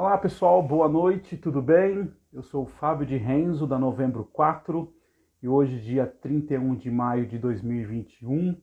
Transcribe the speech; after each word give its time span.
Olá 0.00 0.16
pessoal, 0.16 0.62
boa 0.62 0.88
noite, 0.88 1.36
tudo 1.36 1.60
bem? 1.60 2.14
Eu 2.32 2.40
sou 2.40 2.62
o 2.62 2.68
Fábio 2.68 3.04
de 3.04 3.16
Renzo 3.16 3.66
da 3.66 3.76
Novembro 3.76 4.24
4 4.32 4.94
e 5.42 5.48
hoje, 5.48 5.80
dia 5.80 6.06
31 6.06 6.76
de 6.76 6.88
maio 6.88 7.26
de 7.26 7.36
2021, 7.36 8.56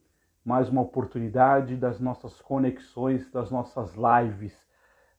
mais 0.46 0.70
uma 0.70 0.82
oportunidade 0.82 1.76
das 1.76 2.00
nossas 2.00 2.40
conexões, 2.40 3.30
das 3.34 3.52
nossas 3.52 3.96
lives, 3.96 4.58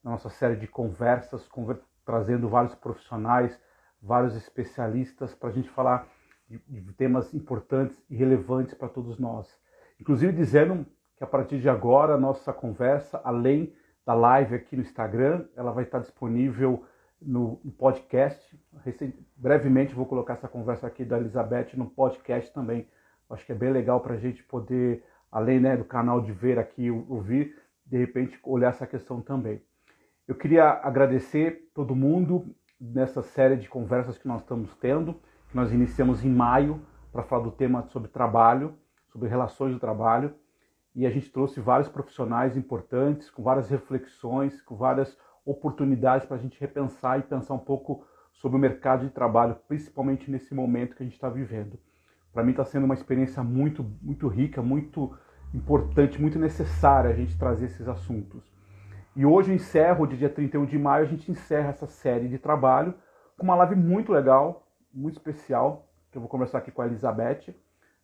da 0.03 0.09
nossa 0.09 0.27
série 0.27 0.55
de 0.55 0.65
conversas, 0.65 1.47
conver 1.47 1.79
trazendo 2.03 2.49
vários 2.49 2.73
profissionais, 2.73 3.61
vários 4.01 4.35
especialistas 4.35 5.35
para 5.35 5.49
a 5.49 5.53
gente 5.53 5.69
falar 5.69 6.07
de, 6.49 6.59
de 6.67 6.93
temas 6.93 7.31
importantes 7.31 8.03
e 8.09 8.15
relevantes 8.15 8.73
para 8.73 8.89
todos 8.89 9.19
nós. 9.19 9.55
Inclusive 10.01 10.33
dizendo 10.33 10.83
que 11.15 11.23
a 11.23 11.27
partir 11.27 11.59
de 11.59 11.69
agora 11.69 12.17
nossa 12.17 12.51
conversa, 12.51 13.21
além 13.23 13.71
da 14.07 14.13
live 14.13 14.55
aqui 14.55 14.77
no 14.77 14.81
Instagram. 14.81 15.45
Ela 15.53 15.73
vai 15.73 15.83
estar 15.83 15.99
disponível 15.99 16.85
no, 17.21 17.59
podcast. 17.77 18.57
brevemente 19.35 19.93
vou 19.93 20.05
colocar 20.05 20.35
essa 20.35 20.47
conversa 20.47 20.87
aqui 20.87 21.03
da 21.03 21.17
Elizabeth 21.17 21.71
no 21.73 21.87
podcast 21.87 22.53
também. 22.53 22.87
Acho 23.29 23.45
que 23.45 23.51
é 23.51 23.55
bem 23.55 23.69
legal 23.69 23.99
para 23.99 24.13
a 24.13 24.17
gente 24.17 24.41
poder, 24.43 25.03
além 25.29 25.59
né, 25.59 25.75
do 25.75 25.83
canal 25.83 26.21
de 26.21 26.31
ver 26.31 26.57
aqui, 26.57 26.89
ouvir, 26.89 27.53
de 27.85 27.97
repente 27.97 28.39
olhar 28.43 28.69
essa 28.69 28.87
questão 28.87 29.19
também. 29.19 29.61
Eu 30.25 30.35
queria 30.35 30.69
agradecer 30.69 31.69
todo 31.73 31.93
mundo 31.93 32.55
nessa 32.79 33.21
série 33.21 33.57
de 33.57 33.67
conversas 33.67 34.17
que 34.17 34.27
nós 34.27 34.39
estamos 34.39 34.73
tendo, 34.77 35.15
que 35.49 35.55
nós 35.55 35.73
iniciamos 35.73 36.23
em 36.23 36.29
maio 36.29 36.81
para 37.11 37.23
falar 37.23 37.43
do 37.43 37.51
tema 37.51 37.83
sobre 37.89 38.07
trabalho, 38.07 38.73
sobre 39.11 39.27
relações 39.27 39.73
do 39.73 39.79
trabalho 39.79 40.33
e 40.97 41.05
a 41.05 41.11
gente 41.11 41.31
trouxe 41.31 41.59
vários 41.59 41.87
profissionais 41.87 42.57
importantes, 42.57 43.29
com 43.29 43.43
várias 43.43 43.69
reflexões, 43.69 44.59
com 44.63 44.75
várias 44.75 45.15
oportunidades 45.45 46.25
para 46.25 46.37
a 46.37 46.39
gente 46.39 46.59
repensar 46.59 47.19
e 47.19 47.21
pensar 47.21 47.53
um 47.53 47.59
pouco 47.59 48.03
sobre 48.33 48.57
o 48.57 48.59
mercado 48.59 49.05
de 49.05 49.11
trabalho, 49.11 49.55
principalmente 49.67 50.31
nesse 50.31 50.55
momento 50.55 50.95
que 50.95 51.03
a 51.03 51.05
gente 51.05 51.13
está 51.13 51.29
vivendo. 51.29 51.77
Para 52.33 52.43
mim 52.43 52.49
está 52.49 52.65
sendo 52.65 52.85
uma 52.85 52.95
experiência 52.95 53.43
muito, 53.43 53.85
muito 54.01 54.27
rica, 54.27 54.59
muito 54.59 55.15
importante, 55.53 56.19
muito 56.19 56.39
necessária 56.39 57.11
a 57.11 57.13
gente 57.13 57.37
trazer 57.37 57.65
esses 57.65 57.87
assuntos. 57.87 58.51
E 59.15 59.23
hoje 59.23 59.51
eu 59.51 59.55
encerro, 59.55 60.07
de 60.07 60.17
dia 60.17 60.29
31 60.29 60.65
de 60.65 60.79
maio, 60.79 61.05
a 61.05 61.07
gente 61.07 61.29
encerra 61.29 61.69
essa 61.69 61.85
série 61.85 62.27
de 62.27 62.39
trabalho 62.39 62.95
com 63.37 63.43
uma 63.43 63.55
live 63.55 63.75
muito 63.75 64.11
legal, 64.11 64.67
muito 64.91 65.17
especial, 65.17 65.87
que 66.11 66.17
eu 66.17 66.21
vou 66.21 66.29
conversar 66.29 66.57
aqui 66.57 66.71
com 66.71 66.81
a 66.81 66.87
Elizabeth. 66.87 67.53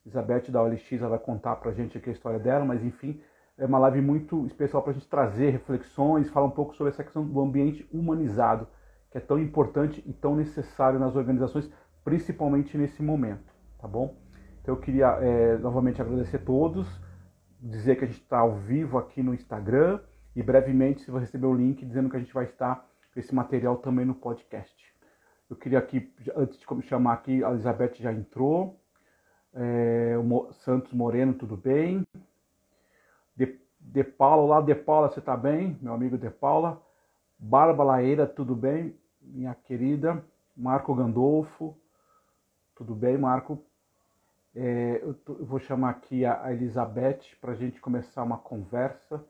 Elizabeth 0.06 0.52
da 0.52 0.62
OLX 0.62 1.00
vai 1.00 1.20
contar 1.20 1.56
para 1.56 1.72
a 1.72 1.74
gente 1.74 1.98
aqui 1.98 2.10
a 2.10 2.14
história 2.14 2.40
dela, 2.40 2.66
mas 2.66 2.84
enfim, 2.84 3.22
é 3.58 3.66
uma 3.66 3.80
live 3.80 4.02
muito 4.02 4.46
especial 4.46 4.82
para 4.82 4.92
a 4.92 4.94
gente 4.94 5.08
trazer 5.08 5.50
reflexões, 5.50 6.30
falar 6.30 6.48
um 6.48 6.52
pouco 6.52 6.76
sobre 6.76 6.92
essa 6.92 7.04
questão 7.04 7.26
do 7.26 7.40
ambiente 7.40 7.88
humanizado, 7.92 8.68
que 9.12 9.18
é 9.18 9.22
tão 9.22 9.40
importante 9.40 10.04
e 10.06 10.12
tão 10.12 10.36
necessário 10.36 11.00
nas 11.00 11.16
organizações, 11.16 11.72
principalmente 12.04 12.78
nesse 12.78 13.02
momento, 13.02 13.54
tá 13.80 13.88
bom? 13.88 14.18
Então 14.62 14.76
eu 14.76 14.80
queria 14.80 15.08
é, 15.22 15.58
novamente 15.58 16.02
agradecer 16.02 16.38
a 16.38 16.40
todos, 16.40 16.88
dizer 17.62 17.96
que 17.96 18.04
a 18.04 18.08
gente 18.08 18.22
está 18.22 18.40
ao 18.40 18.56
vivo 18.56 18.98
aqui 18.98 19.22
no 19.22 19.34
Instagram 19.34 20.00
e 20.36 20.42
brevemente 20.42 21.04
você 21.04 21.12
vai 21.12 21.22
receber 21.22 21.46
o 21.46 21.54
link 21.54 21.86
dizendo 21.86 22.10
que 22.10 22.18
a 22.18 22.20
gente 22.20 22.34
vai 22.34 22.46
estar 22.46 22.86
com 23.14 23.20
esse 23.20 23.34
material 23.34 23.78
também 23.78 24.06
no 24.06 24.16
podcast. 24.16 24.76
Eu 25.50 25.56
queria 25.56 25.78
aqui, 25.78 26.12
antes 26.36 26.58
de 26.58 26.82
chamar 26.82 27.14
aqui, 27.14 27.44
a 27.44 27.52
Elizabeth 27.52 27.94
já 27.96 28.12
entrou, 28.12 28.82
é, 29.54 30.18
o 30.18 30.52
Santos 30.54 30.94
Moreno, 30.94 31.34
tudo 31.34 31.56
bem? 31.56 32.06
De, 33.36 33.60
de 33.80 34.04
Paula, 34.04 34.44
olá 34.44 34.62
De 34.62 34.74
Paula, 34.74 35.10
você 35.10 35.20
está 35.20 35.38
bem? 35.38 35.78
Meu 35.82 35.94
amigo 35.94 36.18
De 36.18 36.30
Paula. 36.30 36.82
Bárbara 37.38 37.90
Laeira, 37.90 38.26
tudo 38.26 38.56
bem? 38.56 38.98
Minha 39.22 39.54
querida. 39.54 40.24
Marco 40.56 40.94
Gandolfo, 40.94 41.76
tudo 42.76 42.94
bem, 42.94 43.18
Marco? 43.18 43.64
É, 44.56 45.00
eu, 45.02 45.16
tô, 45.16 45.34
eu, 45.34 45.46
vou 45.46 45.60
chamar 45.60 45.90
aqui 45.90 46.26
a, 46.26 46.44
a 46.44 46.54
Elizabeth 46.54 47.22
para 47.42 47.54
a 47.54 47.56
gente 47.56 47.82
começar 47.82 48.22
uma 48.22 48.38
conversa. 48.38 49.24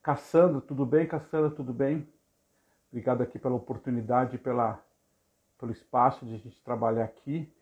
Cassandra, 0.00 0.60
tudo 0.60 0.86
bem? 0.86 1.06
Cassandra, 1.06 1.50
tudo 1.50 1.72
bem? 1.72 2.08
Obrigado 2.90 3.22
aqui 3.22 3.38
pela 3.38 3.56
oportunidade, 3.56 4.38
pela, 4.38 4.80
pelo 5.58 5.72
espaço 5.72 6.24
de 6.24 6.34
a 6.34 6.38
gente 6.38 6.62
trabalhar 6.62 7.04
aqui. 7.04 7.52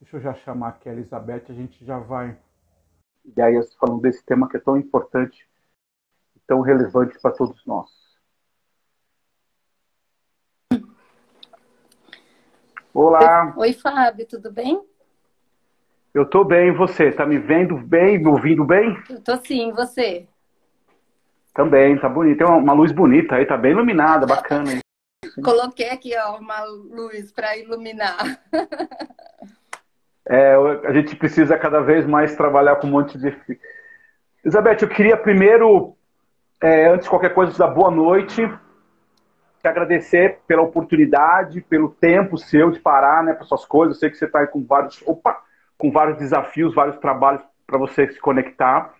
Deixa 0.00 0.16
eu 0.16 0.20
já 0.22 0.32
chamar 0.32 0.68
aqui 0.68 0.88
a 0.88 0.92
Elizabeth, 0.92 1.44
a 1.50 1.52
gente 1.52 1.84
já 1.84 1.98
vai 1.98 2.34
ideias 3.22 3.74
falando 3.74 4.00
desse 4.00 4.24
tema 4.24 4.48
que 4.48 4.56
é 4.56 4.60
tão 4.60 4.78
importante 4.78 5.46
e 6.34 6.40
tão 6.46 6.62
relevante 6.62 7.20
para 7.20 7.32
todos 7.32 7.62
nós. 7.66 7.90
Olá. 12.94 13.54
Oi, 13.58 13.74
Fábio, 13.74 14.26
tudo 14.26 14.50
bem? 14.50 14.82
Eu 16.14 16.22
estou 16.22 16.46
bem, 16.46 16.68
e 16.68 16.72
você? 16.72 17.12
Tá 17.12 17.26
me 17.26 17.38
vendo 17.38 17.76
bem, 17.76 18.18
me 18.18 18.26
ouvindo 18.26 18.64
bem? 18.64 18.96
Eu 19.10 19.20
tô 19.20 19.36
sim, 19.36 19.68
e 19.68 19.72
você? 19.72 20.26
Também, 21.52 22.00
tá 22.00 22.08
bonito. 22.08 22.38
Tem 22.38 22.46
uma 22.46 22.72
luz 22.72 22.90
bonita 22.90 23.34
aí, 23.36 23.44
tá 23.44 23.56
bem 23.56 23.72
iluminada, 23.72 24.26
bacana. 24.26 24.80
Coloquei 25.44 25.90
aqui 25.90 26.16
ó, 26.16 26.38
uma 26.38 26.64
luz 26.64 27.30
para 27.30 27.56
iluminar. 27.58 28.42
É, 30.32 30.54
a 30.84 30.92
gente 30.92 31.16
precisa 31.16 31.58
cada 31.58 31.80
vez 31.80 32.06
mais 32.06 32.36
trabalhar 32.36 32.76
com 32.76 32.86
um 32.86 32.90
monte 32.90 33.18
de. 33.18 33.36
Elizabeth, 34.44 34.78
eu 34.82 34.88
queria 34.88 35.16
primeiro, 35.16 35.96
é, 36.62 36.86
antes 36.86 37.06
de 37.06 37.10
qualquer 37.10 37.34
coisa, 37.34 37.52
te 37.52 37.58
dar 37.58 37.66
boa 37.66 37.90
noite, 37.90 38.48
te 39.60 39.66
agradecer 39.66 40.38
pela 40.46 40.62
oportunidade, 40.62 41.60
pelo 41.62 41.88
tempo 41.88 42.38
seu 42.38 42.70
de 42.70 42.78
parar 42.78 43.24
né, 43.24 43.32
para 43.32 43.44
suas 43.44 43.64
coisas. 43.64 43.96
Eu 43.96 44.00
sei 44.00 44.10
que 44.10 44.16
você 44.18 44.26
está 44.26 44.46
com 44.46 44.64
vários, 44.64 45.02
opa, 45.04 45.36
com 45.76 45.90
vários 45.90 46.16
desafios, 46.16 46.76
vários 46.76 46.96
trabalhos 46.98 47.42
para 47.66 47.76
você 47.76 48.06
se 48.06 48.20
conectar. 48.20 48.94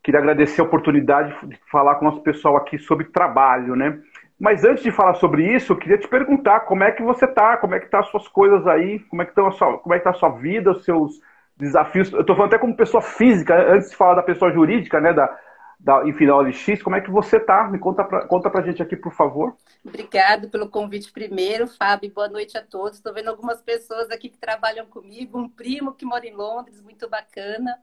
Queria 0.00 0.20
agradecer 0.20 0.60
a 0.60 0.64
oportunidade 0.64 1.34
de 1.44 1.58
falar 1.72 1.96
com 1.96 2.06
o 2.06 2.10
nosso 2.10 2.22
pessoal 2.22 2.56
aqui 2.56 2.78
sobre 2.78 3.06
trabalho, 3.06 3.74
né? 3.74 3.98
Mas 4.38 4.64
antes 4.64 4.84
de 4.84 4.92
falar 4.92 5.14
sobre 5.14 5.52
isso, 5.54 5.72
eu 5.72 5.76
queria 5.76 5.98
te 5.98 6.06
perguntar 6.06 6.60
como 6.60 6.84
é 6.84 6.92
que 6.92 7.02
você 7.02 7.24
está, 7.24 7.56
como 7.56 7.74
é 7.74 7.80
que 7.80 7.88
tá 7.88 8.00
as 8.00 8.08
suas 8.08 8.28
coisas 8.28 8.66
aí, 8.68 9.00
como 9.00 9.20
é 9.20 9.24
que 9.24 9.32
estão 9.32 9.48
a 9.48 9.50
sua, 9.50 9.78
como 9.78 9.94
é 9.94 9.98
que 9.98 10.04
tá 10.04 10.10
a 10.10 10.14
sua 10.14 10.30
vida, 10.30 10.70
os 10.70 10.84
seus 10.84 11.20
desafios. 11.56 12.12
Eu 12.12 12.20
estou 12.20 12.36
falando 12.36 12.54
até 12.54 12.58
como 12.58 12.76
pessoa 12.76 13.02
física, 13.02 13.72
antes 13.72 13.90
de 13.90 13.96
falar 13.96 14.14
da 14.14 14.22
pessoa 14.22 14.52
jurídica, 14.52 15.00
né, 15.00 15.12
da, 15.12 15.36
da, 15.80 16.06
enfim, 16.06 16.26
da 16.26 16.36
OLX, 16.36 16.82
como 16.82 16.94
é 16.94 17.00
que 17.00 17.10
você 17.10 17.38
está? 17.38 17.68
Me 17.68 17.80
conta 17.80 18.04
pra, 18.04 18.26
conta 18.26 18.48
pra 18.48 18.62
gente 18.62 18.80
aqui, 18.80 18.96
por 18.96 19.12
favor. 19.12 19.56
Obrigado 19.84 20.48
pelo 20.48 20.68
convite 20.68 21.12
primeiro, 21.12 21.66
Fábio. 21.66 22.12
Boa 22.12 22.28
noite 22.28 22.56
a 22.56 22.62
todos. 22.62 22.98
Estou 22.98 23.12
vendo 23.12 23.28
algumas 23.28 23.60
pessoas 23.60 24.08
aqui 24.10 24.28
que 24.28 24.38
trabalham 24.38 24.86
comigo, 24.86 25.38
um 25.38 25.48
primo 25.48 25.94
que 25.94 26.04
mora 26.04 26.26
em 26.26 26.34
Londres, 26.34 26.80
muito 26.80 27.08
bacana. 27.08 27.76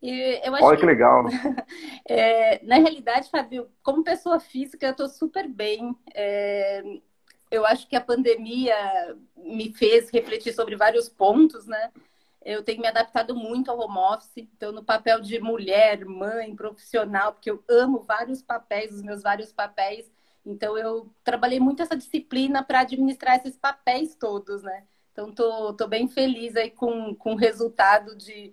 E 0.00 0.40
eu 0.44 0.54
acho 0.54 0.64
Olha 0.64 0.76
que, 0.76 0.80
que 0.80 0.86
legal. 0.86 1.26
é, 2.08 2.64
na 2.64 2.76
realidade, 2.76 3.30
Fábio, 3.30 3.68
como 3.82 4.04
pessoa 4.04 4.38
física, 4.38 4.86
eu 4.86 4.92
estou 4.92 5.08
super 5.08 5.48
bem. 5.48 5.96
É, 6.14 6.82
eu 7.50 7.66
acho 7.66 7.88
que 7.88 7.96
a 7.96 8.00
pandemia 8.00 8.76
me 9.36 9.72
fez 9.74 10.10
refletir 10.10 10.52
sobre 10.52 10.76
vários 10.76 11.08
pontos, 11.08 11.66
né? 11.66 11.90
Eu 12.44 12.62
tenho 12.62 12.80
me 12.80 12.86
adaptado 12.86 13.34
muito 13.34 13.70
ao 13.70 13.78
home 13.78 13.98
office, 13.98 14.36
então 14.36 14.70
no 14.70 14.84
papel 14.84 15.20
de 15.20 15.40
mulher, 15.40 16.04
mãe, 16.04 16.54
profissional, 16.54 17.32
porque 17.32 17.50
eu 17.50 17.62
amo 17.68 18.00
vários 18.00 18.40
papéis, 18.40 18.94
os 18.94 19.02
meus 19.02 19.22
vários 19.22 19.52
papéis. 19.52 20.10
Então 20.46 20.78
eu 20.78 21.12
trabalhei 21.24 21.58
muito 21.58 21.82
essa 21.82 21.96
disciplina 21.96 22.62
para 22.62 22.80
administrar 22.80 23.36
esses 23.36 23.56
papéis 23.56 24.14
todos, 24.14 24.62
né? 24.62 24.84
Então 25.12 25.32
tô, 25.32 25.74
tô 25.74 25.88
bem 25.88 26.06
feliz 26.06 26.54
aí 26.56 26.70
com, 26.70 27.14
com 27.16 27.32
o 27.32 27.36
resultado 27.36 28.16
de 28.16 28.52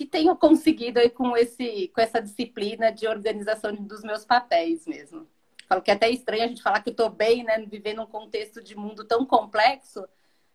que 0.00 0.06
tenho 0.06 0.34
conseguido 0.34 0.98
aí 0.98 1.10
com, 1.10 1.36
esse, 1.36 1.92
com 1.94 2.00
essa 2.00 2.22
disciplina 2.22 2.90
de 2.90 3.06
organização 3.06 3.74
dos 3.74 4.02
meus 4.02 4.24
papéis 4.24 4.86
mesmo. 4.86 5.26
Falo 5.68 5.82
que 5.82 5.90
é 5.90 5.94
até 5.94 6.08
estranho 6.08 6.44
a 6.44 6.46
gente 6.46 6.62
falar 6.62 6.80
que 6.80 6.88
eu 6.88 6.92
estou 6.92 7.10
bem, 7.10 7.44
né? 7.44 7.62
Vivendo 7.70 8.00
um 8.00 8.06
contexto 8.06 8.64
de 8.64 8.74
mundo 8.74 9.04
tão 9.04 9.26
complexo, 9.26 10.08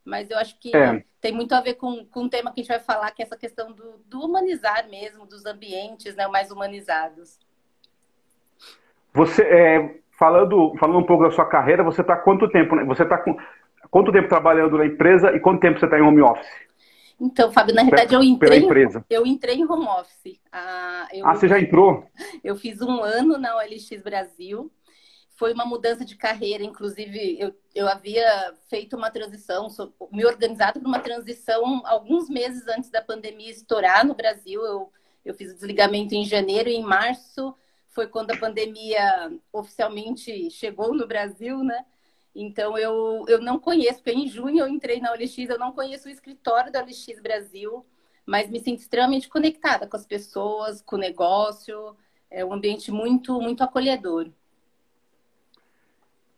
mas 0.03 0.31
eu 0.31 0.39
acho 0.39 0.59
que 0.59 0.75
é. 0.75 1.03
tem 1.21 1.31
muito 1.31 1.53
a 1.53 1.61
ver 1.61 1.75
com, 1.75 2.03
com 2.05 2.23
o 2.23 2.29
tema 2.29 2.51
que 2.51 2.61
a 2.61 2.63
gente 2.63 2.71
vai 2.71 2.79
falar, 2.79 3.11
que 3.11 3.21
é 3.21 3.25
essa 3.25 3.37
questão 3.37 3.71
do, 3.71 3.99
do 4.07 4.19
humanizar 4.19 4.89
mesmo, 4.89 5.27
dos 5.27 5.45
ambientes 5.45 6.15
né, 6.15 6.27
mais 6.27 6.49
humanizados. 6.49 7.37
Você, 9.13 9.43
é, 9.43 9.99
falando, 10.17 10.75
falando 10.79 10.97
um 10.97 11.05
pouco 11.05 11.23
da 11.23 11.29
sua 11.29 11.45
carreira, 11.45 11.83
você 11.83 12.01
está 12.01 12.15
quanto 12.15 12.49
tempo, 12.49 12.75
né? 12.75 12.83
Você 12.85 13.03
está 13.03 13.19
com 13.19 13.37
quanto 13.91 14.11
tempo 14.11 14.27
trabalhando 14.27 14.75
na 14.79 14.87
empresa 14.87 15.35
e 15.35 15.39
quanto 15.39 15.59
tempo 15.59 15.79
você 15.79 15.85
está 15.85 15.99
em 15.99 16.01
home 16.01 16.23
office? 16.23 16.65
Então, 17.19 17.51
Fábio, 17.51 17.73
na 17.73 17.83
verdade 17.83 18.13
eu 18.13 18.21
entrei, 18.21 18.59
empresa. 18.59 19.05
eu 19.09 19.25
entrei 19.25 19.55
em 19.55 19.65
home 19.65 19.87
office. 19.87 20.39
Ah, 20.51 21.07
eu, 21.13 21.25
ah, 21.25 21.35
você 21.35 21.47
já 21.47 21.59
entrou? 21.59 22.05
Eu 22.43 22.55
fiz 22.55 22.81
um 22.81 23.01
ano 23.01 23.37
na 23.37 23.55
OLX 23.55 24.01
Brasil. 24.03 24.71
Foi 25.37 25.53
uma 25.53 25.65
mudança 25.65 26.05
de 26.05 26.15
carreira, 26.15 26.63
inclusive 26.63 27.37
eu, 27.37 27.53
eu 27.73 27.89
havia 27.89 28.25
feito 28.69 28.95
uma 28.95 29.11
transição, 29.11 29.67
me 30.09 30.25
organizado 30.25 30.79
para 30.79 30.87
uma 30.87 30.99
transição 30.99 31.81
alguns 31.85 32.29
meses 32.29 32.65
antes 32.69 32.89
da 32.89 33.01
pandemia 33.01 33.51
estourar 33.51 34.05
no 34.05 34.15
Brasil. 34.15 34.61
Eu, 34.63 34.91
eu 35.25 35.33
fiz 35.33 35.51
o 35.51 35.55
desligamento 35.55 36.15
em 36.15 36.23
janeiro 36.23 36.69
e 36.69 36.75
em 36.75 36.83
março 36.83 37.53
foi 37.89 38.07
quando 38.07 38.31
a 38.31 38.37
pandemia 38.37 39.31
oficialmente 39.51 40.49
chegou 40.51 40.93
no 40.93 41.07
Brasil, 41.07 41.63
né? 41.63 41.85
Então 42.35 42.77
eu, 42.77 43.23
eu 43.29 43.41
não 43.41 43.57
conheço, 43.57 44.03
porque 44.03 44.11
em 44.11 44.27
junho 44.27 44.59
eu 44.59 44.67
entrei 44.67 44.99
na 44.99 45.11
OLX, 45.11 45.37
eu 45.49 45.57
não 45.57 45.71
conheço 45.71 46.09
o 46.09 46.11
escritório 46.11 46.71
da 46.71 46.81
OLX 46.81 47.21
Brasil, 47.23 47.85
mas 48.25 48.49
me 48.49 48.59
sinto 48.59 48.79
extremamente 48.79 49.29
conectada 49.29 49.87
com 49.87 49.95
as 49.95 50.05
pessoas, 50.05 50.81
com 50.81 50.97
o 50.97 50.99
negócio. 50.99 51.95
É 52.29 52.43
um 52.43 52.51
ambiente 52.51 52.91
muito, 52.91 53.39
muito 53.39 53.63
acolhedor. 53.63 54.27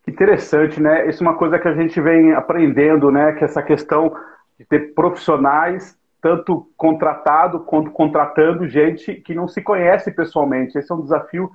Interessante, 0.07 0.79
né? 0.79 1.09
Isso 1.09 1.23
é 1.23 1.27
uma 1.27 1.37
coisa 1.37 1.57
que 1.57 1.67
a 1.67 1.73
gente 1.73 1.99
vem 1.99 2.33
aprendendo, 2.33 3.11
né? 3.11 3.33
Que 3.33 3.43
essa 3.43 3.63
questão 3.63 4.15
de 4.59 4.65
ter 4.65 4.93
profissionais, 4.93 5.97
tanto 6.21 6.69
contratado 6.77 7.61
quanto 7.61 7.89
contratando 7.91 8.67
gente 8.67 9.15
que 9.15 9.33
não 9.33 9.47
se 9.47 9.61
conhece 9.61 10.11
pessoalmente. 10.11 10.77
Esse 10.77 10.91
é 10.91 10.95
um 10.95 11.01
desafio 11.01 11.51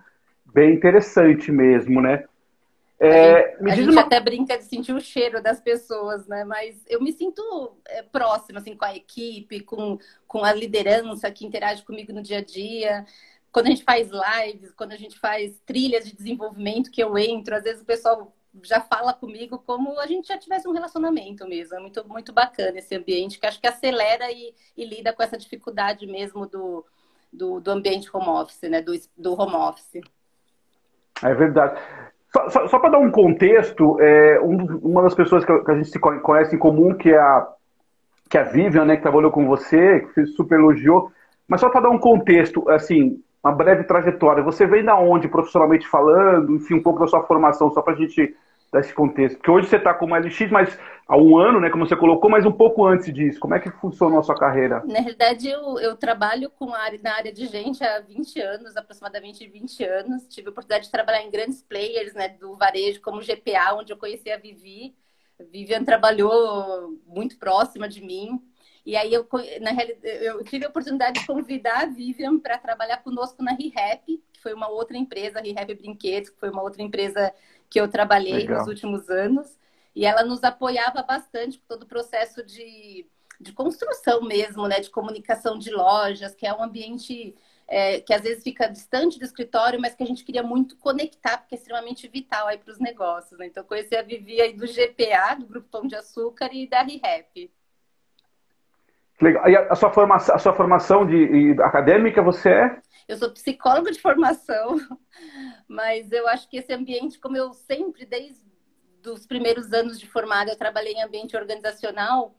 bem 0.53 0.75
interessante 0.75 1.53
mesmo, 1.53 2.01
né? 2.03 2.25
É, 3.05 3.57
a 3.61 3.75
gente 3.75 3.91
uma... 3.91 4.03
até 4.03 4.21
brinca 4.21 4.57
de 4.57 4.63
sentir 4.63 4.93
o 4.93 5.01
cheiro 5.01 5.43
das 5.43 5.61
pessoas, 5.61 6.25
né? 6.29 6.45
Mas 6.45 6.81
eu 6.89 7.03
me 7.03 7.13
sinto 7.13 7.77
é, 7.89 8.01
próxima, 8.01 8.61
assim, 8.61 8.77
com 8.77 8.85
a 8.85 8.95
equipe, 8.95 9.59
com, 9.59 9.99
com 10.29 10.45
a 10.45 10.53
liderança 10.53 11.29
que 11.33 11.45
interage 11.45 11.83
comigo 11.83 12.13
no 12.13 12.23
dia 12.23 12.39
a 12.39 12.45
dia. 12.45 13.05
Quando 13.51 13.67
a 13.67 13.71
gente 13.71 13.83
faz 13.83 14.09
lives, 14.09 14.73
quando 14.75 14.93
a 14.93 14.97
gente 14.97 15.19
faz 15.19 15.61
trilhas 15.67 16.05
de 16.05 16.15
desenvolvimento 16.15 16.93
que 16.93 17.03
eu 17.03 17.19
entro, 17.19 17.57
às 17.57 17.65
vezes 17.65 17.83
o 17.83 17.85
pessoal 17.85 18.33
já 18.63 18.81
fala 18.81 19.13
comigo 19.13 19.59
como 19.67 19.99
a 19.99 20.07
gente 20.07 20.29
já 20.29 20.39
tivesse 20.39 20.69
um 20.69 20.73
relacionamento 20.73 21.45
mesmo. 21.49 21.75
É 21.75 21.81
muito, 21.81 22.09
muito 22.09 22.33
bacana 22.33 22.79
esse 22.79 22.95
ambiente, 22.95 23.41
que 23.41 23.47
acho 23.47 23.61
que 23.61 23.67
acelera 23.67 24.31
e, 24.31 24.55
e 24.77 24.85
lida 24.85 25.13
com 25.13 25.25
essa 25.25 25.37
dificuldade 25.37 26.07
mesmo 26.07 26.47
do, 26.47 26.87
do, 27.33 27.59
do, 27.59 27.71
ambiente 27.73 28.09
home 28.17 28.29
office, 28.29 28.71
né? 28.71 28.81
Do, 28.81 28.93
do 29.17 29.33
home 29.33 29.57
office. 29.57 30.03
É 31.21 31.35
verdade. 31.35 31.81
Só, 32.33 32.49
só, 32.49 32.67
só 32.67 32.79
para 32.79 32.91
dar 32.91 32.99
um 32.99 33.11
contexto, 33.11 34.01
é, 34.01 34.41
um, 34.41 34.79
uma 34.83 35.03
das 35.03 35.15
pessoas 35.15 35.45
que 35.45 35.53
a 35.53 35.75
gente 35.75 35.91
se 35.91 35.99
conhece 35.99 36.57
em 36.57 36.59
comum, 36.59 36.95
que 36.95 37.11
é 37.11 37.19
a, 37.19 37.47
que 38.31 38.39
é 38.39 38.41
a 38.41 38.45
Vivian, 38.45 38.87
né, 38.87 38.97
que 38.97 39.03
trabalhou 39.03 39.31
com 39.31 39.47
você, 39.47 40.01
que 40.01 40.15
você 40.15 40.27
super 40.27 40.59
elogiou, 40.59 41.13
mas 41.47 41.61
só 41.61 41.69
para 41.69 41.83
dar 41.83 41.91
um 41.91 41.99
contexto, 41.99 42.69
assim, 42.71 43.23
uma 43.45 43.53
breve 43.53 43.85
trajetória. 43.85 44.43
Você 44.43 44.67
vem 44.67 44.83
da 44.83 44.99
onde, 44.99 45.29
profissionalmente 45.29 45.87
falando, 45.87 46.55
enfim, 46.55 46.75
um 46.75 46.83
pouco 46.83 47.01
da 47.01 47.07
sua 47.07 47.23
formação, 47.25 47.71
só 47.71 47.83
para 47.83 47.93
a 47.93 47.97
gente 47.97 48.35
dar 48.73 48.81
esse 48.81 48.95
contexto. 48.95 49.37
Porque 49.37 49.51
hoje 49.51 49.69
você 49.69 49.77
está 49.77 49.93
como 49.93 50.17
LX, 50.17 50.51
mas 50.51 50.79
há 51.07 51.17
um 51.17 51.37
ano, 51.37 51.61
né, 51.61 51.69
como 51.69 51.87
você 51.87 51.95
colocou, 51.95 52.31
mas 52.31 52.47
um 52.47 52.51
pouco 52.51 52.87
antes 52.87 53.13
disso. 53.13 53.39
Como 53.39 53.55
é 53.55 53.61
que 53.61 53.71
funcionou 53.71 54.19
a 54.19 54.23
sua 54.23 54.35
carreira? 54.35 54.83
Na 54.87 55.01
realidade, 55.01 55.47
eu, 55.47 55.79
eu 55.79 55.95
trabalho 55.95 56.49
com 56.49 56.73
a 56.73 56.79
área, 56.79 56.99
na 57.03 57.15
área 57.15 57.31
de 57.31 57.47
gente 57.47 57.85
há 57.85 58.01
20 58.01 58.41
anos, 58.41 58.77
aproximadamente 58.77 59.47
20 59.47 59.85
anos. 59.85 60.27
Tive 60.27 60.49
a 60.49 60.51
oportunidade 60.51 60.87
de 60.87 60.91
trabalhar 60.91 61.23
em 61.23 61.31
grandes 61.31 61.63
players 61.63 62.15
né, 62.15 62.31
do 62.31 62.57
varejo, 62.57 63.03
como 63.03 63.21
GPA, 63.21 63.75
onde 63.75 63.93
eu 63.93 63.97
conheci 63.99 64.31
a 64.31 64.39
Vivi. 64.39 64.95
Vivian 65.51 65.85
trabalhou 65.85 66.99
muito 67.07 67.39
próxima 67.39 67.87
de 67.87 68.01
mim. 68.01 68.41
E 68.87 68.97
aí 68.97 69.13
eu, 69.13 69.29
na 69.61 69.71
eu 70.03 70.43
tive 70.45 70.65
a 70.65 70.69
oportunidade 70.69 71.21
de 71.21 71.27
convidar 71.27 71.83
a 71.83 71.87
Vivian 71.87 72.39
para 72.39 72.59
trabalhar 72.59 72.99
conosco 72.99 73.43
na 73.43 73.53
ReHap, 73.53 74.03
que 74.33 74.41
foi 74.41 74.55
uma 74.55 74.69
outra 74.69 74.97
empresa, 74.97 75.39
a 75.39 75.43
ReHap 75.43 75.75
Brinquedos, 75.75 76.31
que 76.31 76.41
foi 76.41 76.51
uma 76.51 76.63
outra 76.63 76.83
empresa 76.83 77.33
que 77.73 77.81
eu 77.81 77.89
trabalhei 77.89 78.35
Legal. 78.35 78.59
nos 78.59 78.69
últimos 78.69 79.09
anos. 79.09 79.59
E 79.97 80.05
ela 80.05 80.23
nos 80.23 80.45
apoiava 80.45 81.03
bastante 81.03 81.59
com 81.59 81.65
todo 81.67 81.85
o 81.85 81.87
processo 81.87 82.45
de, 82.45 83.07
de 83.41 83.53
construção 83.53 84.23
mesmo, 84.23 84.69
né? 84.69 84.79
De 84.79 84.91
comunicação 84.91 85.59
de 85.59 85.71
lojas, 85.71 86.35
que 86.35 86.47
é 86.47 86.53
um 86.53 86.63
ambiente 86.63 87.35
é, 87.67 88.01
que 88.01 88.13
às 88.13 88.21
vezes 88.21 88.45
fica 88.45 88.69
distante 88.69 89.19
do 89.19 89.25
escritório, 89.25 89.81
mas 89.81 89.95
que 89.95 90.03
a 90.03 90.07
gente 90.07 90.23
queria 90.23 90.43
muito 90.43 90.77
conectar, 90.77 91.39
porque 91.39 91.55
é 91.55 91.59
extremamente 91.59 92.07
vital 92.09 92.47
aí 92.47 92.59
para 92.59 92.73
os 92.73 92.79
negócios. 92.79 93.39
Né? 93.39 93.47
Então, 93.47 93.65
conheci 93.65 93.97
a 93.97 94.03
Vivi 94.03 94.39
aí 94.41 94.53
do 94.53 94.67
GPA, 94.67 95.35
do 95.39 95.47
Grupo 95.47 95.69
Pão 95.71 95.87
de 95.87 95.97
Açúcar, 95.97 96.51
e 96.53 96.69
da 96.69 96.83
ReHap. 96.83 97.51
Legal. 99.21 99.49
E 99.49 99.57
a 99.57 99.75
sua 99.75 99.91
formação, 99.91 100.35
a 100.35 100.39
sua 100.39 100.53
formação 100.53 101.07
de, 101.07 101.55
de, 101.55 101.63
acadêmica, 101.63 102.23
você 102.23 102.51
é? 102.51 102.83
Eu 103.09 103.17
sou 103.17 103.31
psicóloga 103.31 103.91
de 103.91 104.01
formação, 104.01 104.77
mas 105.69 106.11
eu 106.13 106.27
acho 106.29 106.49
que 106.49 106.59
esse 106.59 106.73
ambiente, 106.73 107.19
como 107.19 107.37
eu 107.37 107.53
sempre, 107.53 108.07
desde 108.07 108.41
os 109.07 109.27
primeiros 109.27 109.73
anos 109.73 109.99
de 109.99 110.07
formada, 110.07 110.51
eu 110.51 110.57
trabalhei 110.57 110.93
em 110.93 111.03
ambiente 111.03 111.37
organizacional 111.37 112.35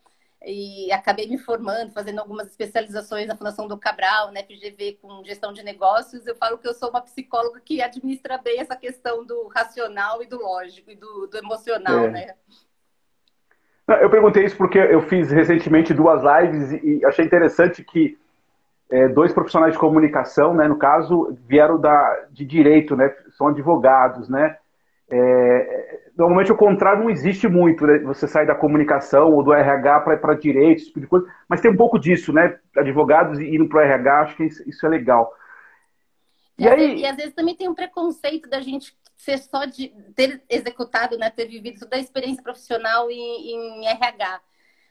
e 0.46 0.92
acabei 0.92 1.28
me 1.28 1.38
formando, 1.38 1.94
fazendo 1.94 2.20
algumas 2.20 2.48
especializações 2.48 3.28
na 3.28 3.36
Fundação 3.36 3.68
do 3.68 3.78
Cabral, 3.78 4.32
na 4.32 4.42
FGV, 4.42 5.00
com 5.02 5.24
gestão 5.24 5.54
de 5.54 5.64
negócios. 5.64 6.28
Eu 6.28 6.36
falo 6.36 6.58
que 6.58 6.68
eu 6.68 6.74
sou 6.74 6.90
uma 6.90 7.02
psicóloga 7.02 7.62
que 7.64 7.82
administra 7.82 8.38
bem 8.38 8.60
essa 8.60 8.76
questão 8.76 9.26
do 9.26 9.48
racional 9.48 10.22
e 10.22 10.28
do 10.28 10.38
lógico 10.38 10.92
e 10.92 10.96
do, 10.96 11.28
do 11.28 11.38
emocional, 11.38 12.06
é. 12.06 12.12
né? 12.12 12.36
Eu 14.02 14.10
perguntei 14.10 14.46
isso 14.46 14.56
porque 14.56 14.78
eu 14.78 15.02
fiz 15.02 15.30
recentemente 15.30 15.94
duas 15.94 16.22
lives 16.24 16.72
e 16.84 17.06
achei 17.06 17.26
interessante 17.26 17.84
que 17.84 18.18
é, 18.94 19.08
dois 19.08 19.34
profissionais 19.34 19.74
de 19.74 19.80
comunicação, 19.80 20.54
né, 20.54 20.68
no 20.68 20.78
caso, 20.78 21.36
vieram 21.48 21.82
da, 21.82 22.28
de 22.30 22.46
direito, 22.46 22.96
né, 22.96 23.12
são 23.36 23.48
advogados, 23.48 24.30
né. 24.30 24.56
É, 25.10 26.00
normalmente 26.16 26.52
o 26.52 26.56
contrário 26.56 27.02
não 27.02 27.10
existe 27.10 27.48
muito, 27.48 27.88
né, 27.88 27.98
você 28.00 28.28
sai 28.28 28.46
da 28.46 28.54
comunicação 28.54 29.34
ou 29.34 29.42
do 29.44 29.52
RH 29.52 30.02
para 30.02 30.36
direito, 30.36 30.78
esse 30.78 30.86
tipo 30.88 31.00
de 31.00 31.08
coisa, 31.08 31.26
mas 31.50 31.60
tem 31.60 31.72
um 31.72 31.76
pouco 31.76 31.98
disso, 31.98 32.32
né, 32.32 32.60
advogados 32.78 33.40
indo 33.40 33.68
para 33.68 33.80
o 33.80 33.82
RH, 33.82 34.22
acho 34.22 34.38
que 34.38 34.44
isso, 34.44 34.86
é 34.86 34.90
legal. 34.90 35.34
E, 36.60 36.64
e, 36.64 36.68
aí... 36.68 37.00
e 37.00 37.06
às 37.08 37.16
vezes 37.16 37.34
também 37.34 37.56
tem 37.56 37.68
um 37.68 37.74
preconceito 37.74 38.48
da 38.48 38.62
gente 38.62 38.96
ser 39.18 39.40
só 39.40 39.66
de 39.66 39.92
ter 40.16 40.40
executado, 40.48 41.18
né, 41.18 41.32
ter 41.32 41.48
vivido 41.48 41.80
toda 41.80 41.96
a 41.96 42.00
experiência 42.00 42.44
profissional 42.44 43.10
em, 43.10 43.82
em 43.82 43.88
RH. 43.88 44.40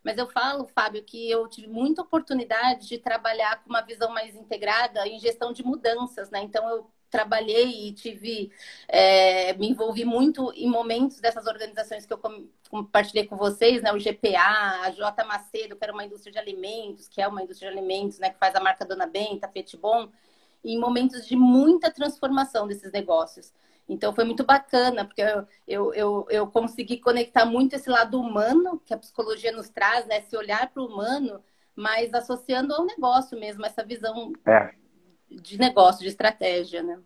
Mas 0.04 0.18
eu 0.18 0.28
falo, 0.28 0.66
Fábio, 0.66 1.02
que 1.04 1.30
eu 1.30 1.48
tive 1.48 1.68
muita 1.68 2.02
oportunidade 2.02 2.88
de 2.88 2.98
trabalhar 2.98 3.62
com 3.62 3.70
uma 3.70 3.82
visão 3.82 4.10
mais 4.12 4.34
integrada 4.34 5.06
em 5.06 5.18
gestão 5.18 5.52
de 5.52 5.64
mudanças, 5.64 6.30
né? 6.30 6.40
Então 6.42 6.68
eu 6.68 6.90
trabalhei 7.12 7.88
e 7.88 7.92
tive, 7.92 8.50
é, 8.88 9.52
me 9.54 9.68
envolvi 9.68 10.04
muito 10.04 10.50
em 10.54 10.68
momentos 10.68 11.20
dessas 11.20 11.46
organizações 11.46 12.06
que 12.06 12.12
eu 12.12 12.20
compartilhei 12.70 13.26
com 13.26 13.36
vocês, 13.36 13.82
né? 13.82 13.92
O 13.92 13.98
GPA, 13.98 14.80
a 14.82 14.90
J 14.90 15.24
Macedo, 15.24 15.76
que 15.76 15.84
era 15.84 15.92
uma 15.92 16.04
indústria 16.04 16.32
de 16.32 16.38
alimentos, 16.38 17.06
que 17.08 17.20
é 17.20 17.28
uma 17.28 17.42
indústria 17.42 17.70
de 17.70 17.78
alimentos, 17.78 18.18
né? 18.18 18.30
Que 18.30 18.38
faz 18.38 18.54
a 18.54 18.60
marca 18.60 18.84
Dona 18.84 19.06
Benta, 19.06 19.42
Tapete 19.42 19.76
Bom, 19.76 20.08
em 20.64 20.78
momentos 20.78 21.26
de 21.26 21.36
muita 21.36 21.90
transformação 21.90 22.66
desses 22.66 22.90
negócios. 22.90 23.52
Então 23.88 24.14
foi 24.14 24.24
muito 24.24 24.44
bacana, 24.44 25.04
porque 25.04 25.20
eu, 25.20 25.46
eu, 25.66 25.94
eu, 25.94 26.26
eu, 26.30 26.46
consegui 26.46 26.98
conectar 26.98 27.44
muito 27.44 27.74
esse 27.74 27.90
lado 27.90 28.20
humano 28.20 28.80
que 28.84 28.94
a 28.94 28.98
psicologia 28.98 29.52
nos 29.52 29.68
traz, 29.68 30.06
né? 30.06 30.18
Esse 30.18 30.36
olhar 30.36 30.70
para 30.70 30.82
o 30.82 30.86
humano, 30.86 31.40
mas 31.74 32.14
associando 32.14 32.74
ao 32.74 32.86
negócio 32.86 33.38
mesmo, 33.38 33.66
essa 33.66 33.84
visão 33.84 34.32
é. 34.46 34.70
de 35.30 35.58
negócio, 35.58 36.02
de 36.02 36.08
estratégia, 36.08 36.82
né? 36.82 36.98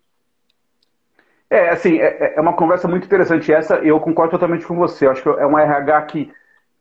É, 1.49 1.69
assim, 1.71 1.99
é, 1.99 2.35
é, 2.37 2.41
uma 2.41 2.55
conversa 2.55 2.89
muito 2.89 3.07
interessante 3.07 3.53
essa, 3.53 3.77
eu 3.77 4.01
concordo 4.01 4.33
totalmente 4.33 4.67
com 4.67 4.77
você. 4.77 5.07
Eu 5.07 5.13
acho 5.13 5.23
que 5.23 5.29
é 5.29 5.47
um 5.47 5.59
RH 5.59 6.03
que 6.03 6.33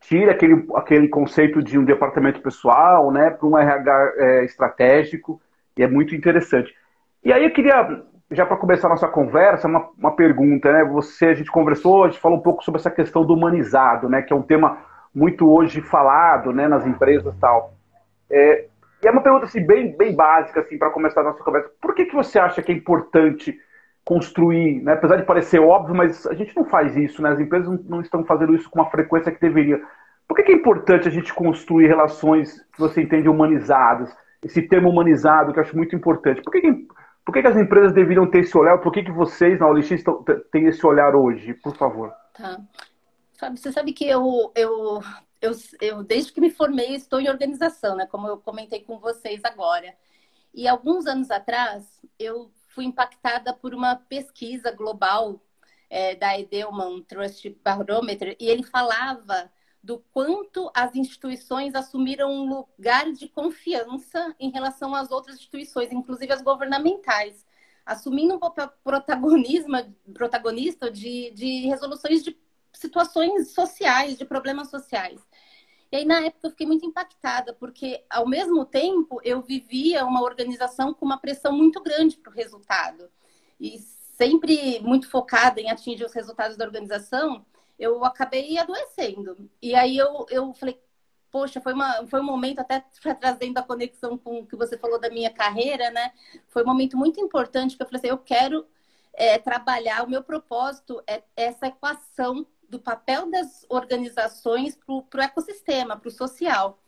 tira 0.02 0.32
aquele, 0.32 0.66
aquele 0.76 1.08
conceito 1.08 1.62
de 1.62 1.78
um 1.78 1.86
departamento 1.86 2.42
pessoal, 2.42 3.12
né, 3.12 3.30
para 3.30 3.48
um 3.48 3.58
RH 3.58 4.14
é, 4.18 4.46
estratégico, 4.46 5.42
e 5.78 5.84
é 5.84 5.88
muito 5.88 6.16
interessante. 6.16 6.76
E 7.24 7.32
aí 7.32 7.44
eu 7.44 7.52
queria 7.52 8.04
já 8.32 8.46
para 8.46 8.58
começar 8.58 8.88
a 8.88 8.92
nossa 8.92 9.08
conversa, 9.08 9.68
uma, 9.68 9.90
uma 9.98 10.16
pergunta, 10.16 10.72
né? 10.72 10.84
Você, 10.86 11.28
a 11.28 11.34
gente 11.34 11.52
conversou, 11.52 12.04
a 12.04 12.10
gente 12.10 12.20
falou 12.20 12.40
um 12.40 12.42
pouco 12.42 12.64
sobre 12.64 12.80
essa 12.80 12.90
questão 12.90 13.26
do 13.26 13.34
humanizado, 13.34 14.10
né? 14.10 14.22
Que 14.22 14.34
é 14.34 14.36
um 14.36 14.42
tema 14.42 14.80
muito 15.14 15.50
hoje 15.50 15.82
falado, 15.82 16.52
né? 16.52 16.68
Nas 16.68 16.86
empresas 16.86 17.36
e 17.36 17.40
tal. 17.40 17.74
É, 18.30 18.66
e 19.04 19.08
é 19.08 19.12
uma 19.12 19.22
pergunta 19.22 19.46
assim, 19.46 19.66
bem, 19.66 19.96
bem 19.96 20.16
básica 20.16 20.62
assim, 20.62 20.78
para 20.78 20.90
começar 20.90 21.22
a 21.22 21.26
nossa 21.26 21.44
conversa. 21.44 21.70
Por 21.80 21.94
que, 21.94 22.06
que 22.06 22.16
você 22.16 22.40
acha 22.40 22.62
que 22.62 22.72
é 22.72 22.76
importante 22.76 23.56
construir, 24.04 24.82
né? 24.84 24.94
apesar 24.94 25.18
de 25.18 25.24
parecer 25.24 25.60
óbvio, 25.60 25.96
mas 25.96 26.28
a 26.28 26.34
gente 26.34 26.56
não 26.56 26.66
faz 26.66 26.96
isso, 26.96 27.22
né? 27.22 27.30
As 27.30 27.40
empresas 27.40 27.68
não, 27.68 27.80
não 27.88 28.02
estão 28.02 28.24
fazendo 28.24 28.56
isso 28.56 28.70
com 28.70 28.82
a 28.82 28.90
frequência 28.90 29.32
que 29.32 29.42
deveria. 29.42 29.82
Por 30.28 30.36
que, 30.36 30.44
que 30.44 30.52
é 30.52 30.56
importante 30.56 31.08
a 31.08 31.12
gente 31.12 31.34
construir 31.34 31.88
relações 31.88 32.62
que 32.74 32.80
você 32.80 33.02
entende 33.02 33.30
humanizadas? 33.30 34.16
Esse 34.44 34.62
termo 34.62 34.90
humanizado 34.90 35.54
que 35.54 35.60
eu 35.60 35.64
acho 35.64 35.76
muito 35.76 35.96
importante. 35.96 36.42
Por 36.42 36.52
que, 36.52 36.62
que 36.62 36.88
por 37.26 37.34
que, 37.34 37.42
que, 37.42 37.48
as 37.48 37.58
empresas 37.58 37.92
deveriam 37.92 38.30
ter 38.30 38.42
esse 38.42 38.56
olhar? 38.56 38.78
Por 38.78 38.92
que, 38.92 39.04
que 39.04 39.12
vocês 39.12 39.60
na 39.60 39.68
OLX 39.68 39.90
têm 40.52 40.68
esse 40.68 40.86
olhar 40.86 41.16
hoje? 41.16 41.56
Por 41.56 41.76
favor. 41.76 42.14
Tá. 42.34 42.62
Fábio, 43.40 43.58
você 43.58 43.72
sabe 43.72 43.92
que 43.94 44.08
eu, 44.08 44.52
eu, 44.56 45.02
eu, 45.42 45.52
eu, 45.82 46.04
desde 46.04 46.32
que 46.32 46.40
me 46.40 46.52
formei, 46.52 46.94
estou 46.94 47.20
em 47.20 47.28
organização, 47.28 47.96
né? 47.96 48.06
Como 48.06 48.28
eu 48.28 48.38
comentei 48.38 48.82
com 48.82 49.00
vocês 49.00 49.42
agora. 49.44 49.94
E 50.54 50.68
alguns 50.68 51.08
anos 51.08 51.32
atrás, 51.32 52.00
eu 52.20 52.52
fui 52.68 52.86
impactada 52.86 53.54
por 53.54 53.74
uma 53.74 53.96
pesquisa 53.96 54.72
global 54.72 55.42
é, 55.90 56.16
da 56.16 56.40
Edelman 56.40 57.02
Trust 57.04 57.50
Barometer, 57.64 58.36
e 58.40 58.48
ele 58.48 58.64
falava 58.64 59.52
do 59.86 60.00
quanto 60.12 60.72
as 60.74 60.96
instituições 60.96 61.76
assumiram 61.76 62.32
um 62.32 62.50
lugar 62.50 63.12
de 63.12 63.30
confiança 63.30 64.36
em 64.40 64.50
relação 64.50 64.96
às 64.96 65.12
outras 65.12 65.36
instituições, 65.36 65.92
inclusive 65.92 66.34
as 66.34 66.42
governamentais. 66.42 67.46
assumindo 67.86 68.34
um 68.34 68.40
papel 68.40 68.68
protagonismo, 68.84 69.76
protagonista 70.12 70.90
de, 70.90 71.30
de 71.32 71.68
resoluções 71.68 72.24
de 72.24 72.36
situações 72.74 73.54
sociais, 73.54 74.18
de 74.18 74.26
problemas 74.26 74.72
sociais. 74.72 75.22
E 75.92 75.98
aí, 75.98 76.06
na 76.06 76.20
época, 76.20 76.48
eu 76.48 76.52
fiquei 76.52 76.66
muito 76.66 76.84
impactada, 76.84 77.54
porque, 77.54 78.04
ao 78.10 78.28
mesmo 78.28 78.66
tempo, 78.66 79.22
eu 79.24 79.40
vivia 79.44 80.04
uma 80.04 80.24
organização 80.24 80.96
com 80.96 81.06
uma 81.06 81.20
pressão 81.20 81.54
muito 81.54 81.80
grande 81.84 82.18
para 82.18 82.32
o 82.32 82.36
resultado. 82.36 83.08
E 83.60 83.78
sempre 84.18 84.80
muito 84.82 85.08
focada 85.10 85.62
em 85.62 85.70
atingir 85.70 86.04
os 86.06 86.14
resultados 86.14 86.58
da 86.58 86.66
organização, 86.66 87.46
eu 87.78 88.04
acabei 88.04 88.58
adoecendo. 88.58 89.50
E 89.62 89.76
aí 89.76 89.98
eu, 89.98 90.26
eu 90.30 90.54
falei, 90.54 90.80
poxa, 91.32 91.60
foi, 91.60 91.74
uma, 91.74 92.08
foi 92.08 92.22
um 92.22 92.26
momento, 92.26 92.60
até 92.60 92.84
trazendo 93.20 93.58
a 93.58 93.64
conexão 93.64 94.18
com 94.18 94.40
o 94.40 94.46
que 94.46 94.56
você 94.56 94.78
falou 94.78 95.00
da 95.00 95.10
minha 95.10 95.30
carreira, 95.30 95.92
né? 95.92 96.12
Foi 96.48 96.64
um 96.64 96.68
momento 96.68 96.98
muito 96.98 97.20
importante 97.20 97.76
que 97.76 97.84
eu 97.84 97.88
falei 97.88 98.00
assim, 98.00 98.10
eu 98.10 98.18
quero 98.18 98.66
é, 99.14 99.38
trabalhar, 99.38 100.04
o 100.04 100.10
meu 100.10 100.24
propósito 100.24 101.04
é 101.06 101.24
essa 101.36 101.68
equação 101.68 102.46
do 102.70 102.80
papel 102.80 103.30
das 103.30 103.66
organizações 103.70 104.76
para 104.76 104.96
o 104.96 105.24
ecossistema, 105.24 105.98
para 105.98 106.08
o 106.08 106.12
social. 106.12 106.80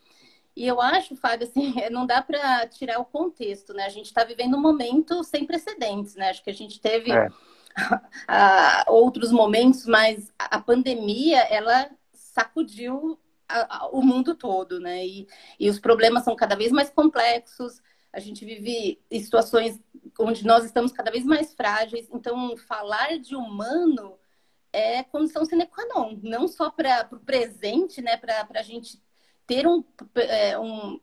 E 0.56 0.66
eu 0.66 0.82
acho, 0.82 1.16
Fábio, 1.16 1.48
assim, 1.48 1.74
não 1.92 2.06
dá 2.06 2.22
para 2.22 2.68
tirar 2.68 3.00
o 3.00 3.06
contexto, 3.06 3.74
né? 3.74 3.86
A 3.86 3.90
gente 3.90 4.08
está 4.08 4.24
vivendo 4.24 4.58
um 4.58 4.62
momento 4.62 5.24
sem 5.24 5.46
precedentes, 5.46 6.16
né? 6.16 6.30
Acho 6.30 6.44
que 6.44 6.50
a 6.50 6.54
gente 6.54 6.80
teve 6.80 7.12
é. 7.12 7.30
outros 8.88 9.32
momentos, 9.32 9.86
mas 9.86 10.32
a 10.38 10.60
pandemia, 10.60 11.40
ela 11.50 11.90
sacudiu 12.14 13.20
a, 13.48 13.78
a, 13.78 13.90
o 13.90 14.02
mundo 14.02 14.36
todo, 14.36 14.80
né? 14.80 15.06
E, 15.06 15.28
e 15.60 15.70
os 15.70 15.80
problemas 15.80 16.24
são 16.24 16.36
cada 16.36 16.56
vez 16.56 16.72
mais 16.72 16.90
complexos, 16.90 17.82
a 18.12 18.20
gente 18.20 18.44
vive 18.46 19.00
situações 19.12 19.80
onde 20.20 20.46
nós 20.46 20.66
estamos 20.66 20.92
cada 20.92 21.12
vez 21.12 21.24
mais 21.24 21.54
frágeis, 21.54 22.08
então 22.12 22.58
falar 22.58 23.20
de 23.20 23.36
humano 23.36 24.18
é 24.74 25.04
condição 25.04 25.46
sine 25.46 25.66
qua 25.66 25.86
non, 25.86 26.20
não 26.24 26.48
só 26.48 26.70
para 26.70 27.08
o 27.12 27.20
presente, 27.20 28.02
né, 28.02 28.18
para 28.18 28.48
a 28.56 28.62
gente 28.64 29.02
ter 29.48 29.66
um, 29.66 29.82
é, 30.16 30.60
um, 30.60 31.00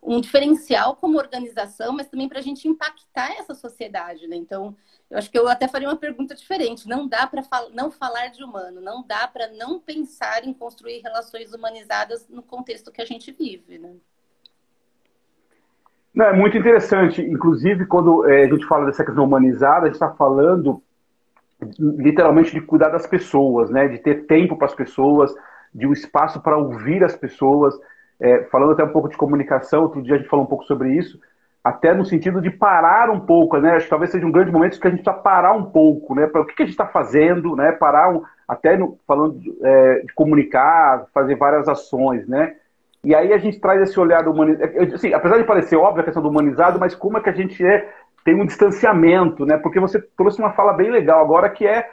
um, 0.00 0.20
diferencial 0.20 0.94
como 0.94 1.18
organização, 1.18 1.92
mas 1.92 2.08
também 2.08 2.28
para 2.28 2.38
a 2.38 2.42
gente 2.42 2.68
impactar 2.68 3.32
essa 3.32 3.54
sociedade, 3.54 4.28
né? 4.28 4.36
Então, 4.36 4.76
eu 5.10 5.18
acho 5.18 5.28
que 5.28 5.36
eu 5.36 5.48
até 5.48 5.66
faria 5.66 5.88
uma 5.88 5.96
pergunta 5.96 6.34
diferente. 6.34 6.88
Não 6.88 7.08
dá 7.08 7.26
para 7.26 7.42
fal 7.42 7.70
não 7.74 7.90
falar 7.90 8.28
de 8.28 8.44
humano, 8.44 8.80
não 8.80 9.04
dá 9.04 9.26
para 9.26 9.48
não 9.48 9.80
pensar 9.80 10.46
em 10.46 10.54
construir 10.54 11.00
relações 11.00 11.52
humanizadas 11.52 12.28
no 12.28 12.42
contexto 12.42 12.92
que 12.92 13.02
a 13.02 13.06
gente 13.06 13.32
vive, 13.32 13.78
né? 13.78 13.96
Não, 16.14 16.26
é 16.26 16.32
muito 16.32 16.56
interessante. 16.56 17.20
Inclusive, 17.20 17.84
quando 17.86 18.28
é, 18.28 18.44
a 18.44 18.48
gente 18.48 18.66
fala 18.66 18.86
dessa 18.86 19.04
questão 19.04 19.24
humanizada, 19.24 19.82
a 19.82 19.86
gente 19.86 19.94
está 19.94 20.12
falando 20.12 20.80
literalmente 21.78 22.52
de 22.52 22.60
cuidar 22.60 22.90
das 22.90 23.06
pessoas, 23.06 23.70
né? 23.70 23.88
De 23.88 23.98
ter 23.98 24.26
tempo 24.26 24.56
para 24.56 24.66
as 24.66 24.74
pessoas, 24.74 25.34
de 25.74 25.86
um 25.86 25.92
espaço 25.92 26.40
para 26.40 26.56
ouvir 26.56 27.04
as 27.04 27.16
pessoas. 27.16 27.74
É, 28.20 28.44
falando 28.44 28.72
até 28.72 28.82
um 28.82 28.92
pouco 28.92 29.08
de 29.08 29.16
comunicação, 29.16 29.82
outro 29.82 30.02
dia 30.02 30.16
a 30.16 30.18
gente 30.18 30.28
falou 30.28 30.44
um 30.44 30.48
pouco 30.48 30.64
sobre 30.64 30.92
isso, 30.92 31.20
até 31.62 31.94
no 31.94 32.04
sentido 32.04 32.40
de 32.40 32.50
parar 32.50 33.10
um 33.10 33.20
pouco, 33.20 33.58
né? 33.58 33.76
Acho 33.76 33.84
que 33.84 33.90
talvez 33.90 34.10
seja 34.10 34.26
um 34.26 34.32
grande 34.32 34.50
momento 34.50 34.80
que 34.80 34.86
a 34.86 34.90
gente 34.90 35.02
precisa 35.02 35.22
parar 35.22 35.52
um 35.52 35.64
pouco, 35.64 36.14
né? 36.14 36.26
Para 36.26 36.40
o 36.40 36.44
que, 36.46 36.54
que, 36.54 36.62
a 36.62 36.66
gente 36.66 36.74
está 36.74 36.86
fazendo, 36.86 37.54
né? 37.54 37.72
Parar 37.72 38.12
um, 38.12 38.22
até 38.46 38.76
no, 38.76 38.98
falando 39.06 39.38
de, 39.38 39.54
é, 39.62 40.00
de, 40.00 40.12
comunicar, 40.14 41.06
fazer 41.12 41.36
várias 41.36 41.68
ações, 41.68 42.26
né? 42.26 42.54
E 43.04 43.14
aí 43.14 43.32
a 43.32 43.38
gente 43.38 43.60
traz 43.60 43.80
esse 43.82 43.98
olhar 44.00 44.26
humanizado. 44.26 44.72
É, 44.76 44.94
assim, 44.94 45.12
apesar 45.12 45.38
de 45.38 45.44
parecer 45.44 45.76
óbvio 45.76 46.00
a 46.00 46.04
questão 46.04 46.22
do 46.22 46.28
humanizado, 46.28 46.78
mas 46.80 46.94
como 46.94 47.18
é 47.18 47.20
que 47.20 47.30
a 47.30 47.34
gente 47.34 47.64
é 47.64 47.88
tem 48.24 48.34
um 48.34 48.46
distanciamento, 48.46 49.46
né? 49.46 49.56
Porque 49.56 49.80
você 49.80 50.00
trouxe 50.16 50.38
uma 50.38 50.52
fala 50.52 50.72
bem 50.72 50.90
legal 50.90 51.20
agora 51.20 51.48
que 51.48 51.66
é 51.66 51.88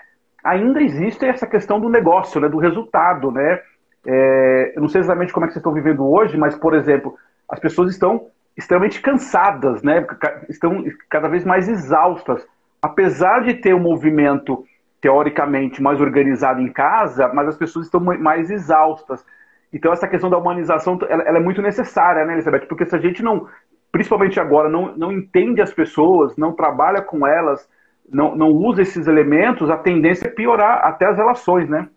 ainda 0.46 0.82
existe 0.82 1.25
essa 1.25 1.48
questão 1.48 1.80
do 1.80 1.90
negócio, 1.90 2.40
né? 2.40 2.48
Do 2.48 2.58
resultado, 2.58 3.32
né? 3.32 3.60
É, 4.06 4.74
eu 4.75 4.82
não 4.82 4.88
sei 4.88 5.02
exatamente 5.02 5.34
como 5.34 5.46
é 5.46 5.48
que 5.48 5.54
vocês 5.54 5.62
estão 5.62 5.74
vivendo 5.74 6.08
hoje, 6.08 6.38
mas 6.38 6.56
por 6.56 6.75
exemplo, 6.75 7.16
as 7.50 7.60
pessoas 7.60 7.92
estão 7.92 8.28
extremamente 8.56 9.02
cansadas, 9.02 9.82
né? 9.82 10.06
Estão 10.48 10.84
cada 11.10 11.28
vez 11.28 11.44
mais 11.44 11.68
exaustas, 11.68 12.48
apesar 12.82 13.44
de 13.44 13.56
ter 13.56 13.74
um 13.74 13.80
movimento 13.80 14.64
teoricamente 15.02 15.82
mais 15.82 16.00
organizado 16.00 16.62
em 16.62 16.72
casa, 16.72 17.28
mas 17.34 17.48
as 17.48 17.58
pessoas 17.58 17.88
estão 17.88 18.00
mais 18.00 18.50
exaustas. 18.50 19.25
Então 19.74 19.92
essa 19.92 20.08
questão 20.08 20.30
da 20.30 20.38
humanização 20.38 20.98
ela, 21.10 21.24
ela 21.24 21.38
é 21.40 21.42
muito 21.42 21.62
necessária, 21.62 22.24
né, 22.25 22.34
Elizabeth? 22.34 22.68
Porque 22.68 22.86
se 22.86 22.96
a 22.96 23.00
gente 23.00 23.24
não 23.24 23.48
principalmente 23.92 24.42
agora, 24.42 24.68
não, 24.68 24.94
não 24.98 25.10
entende 25.10 25.62
as 25.62 25.74
pessoas, 25.74 26.36
não 26.36 26.52
trabalha 26.52 27.02
com 27.02 27.25
elas, 27.25 27.66
não, 28.10 28.36
não 28.36 28.52
usa 28.52 28.82
esses 28.82 29.08
elementos, 29.08 29.70
a 29.70 29.78
tendência 29.78 30.28
é 30.28 30.32
piorar 30.32 30.86
até 30.86 31.06
as 31.06 31.18
relações, 31.18 31.70
né? 31.70 31.90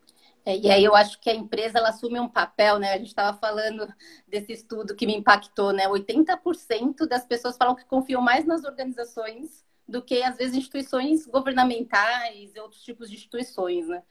É, 0.44 0.56
e 0.56 0.70
aí 0.70 0.82
eu 0.82 0.96
acho 0.96 1.20
que 1.20 1.28
a 1.28 1.34
empresa 1.34 1.78
ela 1.78 1.90
assume 1.90 2.18
um 2.18 2.28
papel, 2.28 2.78
né? 2.78 2.94
A 2.94 2.98
gente 2.98 3.08
estava 3.08 3.36
falando 3.36 3.86
desse 4.26 4.52
estudo 4.52 4.94
que 4.94 5.06
me 5.06 5.14
impactou, 5.14 5.72
né? 5.72 5.86
80% 5.86 7.06
das 7.06 7.26
pessoas 7.26 7.56
falam 7.56 7.74
que 7.74 7.84
confiam 7.84 8.22
mais 8.22 8.46
nas 8.46 8.64
organizações 8.64 9.62
do 9.86 10.00
que, 10.00 10.22
às 10.22 10.38
vezes, 10.38 10.56
instituições 10.56 11.26
governamentais 11.26 12.54
e 12.54 12.60
outros 12.60 12.82
tipos 12.82 13.10
de 13.10 13.16
instituições, 13.16 13.88
né? 13.88 14.02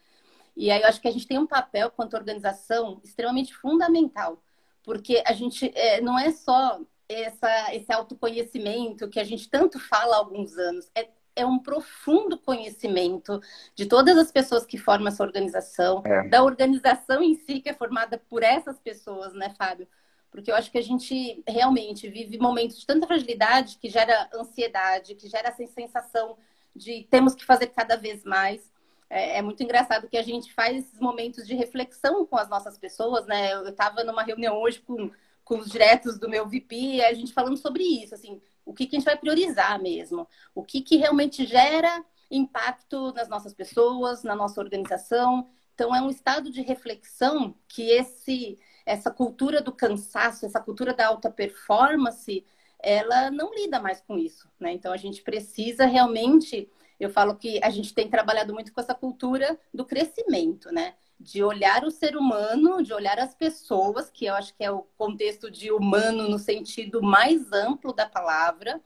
E 0.56 0.70
aí 0.70 0.82
eu 0.82 0.88
acho 0.88 1.02
que 1.02 1.08
a 1.08 1.12
gente 1.12 1.28
tem 1.28 1.40
um 1.40 1.48
papel, 1.48 1.90
quanto 1.92 2.16
organização, 2.16 3.00
extremamente 3.04 3.56
fundamental, 3.56 4.42
porque 4.84 5.24
a 5.26 5.34
gente 5.34 5.72
é, 5.76 6.02
não 6.02 6.20
é 6.20 6.32
só 6.32 6.80
essa, 7.10 7.74
esse 7.74 7.92
autoconhecimento 7.92 9.10
que 9.10 9.20
a 9.20 9.24
gente 9.24 9.50
tanto 9.50 9.80
fala 9.80 10.16
há 10.16 10.20
alguns 10.20 10.58
anos. 10.58 10.90
É, 10.96 11.08
é 11.38 11.46
um 11.46 11.60
profundo 11.60 12.38
conhecimento 12.38 13.40
de 13.76 13.86
todas 13.86 14.18
as 14.18 14.32
pessoas 14.32 14.66
que 14.66 14.78
formam 14.78 15.08
essa 15.08 15.24
organização, 15.24 16.02
é. 16.06 16.28
da 16.28 16.44
organização 16.44 17.22
em 17.22 17.36
si, 17.36 17.62
que 17.62 17.70
é 17.70 17.74
formada 17.74 18.18
por 18.30 18.44
essas 18.44 18.80
pessoas, 18.80 19.34
né, 19.34 19.54
Fábio? 19.58 19.88
Porque 20.30 20.52
eu 20.52 20.56
acho 20.56 20.72
que 20.72 20.78
a 20.78 20.84
gente 20.84 21.44
realmente 21.48 22.10
vive 22.10 22.38
momentos 22.38 22.80
de 22.80 22.86
tanta 22.86 23.08
fragilidade 23.08 23.78
que 23.78 23.90
gera 23.90 24.30
ansiedade, 24.34 25.16
que 25.16 25.28
gera 25.28 25.50
essa 25.50 25.66
sensação 25.68 26.38
de 26.76 27.08
temos 27.10 27.34
que 27.34 27.46
fazer 27.46 27.68
cada 27.68 27.96
vez 27.96 28.24
mais. 28.24 28.72
É, 29.10 29.38
é, 29.38 29.42
muito 29.42 29.64
engraçado 29.64 30.10
que 30.10 30.18
a 30.18 30.24
gente 30.24 30.54
faz 30.54 30.78
esses 30.78 31.00
momentos 31.00 31.48
de 31.48 31.56
reflexão 31.56 32.26
com 32.26 32.36
as 32.36 32.50
nossas 32.50 32.78
pessoas, 32.78 33.26
né? 33.26 33.54
Eu 33.54 33.70
estava 33.70 34.04
numa 34.04 34.22
reunião 34.22 34.58
hoje 34.58 34.80
com 34.82 35.10
com 35.48 35.60
os 35.60 35.72
diretos 35.72 36.20
do 36.20 36.30
meu 36.30 36.46
VP, 36.46 37.02
a 37.02 37.14
gente 37.14 37.34
falando 37.34 37.56
sobre 37.56 37.82
isso, 37.82 38.14
assim, 38.14 38.42
o 38.68 38.74
que, 38.74 38.86
que 38.86 38.96
a 38.96 39.00
gente 39.00 39.06
vai 39.06 39.18
priorizar 39.18 39.82
mesmo, 39.82 40.28
o 40.54 40.64
que, 40.64 40.82
que 40.82 40.98
realmente 40.98 41.46
gera 41.46 42.04
impacto 42.30 43.14
nas 43.14 43.30
nossas 43.30 43.54
pessoas, 43.54 44.24
na 44.24 44.36
nossa 44.36 44.60
organização. 44.60 45.48
Então, 45.74 45.96
é 45.96 46.02
um 46.02 46.10
estado 46.10 46.52
de 46.52 46.62
reflexão 46.62 47.56
que 47.68 47.90
esse, 47.90 48.60
essa 48.86 49.10
cultura 49.10 49.62
do 49.62 49.72
cansaço, 49.72 50.46
essa 50.46 50.60
cultura 50.60 50.94
da 50.94 51.08
alta 51.08 51.32
performance, 51.32 52.46
ela 52.80 53.32
não 53.32 53.54
lida 53.54 53.80
mais 53.80 54.02
com 54.02 54.18
isso, 54.18 54.50
né? 54.60 54.74
Então, 54.74 54.92
a 54.92 54.98
gente 54.98 55.22
precisa 55.22 55.86
realmente, 55.86 56.70
eu 57.00 57.10
falo 57.10 57.36
que 57.36 57.64
a 57.64 57.70
gente 57.70 57.94
tem 57.94 58.10
trabalhado 58.10 58.54
muito 58.54 58.74
com 58.74 58.82
essa 58.82 58.94
cultura 58.94 59.58
do 59.74 59.86
crescimento, 59.86 60.72
né? 60.72 60.96
De 61.20 61.44
olhar 61.44 61.84
o 61.84 61.92
ser 61.92 62.16
humano, 62.16 62.84
de 62.84 62.94
olhar 62.94 63.20
as 63.20 63.34
pessoas, 63.34 64.10
que 64.10 64.26
eu 64.26 64.36
acho 64.36 64.54
que 64.56 64.64
é 64.64 64.72
o 64.72 64.84
contexto 64.98 65.50
de 65.50 65.72
humano 65.72 66.30
no 66.30 66.38
sentido 66.38 67.02
mais 67.02 67.52
amplo 67.52 67.92
da 67.92 68.08
palavra, 68.08 68.82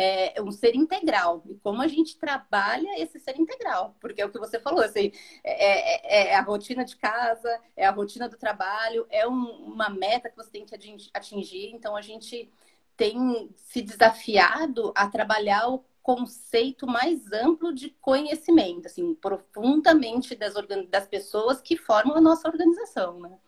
é 0.00 0.40
um 0.40 0.52
ser 0.52 0.76
integral. 0.76 1.42
E 1.46 1.56
como 1.56 1.82
a 1.82 1.88
gente 1.88 2.16
trabalha 2.16 3.02
esse 3.02 3.18
ser 3.18 3.36
integral, 3.36 3.96
porque 4.00 4.22
é 4.22 4.26
o 4.26 4.30
que 4.30 4.38
você 4.38 4.60
falou, 4.60 4.80
assim, 4.80 5.10
é, 5.42 6.28
é, 6.28 6.30
é 6.30 6.34
a 6.36 6.40
rotina 6.40 6.84
de 6.84 6.96
casa, 6.96 7.60
é 7.76 7.84
a 7.84 7.90
rotina 7.90 8.28
do 8.28 8.36
trabalho, 8.36 9.06
é 9.10 9.26
um, 9.26 9.50
uma 9.72 9.88
meta 9.88 10.30
que 10.30 10.36
você 10.36 10.50
tem 10.50 10.64
que 10.64 10.74
atingir. 11.12 11.70
Então 11.74 11.96
a 11.96 12.02
gente 12.02 12.48
tem 12.96 13.50
se 13.56 13.82
desafiado 13.82 14.92
a 14.94 15.08
trabalhar 15.08 15.68
o 15.68 15.84
conceito 16.08 16.86
mais 16.86 17.30
amplo 17.32 17.70
de 17.70 17.90
conhecimento, 18.00 18.86
assim, 18.86 19.14
profundamente 19.14 20.34
das, 20.34 20.54
das 20.88 21.06
pessoas 21.06 21.60
que 21.60 21.76
formam 21.76 22.16
a 22.16 22.20
nossa 22.20 22.48
organização, 22.48 23.20
né? 23.20 23.38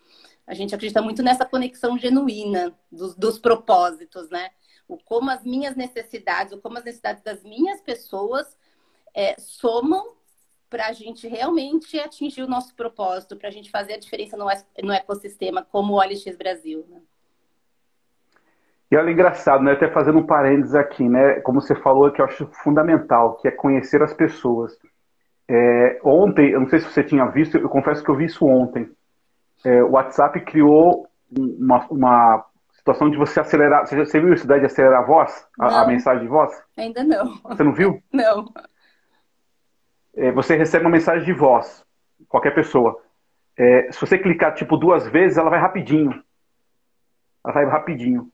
A 0.46 0.52
gente 0.52 0.74
acredita 0.74 1.00
muito 1.00 1.22
nessa 1.22 1.46
conexão 1.46 1.96
genuína 1.96 2.78
dos, 2.92 3.14
dos 3.14 3.38
propósitos, 3.38 4.28
né? 4.28 4.50
O 4.86 4.98
como 4.98 5.30
as 5.30 5.42
minhas 5.42 5.74
necessidades, 5.74 6.52
o 6.52 6.60
como 6.60 6.76
as 6.76 6.84
necessidades 6.84 7.22
das 7.22 7.42
minhas 7.42 7.80
pessoas 7.80 8.54
é, 9.14 9.40
somam 9.40 10.16
para 10.68 10.88
a 10.88 10.92
gente 10.92 11.26
realmente 11.26 11.98
atingir 11.98 12.42
o 12.42 12.46
nosso 12.46 12.74
propósito, 12.74 13.38
para 13.38 13.48
a 13.48 13.52
gente 13.52 13.70
fazer 13.70 13.94
a 13.94 13.98
diferença 13.98 14.36
no, 14.36 14.44
no 14.84 14.92
ecossistema, 14.92 15.62
como 15.64 15.94
o 15.94 15.96
OLX 15.96 16.36
Brasil, 16.36 16.84
né? 16.90 17.00
E 18.90 18.96
olha, 18.96 19.10
engraçado, 19.10 19.62
né? 19.62 19.72
Até 19.72 19.88
fazendo 19.88 20.18
um 20.18 20.26
parênteses 20.26 20.74
aqui, 20.74 21.08
né? 21.08 21.40
Como 21.40 21.60
você 21.60 21.74
falou, 21.76 22.10
que 22.10 22.20
eu 22.20 22.24
acho 22.24 22.46
fundamental, 22.64 23.36
que 23.36 23.46
é 23.46 23.50
conhecer 23.52 24.02
as 24.02 24.12
pessoas. 24.12 24.76
É, 25.48 26.00
ontem, 26.02 26.50
eu 26.50 26.60
não 26.60 26.68
sei 26.68 26.80
se 26.80 26.90
você 26.90 27.04
tinha 27.04 27.24
visto, 27.26 27.56
eu 27.56 27.68
confesso 27.68 28.02
que 28.02 28.10
eu 28.10 28.16
vi 28.16 28.24
isso 28.24 28.44
ontem. 28.46 28.90
É, 29.64 29.82
o 29.82 29.92
WhatsApp 29.92 30.40
criou 30.40 31.06
uma, 31.30 31.86
uma 31.88 32.44
situação 32.72 33.08
de 33.10 33.16
você 33.16 33.40
acelerar. 33.40 33.86
Você, 33.86 33.96
você 33.96 34.20
viu 34.20 34.32
isso 34.32 34.46
daí 34.46 34.58
de 34.58 34.66
acelerar 34.66 35.02
a 35.02 35.06
voz? 35.06 35.46
A, 35.58 35.82
a, 35.82 35.86
mensagem 35.86 36.22
de 36.22 36.28
voz? 36.28 36.50
Ainda 36.76 37.04
não. 37.04 37.36
Você 37.44 37.62
não 37.62 37.72
viu? 37.72 38.02
Não. 38.12 38.46
É, 40.16 40.32
você 40.32 40.56
recebe 40.56 40.84
uma 40.84 40.90
mensagem 40.90 41.24
de 41.24 41.32
voz, 41.32 41.84
qualquer 42.28 42.52
pessoa. 42.52 43.00
É, 43.56 43.92
se 43.92 44.00
você 44.00 44.18
clicar 44.18 44.52
tipo 44.54 44.76
duas 44.76 45.06
vezes, 45.06 45.38
ela 45.38 45.48
vai 45.48 45.60
rapidinho. 45.60 46.10
Ela 47.44 47.54
vai 47.54 47.64
rapidinho. 47.66 48.28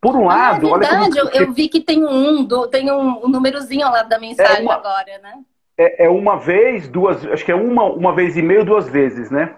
Por 0.00 0.14
um 0.14 0.28
ah, 0.28 0.34
lado, 0.34 0.68
é 0.68 0.70
olha 0.70 0.88
como... 0.88 1.18
eu, 1.18 1.28
eu, 1.30 1.52
vi 1.52 1.68
que 1.68 1.80
tem 1.80 2.04
um, 2.04 2.44
do, 2.44 2.68
tem 2.68 2.90
um, 2.90 3.24
um 3.24 3.28
númerozinho 3.28 3.90
lá 3.90 4.02
da 4.02 4.18
mensagem 4.18 4.58
é 4.58 4.62
uma, 4.62 4.74
agora, 4.74 5.18
né? 5.22 5.34
É, 5.78 6.04
é, 6.06 6.08
uma 6.08 6.38
vez, 6.38 6.88
duas, 6.88 7.24
acho 7.26 7.44
que 7.44 7.52
é 7.52 7.54
uma, 7.54 7.84
uma 7.84 8.14
vez 8.14 8.36
e 8.36 8.42
meio, 8.42 8.64
duas 8.64 8.88
vezes, 8.88 9.30
né? 9.30 9.56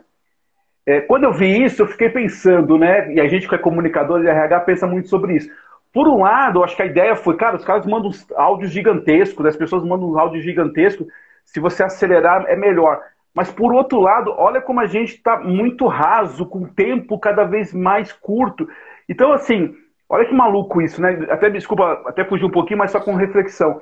É, 0.87 1.01
quando 1.03 1.25
eu 1.25 1.33
vi 1.33 1.65
isso, 1.65 1.83
eu 1.83 1.87
fiquei 1.87 2.09
pensando, 2.09 2.79
né? 2.79 3.13
E 3.13 3.21
a 3.21 3.29
gente 3.29 3.47
que 3.47 3.55
é 3.55 3.59
comunicador 3.59 4.21
de 4.21 4.29
RH 4.29 4.61
pensa 4.61 4.87
muito 4.87 5.09
sobre 5.09 5.37
isso. 5.37 5.51
Por 5.93 6.09
um 6.09 6.23
lado, 6.23 6.63
acho 6.63 6.77
que 6.77 6.83
a 6.83 6.87
ideia 6.87 7.15
foi, 7.17 7.37
cara, 7.37 7.57
os 7.57 7.65
caras 7.65 7.85
mandam 7.85 8.09
uns 8.09 8.27
áudios 8.33 8.71
gigantescos, 8.71 9.45
as 9.45 9.57
pessoas 9.57 9.85
mandam 9.85 10.09
uns 10.09 10.17
áudios 10.17 10.45
gigantescos, 10.45 11.07
se 11.45 11.61
você 11.61 11.83
acelerar 11.83 12.45
é 12.47 12.57
melhor. 12.57 13.01
Mas 13.35 13.51
por 13.51 13.73
outro 13.73 14.01
lado, 14.01 14.35
olha 14.37 14.61
como 14.61 14.81
a 14.81 14.87
gente 14.87 15.15
está 15.15 15.39
muito 15.39 15.87
raso, 15.87 16.47
com 16.47 16.63
o 16.63 16.69
tempo 16.69 17.19
cada 17.19 17.45
vez 17.45 17.73
mais 17.73 18.13
curto. 18.13 18.69
Então, 19.09 19.33
assim, 19.33 19.75
olha 20.09 20.27
que 20.27 20.35
maluco 20.35 20.81
isso, 20.81 21.01
né? 21.01 21.27
Até 21.31 21.51
desculpa, 21.51 22.03
até 22.07 22.25
fugir 22.25 22.45
um 22.45 22.51
pouquinho, 22.51 22.79
mas 22.79 22.91
só 22.91 23.01
com 23.01 23.15
reflexão. 23.15 23.81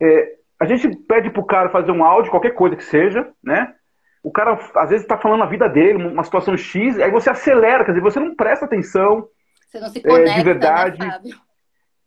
É, 0.00 0.36
a 0.60 0.64
gente 0.64 0.88
pede 1.08 1.30
pro 1.30 1.44
cara 1.44 1.70
fazer 1.70 1.90
um 1.92 2.04
áudio, 2.04 2.30
qualquer 2.30 2.50
coisa 2.50 2.76
que 2.76 2.84
seja, 2.84 3.28
né? 3.42 3.74
O 4.22 4.32
cara, 4.32 4.58
às 4.74 4.90
vezes, 4.90 5.04
está 5.04 5.16
falando 5.16 5.44
a 5.44 5.46
vida 5.46 5.68
dele, 5.68 6.04
uma 6.04 6.24
situação 6.24 6.56
X, 6.56 6.98
aí 6.98 7.10
você 7.10 7.30
acelera, 7.30 7.84
quer 7.84 7.92
dizer, 7.92 8.02
você 8.02 8.18
não 8.18 8.34
presta 8.34 8.64
atenção. 8.64 9.28
Você 9.66 9.80
não 9.80 9.88
se 9.88 10.02
conecta, 10.02 10.30
é, 10.30 10.34
de 10.34 10.44
verdade. 10.44 10.98
Né, 10.98 11.20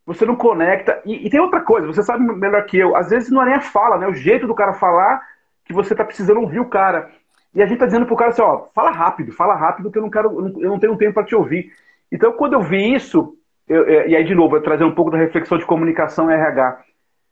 você 0.05 0.25
não 0.25 0.35
conecta. 0.35 1.01
E, 1.05 1.25
e, 1.25 1.29
tem 1.29 1.39
outra 1.39 1.61
coisa, 1.61 1.87
você 1.87 2.03
sabe 2.03 2.23
melhor 2.23 2.65
que 2.65 2.77
eu, 2.77 2.95
às 2.95 3.09
vezes 3.09 3.29
não 3.29 3.41
é 3.43 3.45
nem 3.45 3.55
a 3.55 3.61
fala, 3.61 3.97
né? 3.97 4.07
O 4.07 4.13
jeito 4.13 4.45
do 4.45 4.55
cara 4.55 4.73
falar 4.73 5.21
que 5.63 5.73
você 5.73 5.93
está 5.93 6.03
precisando 6.03 6.41
ouvir 6.41 6.59
o 6.59 6.69
cara. 6.69 7.09
E 7.53 7.61
a 7.61 7.65
gente 7.65 7.75
está 7.75 7.85
dizendo 7.85 8.05
pro 8.05 8.15
cara 8.15 8.31
assim, 8.31 8.41
ó, 8.41 8.65
fala 8.73 8.91
rápido, 8.91 9.31
fala 9.31 9.55
rápido, 9.55 9.91
que 9.91 9.97
eu 9.97 10.01
não 10.01 10.09
quero, 10.09 10.59
eu 10.59 10.69
não 10.69 10.79
tenho 10.79 10.97
tempo 10.97 11.13
para 11.13 11.25
te 11.25 11.35
ouvir. 11.35 11.71
Então, 12.11 12.33
quando 12.33 12.53
eu 12.53 12.61
vi 12.61 12.93
isso, 12.93 13.37
eu, 13.67 13.87
é, 13.87 14.09
e 14.09 14.15
aí, 14.15 14.23
de 14.23 14.35
novo, 14.35 14.55
eu 14.55 14.63
trazer 14.63 14.83
um 14.83 14.95
pouco 14.95 15.11
da 15.11 15.17
reflexão 15.17 15.57
de 15.57 15.65
comunicação 15.65 16.29
RH 16.29 16.83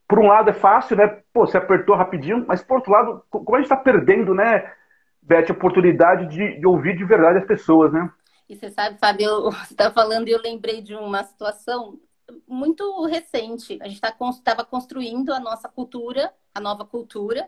por 0.09 0.17
um 0.17 0.27
lado 0.27 0.49
é 0.49 0.53
fácil, 0.53 0.97
né? 0.97 1.21
Pô, 1.31 1.45
você 1.45 1.55
apertou 1.55 1.95
rapidinho, 1.95 2.43
mas 2.47 2.63
por 2.63 2.77
outro 2.77 2.91
lado, 2.91 3.23
como 3.29 3.55
a 3.55 3.59
gente 3.59 3.71
está 3.71 3.77
perdendo, 3.77 4.33
né, 4.33 4.73
Beth, 5.21 5.45
a 5.49 5.53
oportunidade 5.53 6.27
de, 6.27 6.59
de, 6.59 6.65
ouvir 6.65 6.97
de 6.97 7.05
verdade 7.05 7.37
as 7.37 7.45
pessoas, 7.45 7.93
né? 7.93 8.11
E 8.49 8.55
você 8.55 8.71
sabe, 8.71 8.97
Fábio, 8.97 9.51
você 9.53 9.73
está 9.73 9.91
falando 9.91 10.27
e 10.27 10.31
eu 10.31 10.41
lembrei 10.41 10.81
de 10.81 10.95
uma 10.95 11.23
situação 11.23 11.99
muito 12.47 13.05
recente. 13.05 13.77
A 13.81 13.87
gente 13.87 14.01
estava 14.03 14.63
tá, 14.63 14.65
construindo 14.65 15.31
a 15.31 15.39
nossa 15.39 15.69
cultura, 15.69 16.33
a 16.55 16.59
nova 16.59 16.83
cultura, 16.83 17.47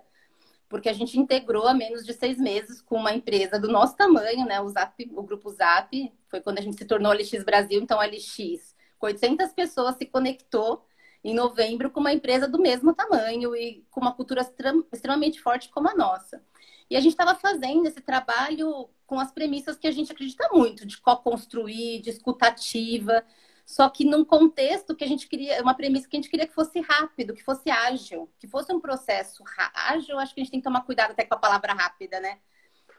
porque 0.71 0.87
a 0.87 0.93
gente 0.93 1.19
integrou 1.19 1.67
há 1.67 1.73
menos 1.73 2.05
de 2.05 2.13
seis 2.13 2.37
meses 2.37 2.81
com 2.81 2.95
uma 2.95 3.13
empresa 3.13 3.59
do 3.59 3.67
nosso 3.67 3.95
tamanho, 3.97 4.45
né? 4.45 4.61
O 4.61 4.69
Zap, 4.69 4.95
o 5.13 5.21
grupo 5.21 5.49
Zap, 5.51 6.11
foi 6.29 6.39
quando 6.39 6.59
a 6.59 6.61
gente 6.61 6.77
se 6.77 6.85
tornou 6.85 7.11
LX 7.11 7.43
Brasil, 7.43 7.81
então 7.81 7.99
LX, 7.99 8.73
com 8.97 9.07
800 9.07 9.51
pessoas 9.51 9.97
se 9.97 10.05
conectou 10.05 10.87
em 11.21 11.35
novembro 11.35 11.91
com 11.91 11.99
uma 11.99 12.13
empresa 12.13 12.47
do 12.47 12.57
mesmo 12.57 12.95
tamanho 12.95 13.53
e 13.53 13.85
com 13.91 13.99
uma 13.99 14.13
cultura 14.13 14.47
extremamente 14.93 15.41
forte 15.41 15.67
como 15.69 15.89
a 15.89 15.93
nossa. 15.93 16.41
E 16.89 16.95
a 16.95 17.01
gente 17.01 17.11
estava 17.11 17.35
fazendo 17.35 17.85
esse 17.85 17.99
trabalho 17.99 18.89
com 19.05 19.19
as 19.19 19.29
premissas 19.29 19.77
que 19.77 19.87
a 19.87 19.91
gente 19.91 20.13
acredita 20.13 20.47
muito, 20.53 20.85
de 20.85 20.97
co-construir, 20.97 22.01
de 22.01 22.11
escutativa, 22.11 23.25
só 23.65 23.89
que 23.89 24.05
num 24.05 24.25
contexto 24.25 24.95
que 24.95 25.03
a 25.03 25.07
gente 25.07 25.27
queria, 25.27 25.61
uma 25.61 25.73
premissa 25.73 26.07
que 26.07 26.15
a 26.15 26.19
gente 26.19 26.29
queria 26.29 26.47
que 26.47 26.53
fosse 26.53 26.79
rápido, 26.81 27.33
que 27.33 27.43
fosse 27.43 27.69
ágil, 27.69 28.29
que 28.39 28.47
fosse 28.47 28.73
um 28.73 28.79
processo 28.79 29.43
ágil, 29.73 30.19
acho 30.19 30.33
que 30.33 30.41
a 30.41 30.43
gente 30.43 30.51
tem 30.51 30.59
que 30.59 30.65
tomar 30.65 30.81
cuidado 30.81 31.11
até 31.11 31.25
com 31.25 31.35
a 31.35 31.39
palavra 31.39 31.73
rápida, 31.73 32.19
né? 32.19 32.39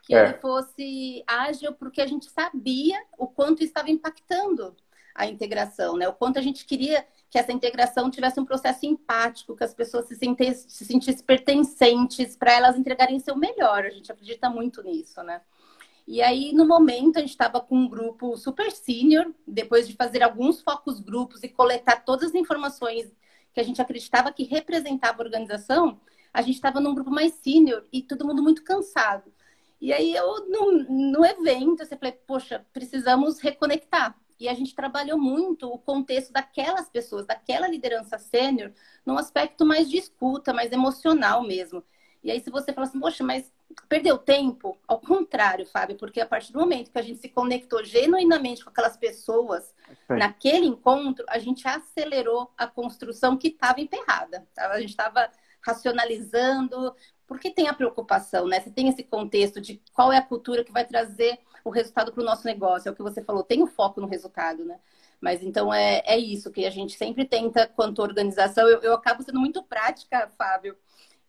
Que 0.02 0.14
é. 0.14 0.25
ele 0.25 0.35
fosse 0.35 1.23
ágil 1.26 1.73
porque 1.75 2.00
a 2.00 2.07
gente 2.07 2.31
sabia 2.31 3.01
o 3.18 3.27
quanto 3.27 3.62
estava 3.62 3.90
impactando 3.90 4.75
a 5.14 5.27
integração, 5.27 5.96
né? 5.96 6.09
O 6.09 6.12
quanto 6.12 6.38
a 6.38 6.42
gente 6.42 6.64
queria 6.64 7.07
que 7.31 7.38
essa 7.38 7.53
integração 7.53 8.11
tivesse 8.11 8.38
um 8.38 8.44
processo 8.44 8.85
empático, 8.85 9.57
que 9.57 9.64
as 9.64 9.75
pessoas 9.75 10.07
se, 10.07 10.16
sentissem, 10.16 10.68
se 10.68 10.85
sentissem 10.85 11.25
pertencentes 11.25 12.37
para 12.37 12.53
elas 12.53 12.77
entregarem 12.77 13.18
seu 13.20 13.37
melhor. 13.37 13.85
A 13.85 13.90
gente 13.90 14.11
acredita 14.11 14.51
muito 14.51 14.83
nisso, 14.83 15.22
né? 15.22 15.40
E 16.07 16.21
aí, 16.21 16.53
no 16.53 16.67
momento, 16.67 17.17
a 17.17 17.21
gente 17.21 17.31
estava 17.31 17.61
com 17.61 17.77
um 17.77 17.88
grupo 17.88 18.37
super 18.37 18.71
sênior, 18.73 19.33
depois 19.47 19.87
de 19.87 19.95
fazer 19.95 20.23
alguns 20.23 20.61
focos 20.61 21.01
grupos 21.01 21.43
e 21.43 21.49
coletar 21.49 22.05
todas 22.05 22.31
as 22.31 22.35
informações 22.35 23.12
que 23.53 23.61
a 23.61 23.62
gente 23.62 23.81
acreditava 23.81 24.33
que 24.33 24.45
representava 24.45 25.23
a 25.23 25.25
organização, 25.25 26.01
a 26.33 26.43
gente 26.43 26.55
estava 26.55 26.81
num 26.81 26.95
grupo 26.95 27.11
mais 27.11 27.35
sênior 27.35 27.87
e 27.93 28.03
todo 28.03 28.27
mundo 28.27 28.43
muito 28.43 28.65
cansado. 28.65 29.33
E 29.81 29.93
aí, 29.93 30.15
eu, 30.15 30.49
no, 30.49 30.73
no 30.88 31.25
evento, 31.25 31.83
eu 31.83 31.99
falei, 31.99 32.12
poxa, 32.12 32.65
precisamos 32.73 33.41
reconectar. 33.41 34.17
E 34.38 34.49
a 34.49 34.55
gente 34.55 34.75
trabalhou 34.75 35.19
muito 35.19 35.69
o 35.69 35.79
contexto 35.79 36.33
daquelas 36.33 36.88
pessoas, 36.88 37.27
daquela 37.27 37.69
liderança 37.69 38.19
sênior, 38.19 38.73
num 39.05 39.19
aspecto 39.19 39.65
mais 39.65 39.88
de 39.88 39.99
escuta, 39.99 40.53
mais 40.53 40.73
emocional 40.73 41.43
mesmo. 41.43 41.83
E 42.25 42.31
aí, 42.31 42.41
se 42.41 42.51
você 42.51 42.73
fala 42.73 42.87
assim, 42.87 43.01
poxa, 43.01 43.23
mas 43.23 43.53
perdeu 43.89 44.19
tempo? 44.19 44.79
Ao 44.87 45.01
contrário, 45.01 45.67
Fábio, 45.67 45.97
porque 45.97 46.21
a 46.21 46.27
partir 46.27 46.53
do 46.53 46.59
momento 46.59 46.91
que 46.91 46.99
a 46.99 47.03
gente 47.03 47.21
se 47.21 47.29
conectou 47.29 47.85
genuinamente 47.85 48.65
com 48.65 48.71
aquelas 48.71 48.97
pessoas, 48.97 49.75
Sim. 50.07 50.19
naquele 50.19 50.67
encontro, 50.67 51.25
a 51.29 51.39
gente 51.39 51.67
acelerou 51.67 52.51
a 52.57 52.67
construção 52.67 53.37
que 53.37 53.49
estava 53.49 53.81
emperrada. 53.81 54.47
A 54.57 54.81
gente 54.81 54.91
estava 54.91 55.31
racionalizando, 55.61 56.95
porque 57.27 57.51
tem 57.51 57.69
a 57.69 57.75
preocupação, 57.75 58.47
né? 58.47 58.61
Você 58.61 58.71
tem 58.71 58.89
esse 58.89 59.03
contexto 59.03 59.61
de 59.61 59.81
qual 59.93 60.13
é 60.13 60.19
a 60.19 60.23
cultura 60.23 60.65
que 60.65 60.73
vai 60.73 60.85
trazer 60.85 61.39
o 61.65 61.71
resultado 61.71 62.13
para 62.13 62.23
o 62.23 62.27
nosso 62.27 62.45
negócio. 62.45 62.89
É 62.89 62.93
o 62.93 62.95
que 62.95 63.03
você 63.03 63.23
falou, 63.23 63.43
tem 63.43 63.63
o 63.63 63.67
foco 63.67 64.01
no 64.01 64.07
resultado, 64.07 64.65
né? 64.65 64.79
Mas 65.21 65.41
então 65.43 65.73
é, 65.73 66.03
é 66.05 66.19
isso 66.19 66.51
que 66.51 66.67
a 66.67 66.71
gente 66.71 66.97
sempre 66.97 67.25
tenta, 67.25 67.67
quanto 67.69 68.03
organização. 68.03 68.69
Eu, 68.69 68.81
eu 68.81 68.93
acabo 68.93 69.23
sendo 69.23 69.39
muito 69.39 69.63
prática, 69.63 70.29
Fábio. 70.37 70.77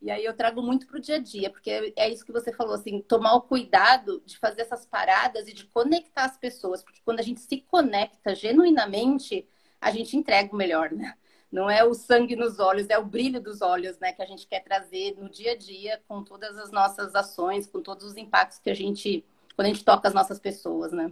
E 0.03 0.11
aí 0.11 0.25
eu 0.25 0.35
trago 0.35 0.61
muito 0.61 0.85
para 0.85 0.97
o 0.97 1.01
dia 1.01 1.15
a 1.15 1.19
dia, 1.19 1.49
porque 1.49 1.93
é 1.95 2.09
isso 2.09 2.25
que 2.25 2.31
você 2.31 2.51
falou, 2.51 2.75
assim, 2.75 3.01
tomar 3.01 3.35
o 3.35 3.41
cuidado 3.41 4.21
de 4.25 4.37
fazer 4.37 4.61
essas 4.61 4.85
paradas 4.85 5.47
e 5.47 5.53
de 5.53 5.65
conectar 5.65 6.25
as 6.25 6.37
pessoas, 6.37 6.83
porque 6.83 6.99
quando 7.05 7.21
a 7.21 7.23
gente 7.23 7.39
se 7.39 7.61
conecta 7.71 8.35
genuinamente, 8.35 9.47
a 9.79 9.91
gente 9.91 10.17
entrega 10.17 10.53
o 10.53 10.57
melhor, 10.57 10.91
né? 10.91 11.13
Não 11.49 11.69
é 11.69 11.85
o 11.85 11.93
sangue 11.93 12.35
nos 12.35 12.59
olhos, 12.59 12.89
é 12.89 12.97
o 12.97 13.05
brilho 13.05 13.39
dos 13.39 13.61
olhos, 13.61 13.97
né, 13.99 14.11
que 14.11 14.21
a 14.21 14.25
gente 14.25 14.45
quer 14.45 14.61
trazer 14.61 15.15
no 15.17 15.29
dia 15.29 15.53
a 15.53 15.57
dia 15.57 16.01
com 16.07 16.23
todas 16.23 16.57
as 16.57 16.71
nossas 16.71 17.15
ações, 17.15 17.65
com 17.65 17.79
todos 17.79 18.03
os 18.05 18.17
impactos 18.17 18.59
que 18.59 18.69
a 18.69 18.75
gente 18.75 19.23
quando 19.55 19.67
a 19.67 19.69
gente 19.69 19.85
toca 19.85 20.07
as 20.07 20.13
nossas 20.13 20.39
pessoas, 20.39 20.91
né? 20.91 21.11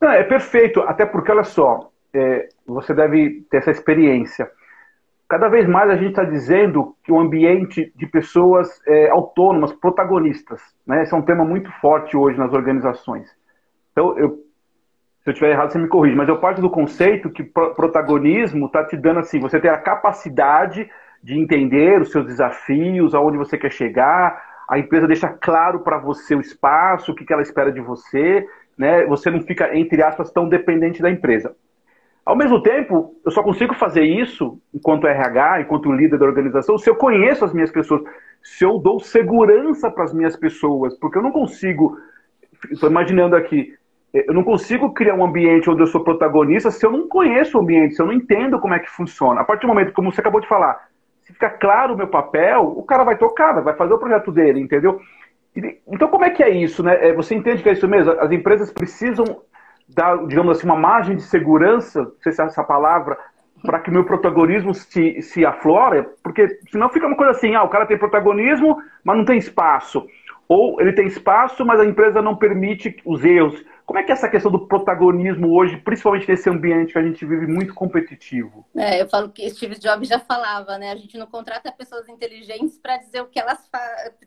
Não, 0.00 0.10
é 0.10 0.22
perfeito, 0.24 0.80
até 0.82 1.04
porque, 1.04 1.32
olha 1.32 1.44
só, 1.44 1.90
é, 2.12 2.48
você 2.66 2.94
deve 2.94 3.44
ter 3.50 3.58
essa 3.58 3.70
experiência. 3.70 4.50
Cada 5.28 5.48
vez 5.48 5.66
mais 5.68 5.90
a 5.90 5.96
gente 5.96 6.10
está 6.10 6.22
dizendo 6.22 6.94
que 7.02 7.10
o 7.10 7.18
ambiente 7.18 7.92
de 7.96 8.06
pessoas 8.06 8.80
é, 8.86 9.10
autônomas, 9.10 9.72
protagonistas, 9.72 10.60
né? 10.86 11.02
Esse 11.02 11.14
é 11.14 11.16
um 11.16 11.22
tema 11.22 11.44
muito 11.44 11.70
forte 11.80 12.16
hoje 12.16 12.38
nas 12.38 12.52
organizações. 12.52 13.28
Então, 13.90 14.16
eu, 14.16 14.36
se 15.22 15.30
eu 15.30 15.32
estiver 15.32 15.50
errado, 15.50 15.72
você 15.72 15.78
me 15.78 15.88
corrige, 15.88 16.14
mas 16.14 16.28
eu 16.28 16.38
parto 16.38 16.60
do 16.60 16.70
conceito 16.70 17.30
que 17.30 17.42
protagonismo 17.42 18.66
está 18.66 18.84
te 18.84 18.96
dando 18.96 19.18
assim, 19.18 19.40
você 19.40 19.58
ter 19.58 19.68
a 19.68 19.78
capacidade 19.78 20.88
de 21.20 21.36
entender 21.36 22.00
os 22.00 22.12
seus 22.12 22.24
desafios, 22.24 23.12
aonde 23.12 23.36
você 23.36 23.58
quer 23.58 23.72
chegar, 23.72 24.40
a 24.68 24.78
empresa 24.78 25.08
deixa 25.08 25.28
claro 25.28 25.80
para 25.80 25.98
você 25.98 26.36
o 26.36 26.40
espaço, 26.40 27.10
o 27.10 27.14
que, 27.16 27.24
que 27.24 27.32
ela 27.32 27.42
espera 27.42 27.72
de 27.72 27.80
você, 27.80 28.46
né? 28.78 29.04
Você 29.06 29.28
não 29.28 29.40
fica, 29.40 29.76
entre 29.76 30.04
aspas, 30.04 30.30
tão 30.30 30.48
dependente 30.48 31.02
da 31.02 31.10
empresa. 31.10 31.56
Ao 32.26 32.34
mesmo 32.34 32.60
tempo, 32.60 33.14
eu 33.24 33.30
só 33.30 33.40
consigo 33.40 33.72
fazer 33.72 34.02
isso 34.02 34.60
enquanto 34.74 35.06
RH, 35.06 35.60
enquanto 35.60 35.92
líder 35.92 36.18
da 36.18 36.26
organização, 36.26 36.76
se 36.76 36.90
eu 36.90 36.96
conheço 36.96 37.44
as 37.44 37.54
minhas 37.54 37.70
pessoas, 37.70 38.02
se 38.42 38.64
eu 38.64 38.80
dou 38.80 38.98
segurança 38.98 39.88
para 39.88 40.02
as 40.02 40.12
minhas 40.12 40.34
pessoas, 40.34 40.98
porque 40.98 41.16
eu 41.16 41.22
não 41.22 41.30
consigo, 41.30 41.96
estou 42.72 42.90
imaginando 42.90 43.36
aqui, 43.36 43.72
eu 44.12 44.34
não 44.34 44.42
consigo 44.42 44.92
criar 44.92 45.14
um 45.14 45.24
ambiente 45.24 45.70
onde 45.70 45.82
eu 45.82 45.86
sou 45.86 46.02
protagonista 46.02 46.68
se 46.72 46.84
eu 46.84 46.90
não 46.90 47.06
conheço 47.06 47.56
o 47.56 47.60
ambiente, 47.60 47.94
se 47.94 48.02
eu 48.02 48.06
não 48.06 48.12
entendo 48.12 48.58
como 48.58 48.74
é 48.74 48.80
que 48.80 48.90
funciona. 48.90 49.42
A 49.42 49.44
partir 49.44 49.62
do 49.62 49.68
momento, 49.68 49.92
como 49.92 50.10
você 50.10 50.20
acabou 50.20 50.40
de 50.40 50.48
falar, 50.48 50.88
se 51.22 51.32
ficar 51.32 51.50
claro 51.50 51.94
o 51.94 51.96
meu 51.96 52.08
papel, 52.08 52.62
o 52.76 52.82
cara 52.82 53.04
vai 53.04 53.16
tocar, 53.16 53.52
vai 53.60 53.76
fazer 53.76 53.94
o 53.94 53.98
projeto 53.98 54.32
dele, 54.32 54.58
entendeu? 54.58 55.00
Então, 55.86 56.08
como 56.08 56.24
é 56.24 56.30
que 56.30 56.42
é 56.42 56.50
isso, 56.50 56.82
né? 56.82 57.08
É, 57.08 57.12
você 57.12 57.36
entende 57.36 57.62
que 57.62 57.68
é 57.68 57.72
isso 57.72 57.86
mesmo? 57.86 58.12
As 58.12 58.32
empresas 58.32 58.72
precisam 58.72 59.24
dar, 59.88 60.26
digamos 60.26 60.58
assim, 60.58 60.66
uma 60.66 60.76
margem 60.76 61.16
de 61.16 61.22
segurança, 61.22 62.02
não 62.02 62.12
sei 62.22 62.32
se 62.32 62.42
é 62.42 62.44
essa 62.46 62.64
palavra, 62.64 63.18
para 63.64 63.80
que 63.80 63.90
o 63.90 63.92
meu 63.92 64.04
protagonismo 64.04 64.74
se, 64.74 65.20
se 65.22 65.44
aflore, 65.44 66.04
porque 66.22 66.48
senão 66.70 66.88
fica 66.90 67.06
uma 67.06 67.16
coisa 67.16 67.32
assim, 67.32 67.54
ah, 67.54 67.64
o 67.64 67.68
cara 67.68 67.86
tem 67.86 67.98
protagonismo, 67.98 68.76
mas 69.04 69.16
não 69.16 69.24
tem 69.24 69.38
espaço. 69.38 70.06
ou 70.48 70.80
ele 70.80 70.92
tem 70.92 71.06
espaço, 71.06 71.64
mas 71.64 71.80
a 71.80 71.84
empresa 71.84 72.22
não 72.22 72.36
permite 72.36 72.96
os 73.04 73.24
erros. 73.24 73.62
Como 73.84 73.98
é 73.98 74.02
que 74.02 74.10
é 74.12 74.14
essa 74.14 74.28
questão 74.28 74.50
do 74.50 74.66
protagonismo 74.66 75.48
hoje, 75.54 75.76
principalmente 75.78 76.28
nesse 76.28 76.48
ambiente 76.50 76.92
que 76.92 76.98
a 76.98 77.02
gente 77.02 77.24
vive 77.24 77.46
muito 77.46 77.74
competitivo? 77.74 78.66
É, 78.76 79.00
eu 79.00 79.08
falo 79.08 79.30
que 79.30 79.48
Steve 79.50 79.78
Jobs 79.78 80.08
já 80.08 80.18
falava, 80.18 80.76
né? 80.76 80.92
A 80.92 80.96
gente 80.96 81.16
não 81.16 81.26
contrata 81.26 81.72
pessoas 81.72 82.08
inteligentes 82.08 82.78
para 82.78 82.98
dizer 82.98 83.22
o 83.22 83.26
que 83.26 83.38
elas 83.40 83.66
fa 83.68 83.78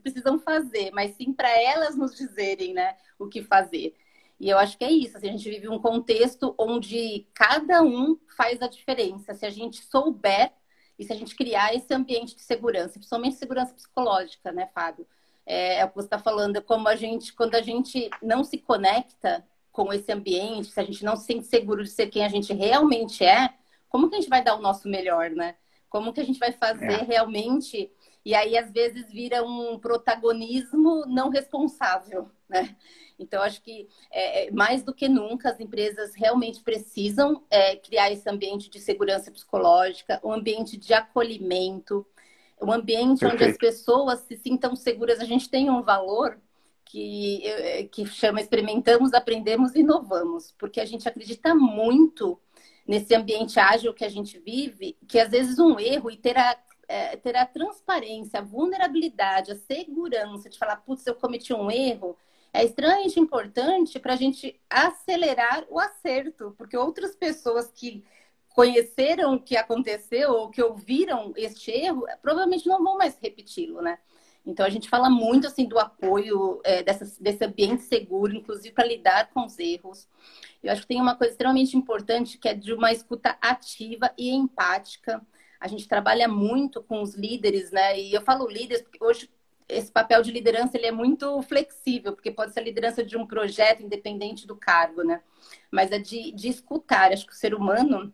precisam 0.02 0.40
fazer, 0.40 0.92
mas 0.92 1.12
sim 1.12 1.32
para 1.34 1.50
elas 1.50 1.96
nos 1.96 2.16
dizerem, 2.16 2.74
né, 2.74 2.96
o 3.20 3.28
que 3.28 3.44
fazer. 3.44 3.94
E 4.40 4.50
eu 4.50 4.58
acho 4.58 4.78
que 4.78 4.86
é 4.86 4.92
isso. 4.92 5.18
Assim, 5.18 5.30
a 5.30 5.32
gente 5.32 5.50
vive 5.50 5.68
um 5.68 5.80
contexto 5.80 6.56
onde 6.58 7.28
cada 7.34 7.82
um 7.82 8.18
faz 8.38 8.62
a 8.62 8.68
diferença. 8.68 9.34
Se 9.34 9.46
a 9.46 9.50
gente 9.50 9.84
souber 9.84 10.54
e 10.98 11.04
se 11.04 11.12
a 11.12 11.16
gente 11.16 11.36
criar 11.36 11.74
esse 11.74 11.94
ambiente 11.94 12.36
de 12.36 12.42
segurança, 12.42 12.94
principalmente 12.94 13.36
segurança 13.36 13.74
psicológica, 13.74 14.52
né, 14.52 14.70
Fábio? 14.74 15.06
É, 15.46 15.80
é 15.80 15.86
o 15.86 15.90
que 15.90 15.96
você 15.96 16.08
está 16.08 16.20
falando, 16.20 16.58
é 16.58 16.62
como 16.62 16.88
a 16.88 16.96
gente, 16.96 17.34
quando 17.34 17.56
a 17.56 17.62
gente 17.62 18.10
não 18.22 18.44
se 18.44 18.58
conecta 18.58 19.46
com 19.72 19.92
esse 19.92 20.12
ambiente, 20.12 20.68
se 20.68 20.80
a 20.80 20.84
gente 20.84 21.04
não 21.04 21.16
se 21.16 21.26
sente 21.26 21.48
seguro 21.48 21.84
de 21.84 21.90
ser 21.90 22.08
quem 22.08 22.24
a 22.24 22.30
gente 22.30 22.54
realmente 22.54 23.24
é, 23.24 23.54
como 23.90 24.10
que 24.10 24.16
a 24.16 24.20
gente 24.20 24.30
vai 24.30 24.44
dar 24.44 24.56
o 24.56 24.62
nosso 24.62 24.88
melhor, 24.88 25.30
né? 25.32 25.56
Como 25.90 26.14
que 26.14 26.22
a 26.22 26.26
gente 26.26 26.40
vai 26.40 26.52
fazer 26.52 26.92
é. 26.92 27.04
realmente? 27.04 27.92
E 28.24 28.36
aí, 28.36 28.58
às 28.58 28.72
vezes, 28.72 29.12
vira 29.12 29.44
um 29.44 29.80
protagonismo 29.80 31.06
não 31.08 31.30
responsável, 31.30 32.30
né? 32.48 32.76
Então, 33.18 33.42
acho 33.42 33.62
que 33.62 33.88
é, 34.12 34.48
é, 34.48 34.52
mais 34.52 34.82
do 34.82 34.94
que 34.94 35.10
nunca 35.10 35.50
as 35.50 35.60
empresas 35.60 36.16
realmente 36.16 36.62
precisam 36.64 37.44
é, 37.50 37.76
criar 37.76 38.12
esse 38.12 38.30
ambiente 38.30 38.70
de 38.70 38.80
segurança 38.80 39.30
psicológica, 39.30 40.22
um 40.24 40.32
ambiente 40.32 40.78
de 40.78 40.94
acolhimento, 40.94 42.06
um 42.62 42.72
ambiente 42.72 43.20
Perfeito. 43.20 43.34
onde 43.36 43.52
as 43.52 43.58
pessoas 43.58 44.20
se 44.22 44.38
sintam 44.38 44.76
seguras. 44.76 45.20
A 45.20 45.26
gente 45.26 45.50
tem 45.50 45.70
um 45.70 45.82
valor 45.82 46.40
que, 46.86 47.46
é, 47.46 47.84
que 47.84 48.06
chama 48.06 48.42
experimentamos, 48.42 49.14
aprendemos 49.14 49.76
e 49.76 49.82
inovamos, 49.82 50.54
porque 50.58 50.80
a 50.80 50.86
gente 50.86 51.08
acredita 51.08 51.54
muito 51.54 52.40
nesse 52.90 53.14
ambiente 53.14 53.60
ágil 53.60 53.94
que 53.94 54.04
a 54.04 54.10
gente 54.10 54.40
vive, 54.40 54.98
que 55.08 55.20
às 55.20 55.30
vezes 55.30 55.60
um 55.60 55.80
erro 55.80 56.10
e 56.10 56.18
ter 56.18 56.36
a, 56.36 56.58
é, 56.88 57.16
ter 57.18 57.36
a 57.36 57.46
transparência, 57.46 58.40
a 58.40 58.44
vulnerabilidade, 58.44 59.52
a 59.52 59.56
segurança 59.56 60.50
de 60.50 60.58
falar, 60.58 60.78
putz, 60.78 61.06
eu 61.06 61.14
cometi 61.14 61.54
um 61.54 61.70
erro, 61.70 62.18
é 62.52 62.66
extremamente 62.66 63.20
importante 63.20 64.00
para 64.00 64.14
a 64.14 64.16
gente 64.16 64.60
acelerar 64.68 65.68
o 65.70 65.80
acerto, 65.80 66.56
porque 66.58 66.76
outras 66.76 67.16
pessoas 67.16 67.72
que 67.72 68.04
conheceram 68.56 69.36
o 69.36 69.40
que 69.40 69.56
aconteceu 69.56 70.32
ou 70.32 70.50
que 70.50 70.64
ouviram 70.64 71.32
este 71.38 71.70
erro, 71.70 72.08
provavelmente 72.24 72.68
não 72.68 72.84
vão 72.84 72.98
mais 72.98 73.16
repeti-lo, 73.22 73.84
né? 73.84 74.00
Então 74.44 74.66
a 74.66 74.70
gente 74.70 74.90
fala 74.90 75.12
muito 75.12 75.46
assim 75.46 75.68
do 75.68 75.78
apoio 75.78 76.60
é, 76.64 76.82
dessa, 76.82 77.06
desse 77.22 77.46
ambiente 77.46 77.84
seguro, 77.84 78.36
inclusive 78.36 78.74
para 78.74 78.88
lidar 78.88 79.30
com 79.30 79.46
os 79.46 79.60
erros. 79.60 80.08
Eu 80.64 80.72
acho 80.72 80.82
que 80.82 80.88
tem 80.88 81.02
uma 81.02 81.16
coisa 81.16 81.32
extremamente 81.32 81.76
importante 81.78 82.38
que 82.38 82.50
é 82.50 82.54
de 82.54 82.74
uma 82.74 82.92
escuta 82.92 83.38
ativa 83.42 84.12
e 84.18 84.30
empática. 84.30 85.26
A 85.60 85.68
gente 85.68 85.88
trabalha 85.88 86.28
muito 86.28 86.82
com 86.84 87.02
os 87.02 87.16
líderes, 87.16 87.72
né? 87.72 88.00
E 88.00 88.14
eu 88.14 88.22
falo 88.22 88.48
líderes 88.48 88.82
porque 88.82 89.04
hoje 89.04 89.30
esse 89.68 89.92
papel 89.92 90.22
de 90.24 90.32
liderança 90.32 90.76
ele 90.76 90.88
é 90.88 90.92
muito 90.92 91.42
flexível, 91.44 92.14
porque 92.14 92.32
pode 92.32 92.54
ser 92.54 92.60
a 92.62 92.64
liderança 92.64 93.04
de 93.04 93.16
um 93.16 93.26
projeto 93.26 93.84
independente 93.84 94.48
do 94.48 94.56
cargo, 94.56 95.04
né? 95.04 95.22
Mas 95.72 95.92
é 95.92 96.00
de, 96.00 96.32
de 96.32 96.50
escutar. 96.50 97.12
Acho 97.12 97.26
que 97.26 97.34
o 97.34 97.36
ser 97.36 97.54
humano, 97.54 98.12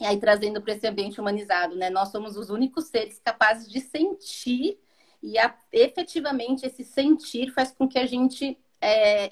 e 0.00 0.06
aí 0.06 0.18
trazendo 0.18 0.62
para 0.62 0.74
esse 0.74 0.86
ambiente 0.86 1.20
humanizado, 1.20 1.74
né? 1.74 1.90
Nós 1.90 2.10
somos 2.10 2.36
os 2.36 2.50
únicos 2.50 2.86
seres 2.86 3.18
capazes 3.18 3.68
de 3.68 3.80
sentir 3.80 4.78
e 5.22 5.38
a, 5.38 5.54
efetivamente 5.72 6.66
esse 6.66 6.84
sentir 6.84 7.50
faz 7.52 7.72
com 7.72 7.88
que 7.88 7.98
a 7.98 8.06
gente 8.06 8.58
é, 8.82 9.30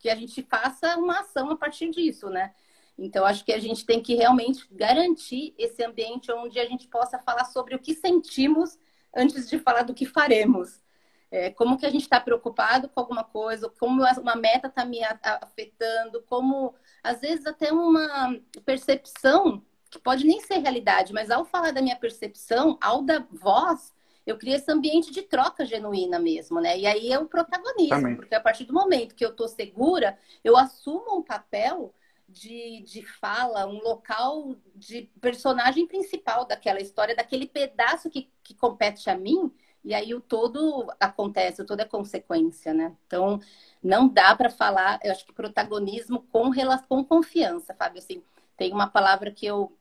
que 0.00 0.10
a 0.10 0.16
gente 0.16 0.42
faça 0.42 0.96
uma 0.98 1.20
ação 1.20 1.50
a 1.50 1.56
partir 1.56 1.88
disso, 1.90 2.28
né? 2.28 2.52
Então, 2.98 3.24
acho 3.24 3.44
que 3.44 3.52
a 3.52 3.60
gente 3.60 3.86
tem 3.86 4.02
que 4.02 4.16
realmente 4.16 4.66
garantir 4.72 5.54
esse 5.56 5.84
ambiente 5.84 6.32
onde 6.32 6.58
a 6.58 6.66
gente 6.66 6.88
possa 6.88 7.16
falar 7.20 7.44
sobre 7.44 7.76
o 7.76 7.78
que 7.78 7.94
sentimos 7.94 8.76
antes 9.16 9.48
de 9.48 9.56
falar 9.60 9.82
do 9.82 9.94
que 9.94 10.04
faremos. 10.04 10.82
É, 11.30 11.50
como 11.50 11.78
que 11.78 11.86
a 11.86 11.90
gente 11.90 12.02
está 12.02 12.18
preocupado 12.18 12.88
com 12.88 12.98
alguma 12.98 13.22
coisa, 13.22 13.70
como 13.78 14.02
uma 14.02 14.34
meta 14.34 14.66
está 14.66 14.84
me 14.84 14.98
afetando, 15.22 16.22
como 16.22 16.74
às 17.02 17.20
vezes 17.20 17.46
até 17.46 17.72
uma 17.72 18.36
percepção 18.64 19.62
que 19.90 19.98
pode 19.98 20.26
nem 20.26 20.40
ser 20.40 20.58
realidade, 20.58 21.12
mas 21.12 21.30
ao 21.30 21.44
falar 21.44 21.70
da 21.70 21.82
minha 21.82 21.96
percepção, 21.96 22.78
ao 22.80 23.02
da 23.02 23.20
voz, 23.30 23.92
eu 24.28 24.36
crio 24.36 24.54
esse 24.54 24.70
ambiente 24.70 25.10
de 25.10 25.22
troca 25.22 25.64
genuína 25.64 26.18
mesmo, 26.18 26.60
né? 26.60 26.78
E 26.78 26.86
aí 26.86 27.10
é 27.10 27.18
o 27.18 27.26
protagonismo, 27.26 27.96
Também. 27.96 28.16
porque 28.16 28.34
a 28.34 28.40
partir 28.40 28.64
do 28.64 28.74
momento 28.74 29.14
que 29.14 29.24
eu 29.24 29.30
estou 29.30 29.48
segura, 29.48 30.18
eu 30.44 30.54
assumo 30.54 31.16
um 31.16 31.22
papel 31.22 31.94
de, 32.28 32.82
de 32.82 33.02
fala, 33.02 33.66
um 33.66 33.82
local 33.82 34.54
de 34.74 35.10
personagem 35.18 35.86
principal 35.86 36.44
daquela 36.44 36.78
história, 36.78 37.16
daquele 37.16 37.46
pedaço 37.46 38.10
que, 38.10 38.30
que 38.42 38.54
compete 38.54 39.08
a 39.08 39.16
mim, 39.16 39.50
e 39.82 39.94
aí 39.94 40.14
o 40.14 40.20
todo 40.20 40.92
acontece, 41.00 41.62
o 41.62 41.64
todo 41.64 41.80
é 41.80 41.86
consequência, 41.86 42.74
né? 42.74 42.94
Então, 43.06 43.40
não 43.82 44.06
dá 44.06 44.36
para 44.36 44.50
falar, 44.50 45.00
eu 45.02 45.10
acho 45.10 45.24
que 45.24 45.32
protagonismo 45.32 46.20
com, 46.30 46.50
com 46.86 47.02
confiança, 47.02 47.72
Fábio. 47.72 48.00
Assim, 48.00 48.22
tem 48.58 48.72
uma 48.72 48.88
palavra 48.88 49.30
que 49.30 49.46
eu, 49.46 49.72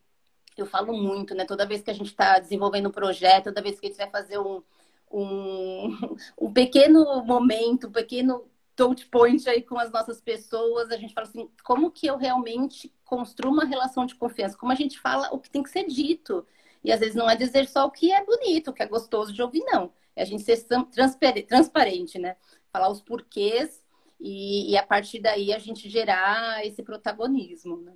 eu 0.61 0.65
falo 0.65 0.93
muito, 0.93 1.35
né? 1.35 1.45
Toda 1.45 1.65
vez 1.65 1.81
que 1.81 1.91
a 1.91 1.93
gente 1.93 2.07
está 2.07 2.39
desenvolvendo 2.39 2.89
um 2.89 2.91
projeto, 2.91 3.45
toda 3.45 3.61
vez 3.61 3.79
que 3.79 3.87
a 3.87 3.89
gente 3.89 3.97
vai 3.97 4.09
fazer 4.09 4.39
um, 4.39 4.61
um, 5.11 6.17
um 6.39 6.53
pequeno 6.53 7.23
momento, 7.25 7.87
um 7.87 7.91
pequeno 7.91 8.45
touch 8.75 9.07
point 9.07 9.49
aí 9.49 9.61
com 9.63 9.79
as 9.79 9.91
nossas 9.91 10.21
pessoas, 10.21 10.91
a 10.91 10.97
gente 10.97 11.13
fala 11.13 11.27
assim, 11.27 11.49
como 11.63 11.91
que 11.91 12.07
eu 12.07 12.17
realmente 12.17 12.93
construo 13.03 13.51
uma 13.51 13.65
relação 13.65 14.05
de 14.05 14.15
confiança? 14.15 14.57
Como 14.57 14.71
a 14.71 14.75
gente 14.75 14.99
fala 14.99 15.29
o 15.33 15.39
que 15.39 15.49
tem 15.49 15.63
que 15.63 15.69
ser 15.69 15.85
dito? 15.87 16.45
E 16.83 16.91
às 16.91 16.99
vezes 16.99 17.15
não 17.15 17.29
é 17.29 17.35
dizer 17.35 17.67
só 17.67 17.85
o 17.85 17.91
que 17.91 18.11
é 18.11 18.23
bonito, 18.23 18.69
o 18.69 18.73
que 18.73 18.83
é 18.83 18.87
gostoso 18.87 19.33
de 19.33 19.41
ouvir, 19.41 19.63
não. 19.65 19.91
É 20.15 20.21
a 20.21 20.25
gente 20.25 20.43
ser 20.43 20.57
transparente, 21.45 22.19
né? 22.19 22.35
Falar 22.71 22.89
os 22.89 23.01
porquês 23.01 23.83
e, 24.19 24.71
e, 24.71 24.77
a 24.77 24.83
partir 24.83 25.19
daí 25.19 25.53
a 25.53 25.59
gente 25.59 25.89
gerar 25.89 26.65
esse 26.65 26.81
protagonismo. 26.83 27.77
Né? 27.77 27.93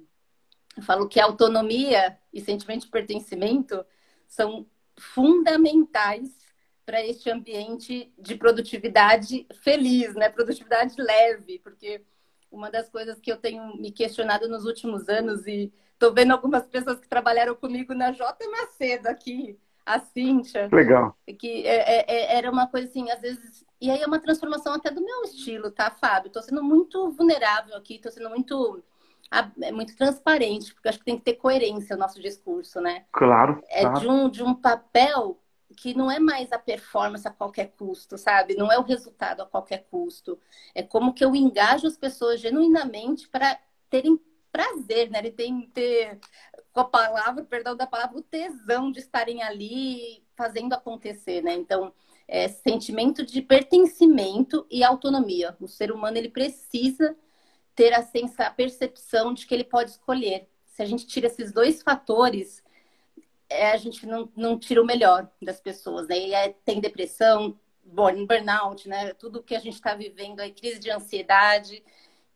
Eu 0.76 0.84
falo 0.84 1.08
que 1.08 1.20
autonomia 1.20 2.18
e 2.34 2.40
sentimento 2.42 2.82
de 2.82 2.92
pertencimento 2.92 3.86
são 4.28 4.66
fundamentais 4.98 6.30
para 6.86 7.06
este 7.06 7.30
ambiente 7.30 8.12
de 8.18 8.36
produtividade 8.36 9.46
feliz, 9.62 10.16
né? 10.16 10.30
Produtividade 10.30 10.96
leve, 11.02 11.60
porque 11.60 12.02
uma 12.50 12.70
das 12.70 12.90
coisas 12.90 13.20
que 13.20 13.32
eu 13.32 13.38
tenho 13.38 13.78
me 13.78 13.92
questionado 13.92 14.48
nos 14.48 14.66
últimos 14.66 15.08
anos 15.08 15.46
e 15.48 15.72
Estou 16.02 16.12
vendo 16.12 16.32
algumas 16.32 16.66
pessoas 16.66 17.00
que 17.00 17.08
trabalharam 17.08 17.54
comigo 17.54 17.94
na 17.94 18.12
J 18.12 18.48
Macedo 18.50 19.08
aqui, 19.08 19.56
a 19.86 20.00
Cíntia. 20.00 20.68
Legal. 20.72 21.16
Que 21.38 21.64
é, 21.68 21.76
é, 21.76 22.06
é, 22.08 22.38
era 22.38 22.50
uma 22.50 22.66
coisa 22.66 22.88
assim, 22.88 23.12
às 23.12 23.22
vezes. 23.22 23.64
E 23.80 23.92
aí 23.92 24.02
é 24.02 24.08
uma 24.08 24.20
transformação 24.20 24.74
até 24.74 24.90
do 24.90 25.00
meu 25.00 25.22
estilo, 25.22 25.70
tá, 25.70 25.92
Fábio? 25.92 26.30
Estou 26.30 26.42
sendo 26.42 26.64
muito 26.64 27.12
vulnerável 27.12 27.76
aqui, 27.76 27.98
estou 27.98 28.12
sendo 28.12 28.32
muito 28.32 28.84
é 29.62 29.72
muito 29.72 29.96
transparente, 29.96 30.74
porque 30.74 30.90
acho 30.90 31.00
que 31.00 31.06
tem 31.06 31.18
que 31.18 31.24
ter 31.24 31.36
coerência 31.36 31.96
o 31.96 32.00
nosso 32.00 32.22
discurso, 32.22 32.82
né? 32.82 33.06
Claro. 33.14 33.64
É 33.70 33.82
claro. 33.82 34.00
De, 34.00 34.08
um, 34.08 34.30
de 34.30 34.44
um 34.44 34.54
papel 34.54 35.40
que 35.78 35.94
não 35.96 36.12
é 36.12 36.20
mais 36.20 36.52
a 36.52 36.60
performance 36.60 37.26
a 37.26 37.32
qualquer 37.32 37.72
custo, 37.78 38.18
sabe? 38.18 38.56
Não 38.56 38.70
é 38.70 38.78
o 38.78 38.84
resultado 38.84 39.42
a 39.42 39.46
qualquer 39.46 39.88
custo. 39.90 40.38
É 40.76 40.84
como 40.84 41.14
que 41.14 41.24
eu 41.24 41.34
engajo 41.34 41.88
as 41.88 41.96
pessoas 41.96 42.42
genuinamente 42.42 43.30
para 43.30 43.58
terem 43.90 44.20
prazer, 44.52 45.10
né? 45.10 45.20
Ele 45.20 45.32
tem 45.32 45.62
que 45.62 45.68
ter, 45.68 46.20
com 46.74 46.82
a 46.82 46.86
palavra, 46.86 47.44
perdão 47.44 47.76
da 47.76 47.88
palavra, 47.88 48.18
o 48.18 48.22
tesão 48.22 48.92
de 48.92 49.00
estarem 49.00 49.42
ali 49.42 50.24
fazendo 50.36 50.74
acontecer, 50.74 51.42
né? 51.42 51.54
Então, 51.54 51.94
é, 52.28 52.48
sentimento 52.50 53.26
de 53.26 53.42
pertencimento 53.42 54.66
e 54.70 54.84
autonomia. 54.84 55.56
O 55.60 55.68
ser 55.68 55.92
humano, 55.92 56.18
ele 56.18 56.30
precisa 56.30 57.16
ter 57.82 57.96
a, 57.96 58.04
sensa, 58.04 58.44
a 58.44 58.52
percepção 58.52 59.34
de 59.34 59.48
que 59.48 59.56
ele 59.56 59.64
pode 59.64 59.90
escolher. 59.90 60.48
Se 60.68 60.84
a 60.84 60.86
gente 60.86 61.08
tira 61.08 61.26
esses 61.26 61.52
dois 61.52 61.82
fatores, 61.82 62.64
é, 63.50 63.72
a 63.72 63.78
gente 63.78 64.06
não, 64.06 64.32
não 64.36 64.60
tira 64.60 64.80
o 64.80 64.86
melhor 64.86 65.28
das 65.42 65.60
pessoas, 65.60 66.08
né? 66.08 66.20
E 66.20 66.32
é, 66.32 66.50
tem 66.64 66.80
depressão, 66.80 67.60
burnout, 67.84 68.88
né? 68.88 69.16
Tudo 69.16 69.42
que 69.42 69.56
a 69.56 69.60
gente 69.60 69.74
está 69.74 69.96
vivendo 69.96 70.42
aí, 70.42 70.52
crise 70.52 70.80
de 70.80 70.92
ansiedade, 70.92 71.84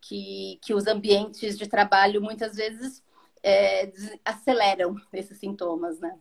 que, 0.02 0.58
que 0.64 0.74
os 0.74 0.88
ambientes 0.88 1.60
de 1.60 1.68
trabalho 1.68 2.24
muitas 2.24 2.56
vezes 2.56 3.04
é, 3.44 3.92
aceleram 4.26 4.96
esses 5.14 5.38
sintomas, 5.38 6.00
né? 6.00 6.18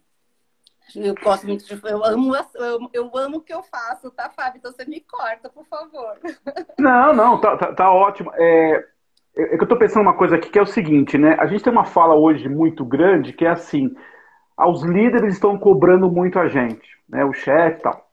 Eu 0.94 1.14
gosto 1.14 1.46
muito 1.46 1.64
de. 1.64 1.80
Eu 1.82 2.04
amo, 2.04 2.36
eu, 2.36 2.90
eu 2.92 3.16
amo 3.16 3.38
o 3.38 3.40
que 3.40 3.54
eu 3.54 3.62
faço, 3.62 4.10
tá, 4.10 4.28
Fábio? 4.28 4.58
Então 4.58 4.70
você 4.70 4.84
me 4.84 5.00
corta, 5.00 5.48
por 5.48 5.64
favor. 5.64 6.18
Não, 6.78 7.14
não, 7.14 7.40
tá, 7.40 7.56
tá, 7.56 7.72
tá 7.72 7.90
ótimo. 7.90 8.30
É, 8.34 8.86
eu 9.36 9.66
tô 9.66 9.76
pensando 9.76 10.02
uma 10.02 10.14
coisa 10.14 10.36
aqui 10.36 10.48
que 10.48 10.58
é 10.58 10.62
o 10.62 10.66
seguinte, 10.66 11.18
né? 11.18 11.36
A 11.38 11.46
gente 11.46 11.62
tem 11.64 11.72
uma 11.72 11.84
fala 11.84 12.14
hoje 12.14 12.48
muito 12.48 12.84
grande 12.84 13.32
que 13.32 13.44
é 13.44 13.50
assim: 13.50 13.94
os 14.58 14.82
líderes 14.82 15.34
estão 15.34 15.58
cobrando 15.58 16.10
muito 16.10 16.38
a 16.38 16.48
gente, 16.48 16.88
né? 17.08 17.24
O 17.24 17.32
chefe 17.32 17.78
e 17.78 17.82
tal. 17.82 18.08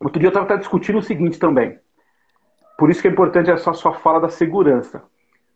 Outro 0.00 0.18
dia 0.18 0.28
eu 0.28 0.32
estava 0.32 0.58
discutindo 0.58 0.98
o 0.98 1.02
seguinte 1.02 1.38
também. 1.38 1.78
por 2.78 2.88
isso 2.90 3.02
que 3.02 3.08
é 3.08 3.10
importante 3.10 3.50
essa 3.50 3.72
sua 3.72 3.94
fala 3.94 4.20
da 4.20 4.28
segurança. 4.28 5.02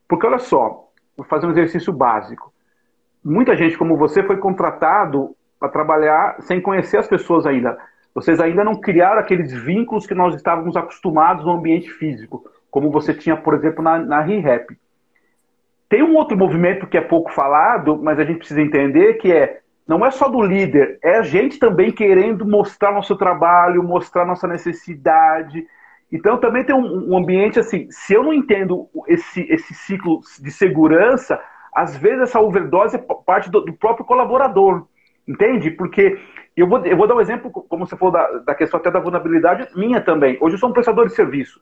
Porque 0.09 0.26
olha 0.26 0.38
só, 0.38 0.88
vou 1.16 1.24
fazer 1.26 1.46
um 1.46 1.52
exercício 1.52 1.92
básico. 1.92 2.52
Muita 3.24 3.57
gente 3.57 3.78
como 3.78 3.96
você 3.96 4.22
foi 4.22 4.37
contratado 4.38 5.35
para 5.59 5.68
trabalhar 5.68 6.37
sem 6.40 6.61
conhecer 6.61 6.98
as 6.98 7.07
pessoas 7.07 7.46
ainda. 7.46 7.78
Vocês 8.14 8.40
ainda 8.40 8.64
não 8.64 8.74
criaram 8.74 9.20
aqueles 9.20 9.52
vínculos 9.52 10.07
que 10.07 10.14
nós 10.14 10.35
estávamos 10.35 10.76
acostumados 10.76 11.44
no 11.44 11.52
ambiente 11.52 11.88
físico, 11.90 12.44
como 12.70 12.90
você 12.90 13.14
tinha, 13.14 13.37
por 13.37 13.55
exemplo, 13.55 13.83
na, 13.83 13.98
na 13.98 14.20
ReHap. 14.20 14.76
Tem 15.92 16.02
um 16.02 16.16
outro 16.16 16.35
movimento 16.38 16.87
que 16.87 16.96
é 16.96 17.02
pouco 17.02 17.31
falado, 17.31 17.98
mas 18.02 18.18
a 18.18 18.24
gente 18.24 18.38
precisa 18.38 18.62
entender, 18.62 19.18
que 19.18 19.31
é 19.31 19.61
não 19.87 20.07
é 20.07 20.11
só 20.11 20.26
do 20.26 20.40
líder, 20.40 20.98
é 21.05 21.18
a 21.18 21.22
gente 21.22 21.59
também 21.59 21.92
querendo 21.92 22.46
mostrar 22.46 22.92
nosso 22.92 23.14
trabalho, 23.14 23.83
mostrar 23.83 24.24
nossa 24.24 24.48
necessidade. 24.48 25.66
Então 26.11 26.38
também 26.38 26.64
tem 26.64 26.74
um, 26.74 27.11
um 27.12 27.18
ambiente 27.18 27.61
assim, 27.61 27.88
se 27.90 28.14
eu 28.14 28.22
não 28.22 28.33
entendo 28.33 28.88
esse, 29.07 29.42
esse 29.52 29.74
ciclo 29.74 30.20
de 30.40 30.50
segurança, 30.50 31.38
às 31.74 31.94
vezes 31.94 32.22
essa 32.22 32.40
overdose 32.40 32.96
é 32.96 33.07
parte 33.26 33.50
do, 33.50 33.61
do 33.61 33.74
próprio 33.74 34.07
colaborador. 34.07 34.87
Entende? 35.28 35.70
Porque 35.70 36.18
eu 36.57 36.66
vou, 36.66 36.83
eu 36.87 36.96
vou 36.96 37.07
dar 37.07 37.16
um 37.16 37.20
exemplo, 37.20 37.50
como 37.50 37.87
você 37.87 37.98
falou, 37.98 38.14
da, 38.14 38.26
da 38.38 38.55
questão 38.55 38.81
até 38.81 38.90
da 38.90 38.98
vulnerabilidade 38.98 39.68
minha 39.76 40.00
também. 40.00 40.38
Hoje 40.40 40.55
eu 40.55 40.59
sou 40.59 40.70
um 40.70 40.72
prestador 40.72 41.07
de 41.07 41.12
serviço. 41.12 41.61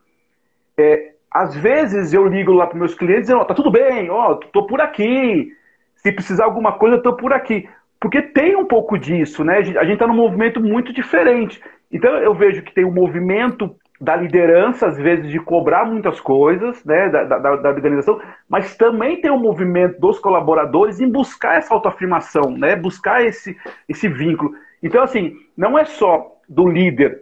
É, 0.79 1.15
às 1.33 1.55
vezes 1.55 2.13
eu 2.13 2.27
ligo 2.27 2.53
lá 2.53 2.67
para 2.67 2.79
meus 2.79 2.95
clientes 2.95 3.23
dizendo, 3.23 3.41
oh, 3.41 3.45
tá 3.45 3.55
tudo 3.55 3.71
bem, 3.71 4.11
ó, 4.11 4.33
oh, 4.33 4.37
tô 4.37 4.67
por 4.67 4.81
aqui. 4.81 5.53
Se 5.97 6.11
precisar 6.13 6.45
alguma 6.45 6.73
coisa, 6.73 6.97
eu 6.97 7.03
tô 7.03 7.15
por 7.15 7.33
aqui. 7.33 7.69
Porque 8.01 8.23
tem 8.23 8.57
um 8.57 8.65
pouco 8.65 8.99
disso, 8.99 9.45
né? 9.45 9.59
A 9.59 9.63
gente 9.63 9.93
está 9.93 10.07
num 10.07 10.15
movimento 10.15 10.61
muito 10.61 10.93
diferente. 10.93 11.63
Então 11.93 12.17
eu 12.17 12.35
vejo 12.35 12.63
que 12.63 12.73
tem 12.73 12.85
um 12.85 12.93
movimento 12.93 13.77
da 14.01 14.17
liderança, 14.17 14.87
às 14.87 14.97
vezes, 14.97 15.31
de 15.31 15.39
cobrar 15.39 15.85
muitas 15.85 16.19
coisas, 16.19 16.83
né, 16.87 17.11
da, 17.11 17.25
da, 17.25 17.57
da, 17.57 17.69
organização, 17.69 18.19
mas 18.49 18.75
também 18.75 19.21
tem 19.21 19.31
um 19.31 19.39
movimento 19.39 20.01
dos 20.01 20.19
colaboradores 20.19 21.01
em 21.01 21.11
buscar 21.11 21.59
essa 21.59 21.75
autoafirmação, 21.75 22.51
né, 22.51 22.75
buscar 22.75 23.23
esse, 23.23 23.55
esse 23.87 24.09
vínculo. 24.09 24.55
Então, 24.83 25.03
assim, 25.03 25.37
não 25.55 25.79
é 25.79 25.85
só 25.85 26.35
do 26.49 26.67
líder, 26.67 27.21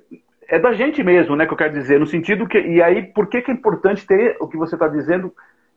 é 0.48 0.58
da 0.58 0.72
gente 0.72 1.04
mesmo, 1.04 1.36
né, 1.36 1.46
que 1.46 1.52
eu 1.52 1.56
quero 1.56 1.74
dizer, 1.74 2.00
no 2.00 2.06
sentido 2.06 2.48
que, 2.48 2.58
e 2.58 2.82
aí, 2.82 3.02
por 3.02 3.28
que, 3.28 3.42
que 3.42 3.50
é 3.50 3.54
importante 3.54 4.06
ter 4.06 4.36
o 4.40 4.48
que 4.48 4.56
você 4.56 4.74
está 4.74 4.88
dizendo, 4.88 5.32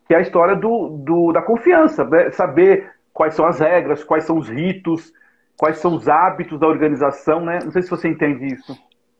que 0.08 0.14
é 0.14 0.18
a 0.18 0.22
história 0.22 0.56
do, 0.56 0.98
do, 1.06 1.34
da 1.34 1.42
confiança, 1.42 2.06
né, 2.06 2.32
saber 2.32 2.90
quais 3.14 3.36
são 3.36 3.46
as 3.46 3.60
regras, 3.60 4.04
quais 4.04 4.24
são 4.24 4.38
os 4.38 4.48
ritos, 4.48 5.12
quais 5.58 5.78
são 5.80 5.94
os 5.94 6.08
hábitos 6.08 6.58
da 6.58 6.68
organização, 6.68 7.42
né, 7.42 7.60
não 7.62 7.72
sei 7.72 7.82
se 7.82 7.90
você 7.90 8.08
entende 8.08 8.46
isso. 8.46 8.78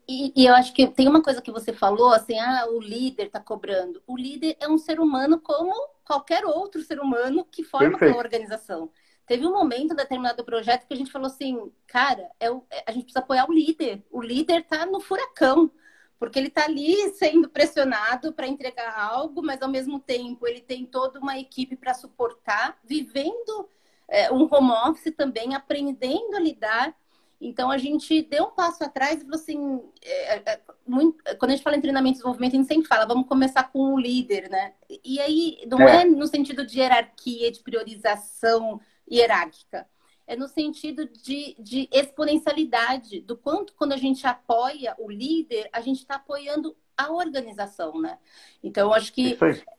E, 0.08 0.32
e, 0.34 0.46
eu 0.46 0.54
acho 0.54 0.74
que 0.74 0.86
tem 0.86 1.06
uma 1.06 1.22
coisa 1.22 1.40
que 1.40 1.52
você 1.52 1.72
falou, 1.72 2.12
assim, 2.12 2.38
ah, 2.38 2.66
o 2.68 2.80
líder 2.80 3.26
está 3.26 3.38
cobrando. 3.38 4.02
O 4.06 4.16
líder 4.16 4.56
é 4.60 4.68
um 4.68 4.76
ser 4.76 4.98
humano 4.98 5.38
como 5.38 5.72
qualquer 6.04 6.44
outro 6.44 6.82
ser 6.82 6.98
humano 6.98 7.46
que 7.50 7.62
forma 7.62 7.90
Perfeito. 7.90 8.10
aquela 8.10 8.24
organização. 8.24 8.90
Teve 9.32 9.46
um 9.46 9.52
momento, 9.54 9.94
determinado 9.94 10.44
projeto, 10.44 10.86
que 10.86 10.92
a 10.92 10.96
gente 10.96 11.10
falou 11.10 11.26
assim, 11.26 11.72
cara, 11.86 12.30
é 12.38 12.50
o, 12.50 12.62
é, 12.70 12.84
a 12.86 12.92
gente 12.92 13.04
precisa 13.04 13.20
apoiar 13.20 13.48
o 13.48 13.52
líder. 13.54 14.04
O 14.10 14.20
líder 14.20 14.60
está 14.60 14.84
no 14.84 15.00
furacão, 15.00 15.70
porque 16.18 16.38
ele 16.38 16.48
está 16.48 16.66
ali 16.66 17.08
sendo 17.14 17.48
pressionado 17.48 18.34
para 18.34 18.46
entregar 18.46 18.94
algo, 18.94 19.42
mas 19.42 19.62
ao 19.62 19.70
mesmo 19.70 19.98
tempo 19.98 20.46
ele 20.46 20.60
tem 20.60 20.84
toda 20.84 21.18
uma 21.18 21.38
equipe 21.38 21.76
para 21.76 21.94
suportar, 21.94 22.78
vivendo 22.84 23.70
é, 24.06 24.30
um 24.30 24.46
home 24.52 24.72
office 24.90 25.14
também, 25.16 25.54
aprendendo 25.54 26.36
a 26.36 26.38
lidar 26.38 26.94
então 27.42 27.72
a 27.72 27.76
gente 27.76 28.22
deu 28.22 28.44
um 28.44 28.50
passo 28.52 28.84
atrás 28.84 29.16
e 29.16 29.24
falou 29.24 29.34
assim: 29.34 29.82
é, 30.00 30.52
é, 30.52 30.60
muito, 30.86 31.18
quando 31.38 31.50
a 31.50 31.54
gente 31.56 31.64
fala 31.64 31.76
em 31.76 31.80
treinamento 31.80 32.12
e 32.12 32.18
desenvolvimento, 32.18 32.54
a 32.54 32.56
gente 32.56 32.68
sempre 32.68 32.86
fala, 32.86 33.04
vamos 33.04 33.26
começar 33.26 33.64
com 33.64 33.94
o 33.94 33.98
líder, 33.98 34.48
né? 34.48 34.74
E 35.04 35.20
aí 35.20 35.58
não 35.66 35.80
é, 35.80 36.02
é 36.02 36.04
no 36.04 36.26
sentido 36.28 36.64
de 36.64 36.78
hierarquia, 36.78 37.50
de 37.50 37.60
priorização 37.60 38.80
hierárquica. 39.12 39.88
É 40.26 40.36
no 40.36 40.48
sentido 40.48 41.06
de, 41.06 41.56
de 41.58 41.88
exponencialidade, 41.92 43.20
do 43.20 43.36
quanto 43.36 43.74
quando 43.74 43.92
a 43.92 43.96
gente 43.96 44.26
apoia 44.26 44.94
o 44.98 45.10
líder, 45.10 45.68
a 45.72 45.80
gente 45.80 45.98
está 45.98 46.14
apoiando 46.14 46.76
a 46.96 47.10
organização, 47.10 48.00
né? 48.00 48.18
Então, 48.62 48.92
acho 48.92 49.12
que 49.12 49.36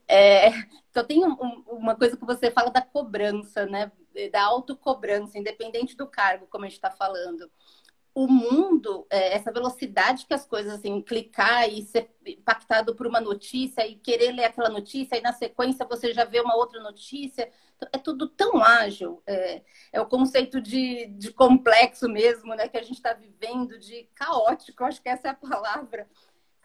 é, 0.07 0.49
então 0.89 1.03
tem 1.05 1.23
um, 1.25 1.33
uma 1.67 1.95
coisa 1.95 2.17
que 2.17 2.25
você 2.25 2.51
fala 2.51 2.69
da 2.69 2.81
cobrança, 2.81 3.65
né? 3.65 3.91
Da 4.31 4.43
autocobrança, 4.43 5.37
independente 5.37 5.95
do 5.95 6.07
cargo, 6.07 6.47
como 6.47 6.65
a 6.65 6.67
gente 6.67 6.77
está 6.77 6.91
falando. 6.91 7.49
O 8.13 8.27
mundo, 8.27 9.07
é, 9.09 9.33
essa 9.33 9.51
velocidade 9.51 10.27
que 10.27 10.35
as 10.35 10.45
coisas, 10.45 10.73
assim, 10.73 11.01
clicar 11.01 11.67
e 11.67 11.81
ser 11.81 12.11
impactado 12.27 12.93
por 12.93 13.07
uma 13.07 13.19
notícia 13.19 13.87
e 13.87 13.95
querer 13.95 14.31
ler 14.33 14.45
aquela 14.45 14.69
notícia, 14.69 15.17
e 15.17 15.21
na 15.21 15.33
sequência 15.33 15.85
você 15.85 16.13
já 16.13 16.23
vê 16.23 16.39
uma 16.39 16.55
outra 16.55 16.79
notícia, 16.79 17.49
é 17.91 17.97
tudo 17.97 18.27
tão 18.27 18.61
ágil. 18.63 19.21
É, 19.25 19.61
é 19.91 20.01
o 20.01 20.05
conceito 20.05 20.61
de, 20.61 21.07
de 21.07 21.31
complexo 21.31 22.07
mesmo, 22.07 22.55
né? 22.55 22.67
Que 22.67 22.77
a 22.77 22.83
gente 22.83 22.97
está 22.97 23.13
vivendo, 23.13 23.77
de 23.77 24.07
caótico, 24.15 24.83
acho 24.83 25.01
que 25.01 25.09
essa 25.09 25.27
é 25.27 25.31
a 25.31 25.35
palavra 25.35 26.07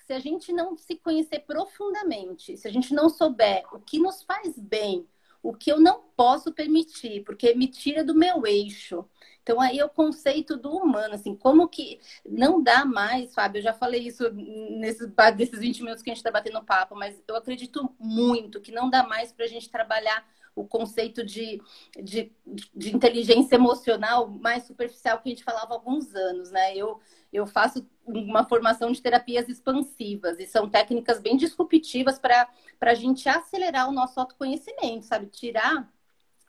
se 0.09 0.14
a 0.14 0.18
gente 0.18 0.54
não 0.54 0.74
se 0.74 0.96
conhecer 0.96 1.40
profundamente, 1.40 2.57
se 2.57 2.66
a 2.66 2.72
gente 2.72 2.94
não 2.94 3.11
souber 3.11 3.62
o 3.70 3.78
que 3.78 3.98
nos 3.98 4.22
faz 4.22 4.59
bem, 4.59 5.07
o 5.42 5.52
que 5.52 5.70
eu 5.70 5.78
não 5.78 6.02
posso 6.16 6.50
permitir, 6.50 7.22
porque 7.24 7.54
me 7.54 7.68
tira 7.68 8.02
do 8.02 8.14
meu 8.14 8.46
eixo. 8.46 9.04
Então 9.42 9.61
aí 9.61 9.78
é 9.78 9.85
o 9.85 9.88
conceito 9.90 10.57
do 10.57 10.70
humano, 10.70 11.14
assim, 11.14 11.37
como 11.37 11.68
que 11.68 12.00
não 12.24 12.62
dá 12.62 12.87
mais, 12.87 13.35
Fábio, 13.35 13.59
eu 13.59 13.64
já 13.64 13.74
falei 13.74 14.00
isso 14.00 14.31
nesses, 14.31 15.07
desses 15.37 15.59
20 15.59 15.83
minutos 15.83 16.02
que 16.02 16.11
a 16.11 16.14
gente 16.14 16.20
está 16.20 16.31
batendo 16.31 16.64
papo, 16.64 16.94
mas 16.94 17.22
eu 17.28 17.37
acredito 17.37 17.94
muito 17.98 18.62
que 18.62 18.72
não 18.72 18.88
dá 18.88 19.02
mais 19.02 19.31
para 19.31 19.44
a 19.44 19.48
gente 19.48 19.70
trabalhar 19.70 20.26
o 20.61 20.66
conceito 20.66 21.25
de, 21.25 21.61
de, 22.03 22.33
de, 22.75 22.94
inteligência 22.94 23.55
emocional 23.55 24.29
mais 24.29 24.64
superficial 24.64 25.21
que 25.21 25.29
a 25.29 25.33
gente 25.33 25.44
falava 25.44 25.73
há 25.73 25.77
alguns 25.77 26.14
anos, 26.14 26.51
né? 26.51 26.77
Eu, 26.77 27.01
eu 27.33 27.47
faço 27.47 27.87
uma 28.07 28.44
formação 28.44 28.90
de 28.90 29.01
terapias 29.01 29.49
expansivas 29.49 30.38
e 30.38 30.47
são 30.47 30.68
técnicas 30.68 31.21
bem 31.21 31.37
disruptivas 31.37 32.18
para 32.18 32.49
a 32.81 32.94
gente 32.94 33.29
acelerar 33.29 33.88
o 33.88 33.92
nosso 33.92 34.18
autoconhecimento, 34.18 35.07
sabe? 35.07 35.27
Tirar 35.27 35.90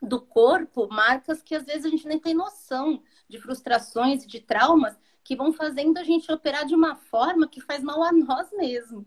do 0.02 0.22
corpo 0.22 0.88
marcas 0.88 1.44
que 1.44 1.54
às 1.54 1.66
vezes 1.66 1.86
a 1.86 1.90
gente 1.90 2.08
nem 2.08 2.20
tem 2.20 2.34
noção 2.34 3.04
de 3.28 3.38
frustrações, 3.38 4.26
de 4.26 4.40
traumas 4.40 4.98
que 5.24 5.36
vão 5.36 5.54
fazendo 5.54 5.98
a 5.98 6.04
gente 6.04 6.32
operar 6.32 6.66
de 6.66 6.74
uma 6.74 6.96
forma 6.96 7.48
que 7.48 7.62
faz 7.62 7.84
mal 7.84 8.02
a 8.02 8.12
nós 8.12 8.52
mesmos. 8.54 9.06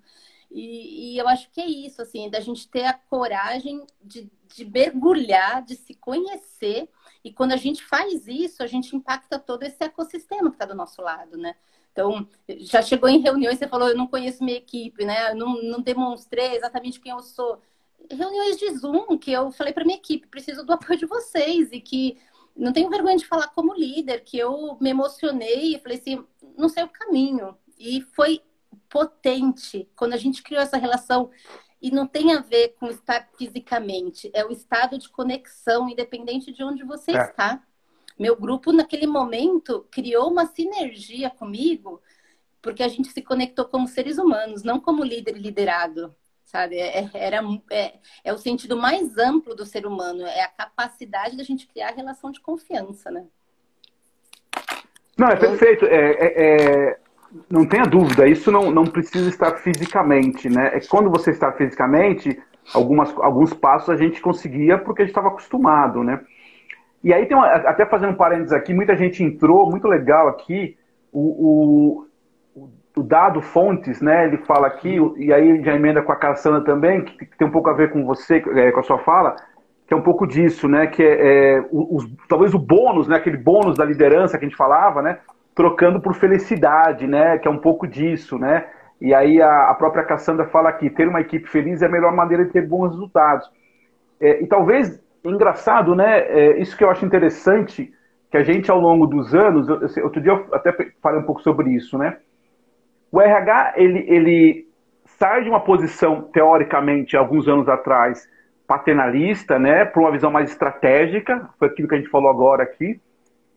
E, 0.54 1.14
e, 1.14 1.18
eu 1.18 1.26
acho 1.26 1.50
que 1.50 1.60
é 1.60 1.66
isso, 1.66 2.02
assim, 2.02 2.28
da 2.28 2.38
gente 2.38 2.68
ter 2.68 2.84
a 2.84 2.92
coragem 2.92 3.86
de, 4.02 4.30
de 4.54 4.64
mergulhar, 4.64 5.62
de 5.62 5.76
se 5.76 5.94
conhecer. 5.94 6.88
E 7.24 7.32
quando 7.32 7.52
a 7.52 7.56
gente 7.56 7.84
faz 7.84 8.26
isso, 8.26 8.62
a 8.62 8.66
gente 8.66 8.94
impacta 8.94 9.38
todo 9.38 9.62
esse 9.62 9.82
ecossistema 9.82 10.50
que 10.50 10.56
está 10.56 10.64
do 10.64 10.74
nosso 10.74 11.00
lado, 11.02 11.36
né? 11.36 11.54
Então, 11.92 12.26
já 12.48 12.80
chegou 12.80 13.08
em 13.08 13.20
reuniões, 13.20 13.58
você 13.58 13.68
falou, 13.68 13.88
eu 13.88 13.96
não 13.96 14.06
conheço 14.06 14.42
minha 14.42 14.56
equipe, 14.56 15.04
né? 15.04 15.30
Eu 15.30 15.36
não, 15.36 15.62
não 15.62 15.80
demonstrei 15.80 16.56
exatamente 16.56 17.00
quem 17.00 17.12
eu 17.12 17.20
sou. 17.20 17.60
Reuniões 18.10 18.56
de 18.56 18.70
Zoom, 18.76 19.18
que 19.18 19.30
eu 19.30 19.50
falei 19.52 19.72
para 19.72 19.84
minha 19.84 19.98
equipe, 19.98 20.26
preciso 20.26 20.64
do 20.64 20.72
apoio 20.72 20.98
de 20.98 21.06
vocês 21.06 21.70
e 21.70 21.80
que 21.80 22.18
não 22.56 22.72
tenho 22.72 22.90
vergonha 22.90 23.16
de 23.16 23.26
falar 23.26 23.48
como 23.48 23.74
líder, 23.74 24.24
que 24.24 24.38
eu 24.38 24.76
me 24.80 24.90
emocionei 24.90 25.74
e 25.74 25.78
falei 25.78 25.98
assim, 25.98 26.24
não 26.56 26.68
sei 26.68 26.84
o 26.84 26.88
caminho. 26.88 27.56
E 27.78 28.00
foi 28.00 28.42
potente 28.88 29.88
quando 29.96 30.12
a 30.12 30.18
gente 30.18 30.42
criou 30.42 30.62
essa 30.62 30.76
relação 30.76 31.30
e 31.82 31.90
não 31.90 32.06
tem 32.06 32.32
a 32.32 32.40
ver 32.40 32.76
com 32.78 32.86
estar 32.86 33.28
fisicamente, 33.36 34.30
é 34.32 34.44
o 34.44 34.52
estado 34.52 34.96
de 34.96 35.08
conexão, 35.08 35.88
independente 35.88 36.52
de 36.52 36.62
onde 36.62 36.84
você 36.84 37.10
é. 37.10 37.20
está. 37.20 37.60
Meu 38.16 38.36
grupo, 38.36 38.72
naquele 38.72 39.06
momento, 39.06 39.84
criou 39.90 40.30
uma 40.30 40.46
sinergia 40.46 41.28
comigo, 41.28 42.00
porque 42.62 42.84
a 42.84 42.88
gente 42.88 43.08
se 43.08 43.20
conectou 43.20 43.64
como 43.64 43.88
seres 43.88 44.16
humanos, 44.16 44.62
não 44.62 44.78
como 44.78 45.02
líder 45.02 45.36
e 45.36 45.40
liderado, 45.40 46.14
sabe? 46.44 46.78
É, 46.78 47.00
é 47.00 47.10
era, 47.14 47.42
é, 47.70 47.94
é 48.22 48.32
o 48.32 48.38
sentido 48.38 48.76
mais 48.76 49.18
amplo 49.18 49.56
do 49.56 49.66
ser 49.66 49.84
humano, 49.84 50.24
é 50.24 50.42
a 50.42 50.48
capacidade 50.48 51.36
da 51.36 51.42
gente 51.42 51.66
criar 51.66 51.90
relação 51.90 52.30
de 52.30 52.40
confiança, 52.40 53.10
né? 53.10 53.26
Não, 55.18 55.28
é 55.28 55.36
perfeito. 55.36 55.84
É, 55.86 56.12
é, 56.12 56.90
é 56.90 57.01
não 57.50 57.66
tenha 57.66 57.84
dúvida, 57.84 58.26
isso 58.26 58.50
não, 58.50 58.70
não 58.70 58.84
precisa 58.84 59.28
estar 59.28 59.52
fisicamente, 59.56 60.48
né? 60.48 60.76
É 60.76 60.80
quando 60.80 61.10
você 61.10 61.30
está 61.30 61.50
fisicamente, 61.52 62.38
algumas, 62.74 63.14
alguns 63.18 63.54
passos 63.54 63.90
a 63.90 63.96
gente 63.96 64.20
conseguia 64.20 64.78
porque 64.78 65.02
a 65.02 65.04
gente 65.04 65.12
estava 65.12 65.28
acostumado, 65.28 66.02
né? 66.02 66.20
E 67.02 67.12
aí 67.12 67.26
tem 67.26 67.36
uma, 67.36 67.46
até 67.46 67.84
fazendo 67.86 68.12
um 68.12 68.16
parênteses 68.16 68.52
aqui, 68.52 68.72
muita 68.72 68.96
gente 68.96 69.24
entrou, 69.24 69.68
muito 69.68 69.88
legal 69.88 70.28
aqui, 70.28 70.76
o, 71.12 72.06
o, 72.56 72.66
o 72.96 73.02
dado 73.02 73.40
fontes, 73.40 74.00
né? 74.00 74.26
Ele 74.26 74.38
fala 74.38 74.66
aqui, 74.66 74.96
e 75.16 75.32
aí 75.32 75.62
já 75.64 75.74
emenda 75.74 76.02
com 76.02 76.12
a 76.12 76.16
Cassandra 76.16 76.62
também, 76.62 77.02
que 77.04 77.26
tem 77.36 77.48
um 77.48 77.50
pouco 77.50 77.70
a 77.70 77.74
ver 77.74 77.90
com 77.90 78.04
você, 78.04 78.42
é, 78.54 78.70
com 78.70 78.80
a 78.80 78.84
sua 78.84 78.98
fala, 78.98 79.36
que 79.86 79.94
é 79.94 79.96
um 79.96 80.02
pouco 80.02 80.26
disso, 80.26 80.68
né? 80.68 80.86
Que 80.86 81.02
é, 81.02 81.56
é 81.56 81.64
os, 81.72 82.08
talvez 82.28 82.54
o 82.54 82.58
bônus, 82.58 83.08
né? 83.08 83.16
Aquele 83.16 83.36
bônus 83.36 83.76
da 83.76 83.84
liderança 83.84 84.38
que 84.38 84.44
a 84.44 84.48
gente 84.48 84.56
falava, 84.56 85.02
né? 85.02 85.18
Trocando 85.54 86.00
por 86.00 86.14
felicidade, 86.14 87.06
né? 87.06 87.38
Que 87.38 87.48
é 87.48 87.50
um 87.50 87.58
pouco 87.58 87.86
disso, 87.86 88.38
né? 88.38 88.66
E 89.00 89.12
aí 89.12 89.40
a, 89.40 89.70
a 89.70 89.74
própria 89.74 90.04
Cassandra 90.04 90.46
fala 90.46 90.68
aqui, 90.68 90.88
ter 90.88 91.08
uma 91.08 91.20
equipe 91.20 91.48
feliz 91.48 91.82
é 91.82 91.86
a 91.86 91.90
melhor 91.90 92.12
maneira 92.14 92.44
de 92.44 92.52
ter 92.52 92.66
bons 92.66 92.90
resultados. 92.90 93.50
É, 94.20 94.42
e 94.42 94.46
talvez, 94.46 95.02
engraçado, 95.24 95.94
né? 95.94 96.20
É, 96.20 96.60
isso 96.60 96.76
que 96.76 96.84
eu 96.84 96.90
acho 96.90 97.04
interessante, 97.04 97.92
que 98.30 98.36
a 98.36 98.42
gente 98.42 98.70
ao 98.70 98.80
longo 98.80 99.06
dos 99.06 99.34
anos, 99.34 99.68
eu, 99.68 100.04
outro 100.04 100.20
dia 100.20 100.32
eu 100.32 100.46
até 100.52 100.72
falei 101.02 101.20
um 101.20 101.24
pouco 101.24 101.42
sobre 101.42 101.70
isso, 101.70 101.98
né? 101.98 102.16
O 103.10 103.20
RH, 103.20 103.74
ele, 103.76 104.06
ele 104.08 104.66
sai 105.04 105.42
de 105.42 105.50
uma 105.50 105.60
posição, 105.60 106.22
teoricamente, 106.32 107.16
alguns 107.16 107.46
anos 107.46 107.68
atrás, 107.68 108.26
paternalista, 108.66 109.58
né, 109.58 109.84
para 109.84 110.00
uma 110.00 110.10
visão 110.10 110.30
mais 110.30 110.50
estratégica, 110.50 111.48
foi 111.58 111.68
aquilo 111.68 111.88
que 111.88 111.94
a 111.94 111.98
gente 111.98 112.08
falou 112.08 112.30
agora 112.30 112.62
aqui, 112.62 113.00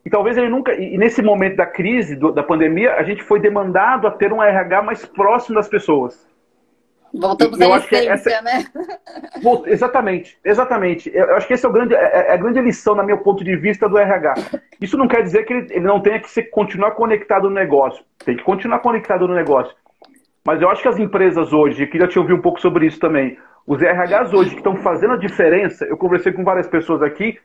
e 0.05 0.09
talvez 0.09 0.37
ele 0.37 0.49
nunca. 0.49 0.73
E 0.73 0.97
nesse 0.97 1.21
momento 1.21 1.55
da 1.55 1.65
crise, 1.65 2.15
do, 2.15 2.31
da 2.31 2.43
pandemia, 2.43 2.93
a 2.93 3.03
gente 3.03 3.23
foi 3.23 3.39
demandado 3.39 4.07
a 4.07 4.11
ter 4.11 4.31
um 4.31 4.41
RH 4.41 4.83
mais 4.83 5.03
próximo 5.03 5.55
das 5.55 5.67
pessoas. 5.67 6.25
Voltamos 7.11 7.59
à 7.61 7.77
essência, 7.77 8.11
essa... 8.11 8.41
né? 8.41 8.65
Exatamente, 9.67 10.37
exatamente. 10.43 11.11
Eu 11.13 11.35
acho 11.35 11.47
que 11.47 11.53
esse 11.53 11.65
é, 11.65 11.69
o 11.69 11.71
grande, 11.71 11.95
é, 11.95 12.29
é 12.29 12.33
a 12.33 12.37
grande 12.37 12.59
lição, 12.59 12.93
na 12.93 13.03
meu 13.03 13.19
ponto 13.19 13.43
de 13.43 13.55
vista, 13.55 13.87
do 13.87 13.97
RH. 13.97 14.35
Isso 14.81 14.97
não 14.97 15.07
quer 15.07 15.23
dizer 15.23 15.45
que 15.45 15.53
ele, 15.53 15.67
ele 15.71 15.85
não 15.85 16.01
tenha 16.01 16.19
que 16.19 16.29
se, 16.29 16.43
continuar 16.43 16.91
conectado 16.91 17.49
no 17.49 17.55
negócio. 17.55 18.03
Tem 18.23 18.35
que 18.35 18.43
continuar 18.43 18.79
conectado 18.79 19.27
no 19.27 19.33
negócio. 19.33 19.73
Mas 20.45 20.61
eu 20.61 20.69
acho 20.69 20.81
que 20.81 20.89
as 20.89 20.99
empresas 20.99 21.53
hoje, 21.53 21.87
queria 21.87 22.07
te 22.07 22.19
ouvir 22.19 22.33
um 22.33 22.41
pouco 22.41 22.59
sobre 22.59 22.85
isso 22.85 22.99
também. 22.99 23.37
Os 23.65 23.81
RHs 23.81 24.33
hoje 24.33 24.51
que 24.51 24.57
estão 24.57 24.75
fazendo 24.75 25.13
a 25.13 25.17
diferença, 25.17 25.85
eu 25.85 25.97
conversei 25.97 26.31
com 26.33 26.43
várias 26.43 26.67
pessoas 26.67 27.01
aqui 27.01 27.39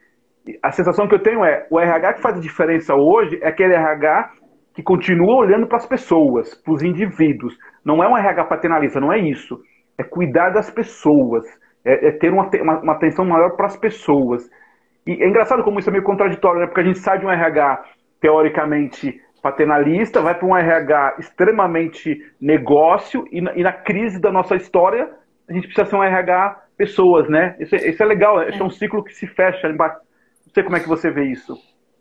a 0.63 0.73
sensação 0.73 1.07
que 1.07 1.15
eu 1.15 1.19
tenho 1.19 1.45
é, 1.45 1.67
o 1.71 1.79
RH 1.79 2.15
que 2.15 2.23
faz 2.23 2.37
a 2.37 2.41
diferença 2.41 2.95
hoje 2.95 3.39
é 3.43 3.49
aquele 3.49 3.75
RH 3.75 4.33
que 4.75 4.83
continua 4.83 5.35
olhando 5.35 5.67
para 5.67 5.77
as 5.79 5.87
pessoas, 5.87 6.55
para 6.55 6.73
os 6.73 6.83
indivíduos. 6.83 7.57
Não 7.85 8.03
é 8.03 8.09
um 8.09 8.17
RH 8.17 8.45
paternalista, 8.45 9.01
não 9.01 9.13
é 9.13 9.19
isso. 9.19 9.61
É 9.99 10.03
cuidar 10.03 10.51
das 10.51 10.71
pessoas, 10.71 11.45
é, 11.85 12.09
é 12.09 12.11
ter 12.13 12.33
uma, 12.33 12.49
uma, 12.49 12.81
uma, 12.81 12.93
atenção 12.93 13.25
maior 13.25 13.51
para 13.51 13.67
as 13.67 13.77
pessoas. 13.77 14.49
E 15.07 15.23
é 15.23 15.29
engraçado 15.29 15.63
como 15.63 15.79
isso 15.79 15.91
é 15.91 15.93
meio 15.93 16.05
contraditório, 16.05 16.61
né? 16.61 16.67
porque 16.67 16.81
a 16.81 16.85
gente 16.85 16.99
sai 16.99 17.19
de 17.19 17.27
um 17.27 17.31
RH 17.31 17.85
teoricamente 18.21 19.21
paternalista, 19.43 20.21
vai 20.21 20.35
para 20.35 20.47
um 20.47 20.57
RH 20.57 21.17
extremamente 21.19 22.21
negócio, 22.41 23.27
e 23.33 23.41
na, 23.41 23.55
e 23.57 23.63
na, 23.63 23.73
crise 23.73 24.21
da 24.21 24.31
nossa 24.31 24.55
história, 24.55 25.11
a 25.49 25.53
gente 25.53 25.67
precisa 25.67 25.87
ser 25.87 25.97
um 25.97 26.05
RH 26.05 26.63
pessoas, 26.77 27.29
né? 27.29 27.57
Isso, 27.59 27.75
é, 27.75 27.89
isso 27.89 28.03
é 28.03 28.07
legal, 28.07 28.41
é. 28.41 28.51
é 28.51 28.63
um 28.63 28.71
ciclo 28.71 29.03
que 29.03 29.15
se 29.15 29.27
fecha 29.27 29.67
não 30.51 30.55
sei 30.55 30.65
como 30.65 30.77
é 30.77 30.81
que 30.81 30.89
você 30.89 31.11
vê 31.11 31.31
isso. 31.31 31.57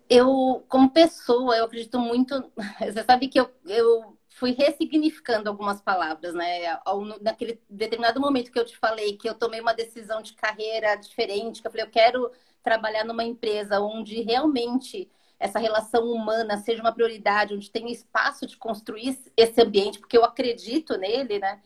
Eu, 0.09 0.65
como 0.67 0.89
pessoa, 0.89 1.55
eu 1.55 1.65
acredito 1.65 1.99
muito. 1.99 2.51
Você 2.81 3.03
sabe 3.03 3.27
que 3.27 3.39
eu, 3.39 3.47
eu 3.67 4.17
fui 4.27 4.53
ressignificando 4.53 5.47
algumas 5.47 5.79
palavras, 5.79 6.33
né? 6.33 6.79
Naquele 7.21 7.61
determinado 7.69 8.19
momento 8.19 8.51
que 8.51 8.57
eu 8.57 8.65
te 8.65 8.75
falei 8.75 9.17
que 9.17 9.29
eu 9.29 9.35
tomei 9.35 9.61
uma 9.61 9.73
decisão 9.73 10.21
de 10.21 10.33
carreira 10.33 10.95
diferente, 10.95 11.61
que 11.61 11.67
eu 11.67 11.71
falei, 11.71 11.85
eu 11.85 11.91
quero 11.91 12.31
trabalhar 12.63 13.05
numa 13.05 13.23
empresa 13.23 13.79
onde 13.79 14.21
realmente 14.21 15.07
essa 15.39 15.59
relação 15.59 16.05
humana 16.11 16.57
seja 16.57 16.81
uma 16.81 16.91
prioridade, 16.91 17.53
onde 17.53 17.69
tem 17.69 17.91
espaço 17.91 18.47
de 18.47 18.57
construir 18.57 19.17
esse 19.37 19.61
ambiente, 19.61 19.99
porque 19.99 20.17
eu 20.17 20.25
acredito 20.25 20.97
nele, 20.97 21.37
né? 21.37 21.61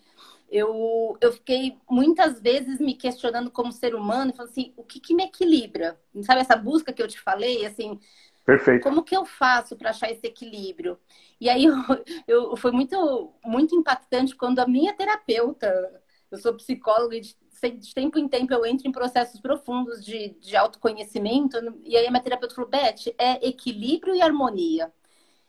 Eu, 0.53 1.17
eu 1.19 1.33
fiquei 1.33 1.77
muitas 1.89 2.39
vezes 2.39 2.79
me 2.79 2.93
questionando 2.93 3.49
como 3.49 3.71
ser 3.71 3.95
humano, 3.95 4.33
falando 4.33 4.51
assim, 4.51 4.71
o 4.77 4.83
que, 4.83 4.99
que 4.99 5.15
me 5.15 5.23
equilibra? 5.23 5.99
Sabe 6.21 6.41
essa 6.41 6.55
busca 6.55 6.93
que 6.93 7.01
eu 7.01 7.07
te 7.07 7.19
falei, 7.19 7.65
assim, 7.65 7.99
Perfeito. 8.45 8.83
Como 8.83 9.03
que 9.03 9.15
eu 9.15 9.25
faço 9.25 9.75
para 9.75 9.91
achar 9.91 10.11
esse 10.11 10.27
equilíbrio? 10.27 10.99
E 11.39 11.49
aí 11.49 11.63
eu, 11.65 11.75
eu, 12.27 12.57
foi 12.57 12.71
muito, 12.71 13.33
muito 13.43 13.75
impactante 13.75 14.35
quando 14.35 14.59
a 14.59 14.67
minha 14.67 14.93
terapeuta, 14.93 16.01
eu 16.29 16.37
sou 16.37 16.53
psicóloga 16.53 17.15
e 17.15 17.21
de, 17.21 17.35
de 17.71 17.93
tempo 17.93 18.19
em 18.19 18.27
tempo 18.27 18.53
eu 18.53 18.65
entro 18.65 18.87
em 18.87 18.91
processos 18.91 19.39
profundos 19.39 20.03
de, 20.03 20.29
de 20.41 20.55
autoconhecimento, 20.57 21.57
e 21.83 21.95
aí 21.95 22.05
a 22.05 22.11
minha 22.11 22.21
terapeuta 22.21 22.53
falou, 22.53 22.69
Beth, 22.69 23.13
é 23.17 23.47
equilíbrio 23.47 24.13
e 24.13 24.21
harmonia. 24.21 24.91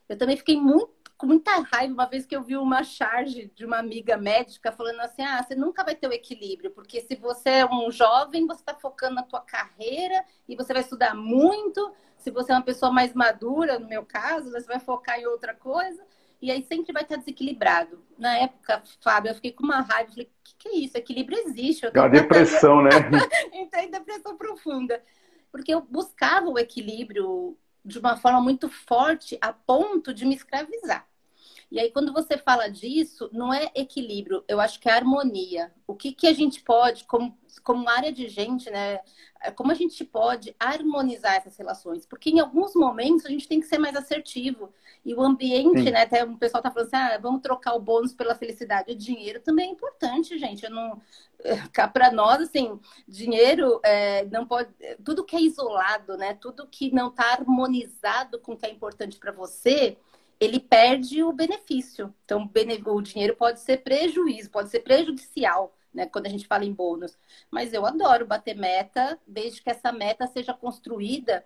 Eu 0.09 0.17
também 0.17 0.37
fiquei 0.37 0.57
muito 0.57 0.94
com 1.17 1.27
muita 1.27 1.61
raiva 1.61 1.93
uma 1.93 2.07
vez 2.07 2.27
que 2.27 2.35
eu 2.35 2.43
vi 2.43 2.57
uma 2.57 2.83
charge 2.83 3.51
de 3.55 3.65
uma 3.65 3.79
amiga 3.79 4.17
médica 4.17 4.73
falando 4.73 5.01
assim: 5.01 5.23
ah, 5.23 5.43
você 5.43 5.55
nunca 5.55 5.85
vai 5.85 5.95
ter 5.95 6.09
o 6.09 6.13
equilíbrio, 6.13 6.71
porque 6.71 7.01
se 7.01 7.15
você 7.15 7.51
é 7.51 7.67
um 7.67 7.91
jovem, 7.91 8.47
você 8.47 8.61
está 8.61 8.75
focando 8.75 9.15
na 9.15 9.23
tua 9.23 9.41
carreira 9.41 10.25
e 10.49 10.57
você 10.57 10.73
vai 10.73 10.83
estudar 10.83 11.15
muito. 11.15 11.93
Se 12.17 12.31
você 12.31 12.53
é 12.53 12.55
uma 12.55 12.63
pessoa 12.63 12.91
mais 12.91 13.13
madura, 13.15 13.79
no 13.79 13.87
meu 13.87 14.05
caso, 14.05 14.51
você 14.51 14.67
vai 14.67 14.81
focar 14.81 15.19
em 15.19 15.27
outra 15.27 15.55
coisa. 15.55 16.03
E 16.41 16.51
aí 16.51 16.63
sempre 16.63 16.93
vai 16.93 17.03
estar 17.03 17.17
desequilibrado. 17.17 18.03
Na 18.19 18.37
época, 18.37 18.83
Fábio, 19.01 19.31
eu 19.31 19.35
fiquei 19.35 19.53
com 19.53 19.65
uma 19.65 19.81
raiva. 19.81 20.11
Falei, 20.11 20.27
o 20.27 20.43
que, 20.43 20.55
que, 20.59 20.69
é 20.69 20.77
isso? 20.77 20.97
Equilíbrio 20.97 21.39
existe. 21.39 21.87
é 21.87 21.91
uma 21.99 22.09
depressão, 22.09 22.83
né? 22.83 22.91
Entrei 23.53 23.87
em 23.87 23.91
depressão 23.91 24.37
profunda. 24.37 25.03
Porque 25.51 25.73
eu 25.73 25.81
buscava 25.81 26.49
o 26.49 26.59
equilíbrio 26.59 27.57
de 27.85 27.99
uma 27.99 28.17
forma 28.17 28.41
muito 28.41 28.69
forte 28.69 29.39
a 29.41 29.53
ponto 29.53 30.15
de 30.15 30.25
me 30.25 30.35
escravizar. 30.35 31.07
E 31.71 31.81
aí, 31.81 31.91
quando 31.91 32.13
você 32.13 32.37
fala 32.37 32.69
disso, 32.69 33.29
não 33.33 33.53
é 33.53 33.71
equilíbrio, 33.75 34.45
eu 34.47 34.61
acho 34.61 34.79
que 34.81 34.89
é 34.89 34.93
harmonia. 34.93 35.73
O 35.87 35.95
que, 35.95 36.13
que 36.13 36.27
a 36.27 36.33
gente 36.33 36.63
pode, 36.63 37.05
como, 37.05 37.37
como 37.63 37.89
área 37.89 38.13
de 38.13 38.29
gente, 38.29 38.71
né? 38.71 39.01
Como 39.57 39.71
a 39.71 39.75
gente 39.75 40.05
pode 40.05 40.55
harmonizar 40.59 41.35
essas 41.35 41.57
relações? 41.57 42.07
Porque 42.07 42.31
em 42.31 42.41
alguns 42.41 42.75
momentos 42.75 43.27
a 43.27 43.29
gente 43.29 43.49
tem 43.49 43.61
que 43.61 43.67
ser 43.67 43.79
mais 43.79 43.97
assertivo. 43.97 44.73
E 45.05 45.15
o 45.15 45.21
ambiente, 45.21 45.83
Sim. 45.83 45.91
né? 45.91 46.03
Até 46.03 46.25
o 46.25 46.37
pessoal 46.37 46.63
tá 46.63 46.71
falando 46.71 46.87
assim: 46.87 46.97
ah, 46.97 47.19
vamos 47.19 47.43
trocar 47.43 47.75
o 47.75 47.81
bônus 47.81 48.15
pela 48.15 48.35
felicidade. 48.35 48.93
O 48.93 48.97
dinheiro 48.97 49.41
também 49.41 49.69
é 49.69 49.73
importante, 49.73 50.39
gente. 50.39 50.65
Eu 50.65 50.71
não. 50.71 51.01
Para 51.93 52.11
nós, 52.11 52.41
assim, 52.41 52.79
dinheiro 53.07 53.81
é, 53.85 54.25
não 54.27 54.47
pode. 54.47 54.71
Tudo 55.05 55.25
que 55.25 55.37
é 55.37 55.41
isolado, 55.41 56.17
né? 56.17 56.35
Tudo 56.35 56.67
que 56.67 56.95
não 56.95 57.09
está 57.09 57.33
harmonizado 57.33 58.39
com 58.39 58.53
o 58.53 58.57
que 58.57 58.67
é 58.67 58.71
importante 58.71 59.19
para 59.19 59.33
você 59.33 59.99
ele 60.41 60.61
perde 60.61 61.23
o 61.23 61.33
benefício. 61.33 62.15
Então, 62.25 62.51
o 62.87 63.03
dinheiro 63.03 63.37
pode 63.37 63.61
ser 63.61 63.79
prejuízo, 63.79 64.51
pode 64.51 64.71
ser 64.71 64.81
prejudicial, 64.81 65.77
né? 65.93 66.07
Quando 66.07 66.27
a 66.27 66.31
gente 66.31 66.47
fala 66.47 66.65
em 66.65 66.73
bônus. 66.73 67.17
Mas 67.51 67.73
eu 67.73 67.87
adoro 67.87 68.27
bater 68.27 68.57
meta, 68.57 69.19
desde 69.27 69.63
que 69.63 69.71
essa 69.71 69.93
meta 69.93 70.27
seja 70.27 70.53
construída 70.53 71.45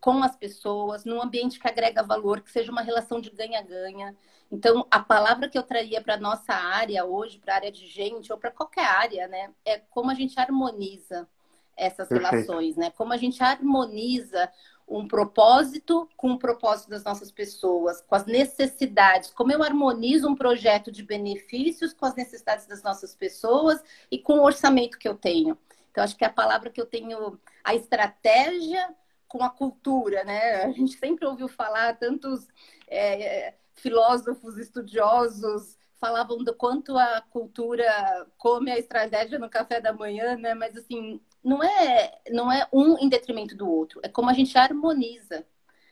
com 0.00 0.22
as 0.22 0.36
pessoas, 0.36 1.04
num 1.04 1.20
ambiente 1.20 1.58
que 1.58 1.66
agrega 1.66 2.02
valor, 2.02 2.40
que 2.40 2.52
seja 2.52 2.70
uma 2.70 2.82
relação 2.82 3.20
de 3.20 3.30
ganha-ganha. 3.30 4.16
Então, 4.50 4.86
a 4.90 5.00
palavra 5.00 5.48
que 5.48 5.58
eu 5.58 5.62
traria 5.62 6.00
para 6.00 6.16
nossa 6.16 6.54
área 6.54 7.04
hoje, 7.04 7.38
para 7.38 7.54
a 7.54 7.56
área 7.56 7.72
de 7.72 7.86
gente, 7.86 8.32
ou 8.32 8.38
para 8.38 8.50
qualquer 8.50 8.86
área, 8.86 9.26
né, 9.26 9.52
é 9.64 9.78
como 9.90 10.10
a 10.10 10.14
gente 10.14 10.38
harmoniza 10.38 11.28
essas 11.76 12.08
Perfeito. 12.08 12.32
relações, 12.32 12.76
né? 12.76 12.90
Como 12.90 13.12
a 13.12 13.16
gente 13.16 13.42
harmoniza 13.42 14.50
um 14.88 15.06
propósito 15.06 16.08
com 16.16 16.32
o 16.32 16.38
propósito 16.38 16.88
das 16.88 17.04
nossas 17.04 17.30
pessoas, 17.30 18.00
com 18.00 18.14
as 18.14 18.24
necessidades, 18.24 19.30
como 19.30 19.52
eu 19.52 19.62
harmonizo 19.62 20.28
um 20.28 20.34
projeto 20.34 20.90
de 20.90 21.02
benefícios 21.02 21.92
com 21.92 22.06
as 22.06 22.14
necessidades 22.14 22.66
das 22.66 22.82
nossas 22.82 23.14
pessoas 23.14 23.82
e 24.10 24.18
com 24.18 24.38
o 24.38 24.44
orçamento 24.44 24.98
que 24.98 25.08
eu 25.08 25.14
tenho. 25.14 25.58
Então, 25.90 26.02
acho 26.02 26.16
que 26.16 26.24
é 26.24 26.28
a 26.28 26.32
palavra 26.32 26.70
que 26.70 26.80
eu 26.80 26.86
tenho, 26.86 27.38
a 27.62 27.74
estratégia 27.74 28.94
com 29.26 29.44
a 29.44 29.50
cultura, 29.50 30.24
né? 30.24 30.64
A 30.64 30.70
gente 30.70 30.96
sempre 30.98 31.26
ouviu 31.26 31.48
falar, 31.48 31.98
tantos 31.98 32.48
é, 32.88 33.54
filósofos, 33.74 34.56
estudiosos, 34.56 35.76
falavam 36.00 36.42
do 36.42 36.54
quanto 36.54 36.96
a 36.96 37.20
cultura 37.30 38.26
come 38.38 38.70
a 38.70 38.78
estratégia 38.78 39.38
no 39.38 39.50
café 39.50 39.80
da 39.80 39.92
manhã, 39.92 40.36
né? 40.36 40.54
Mas 40.54 40.76
assim, 40.76 41.20
não 41.42 41.62
é, 41.62 42.18
não 42.30 42.50
é 42.50 42.66
um 42.72 42.98
em 42.98 43.08
detrimento 43.08 43.56
do 43.56 43.68
outro, 43.68 44.00
é 44.02 44.08
como 44.08 44.30
a 44.30 44.32
gente 44.32 44.56
harmoniza. 44.56 45.44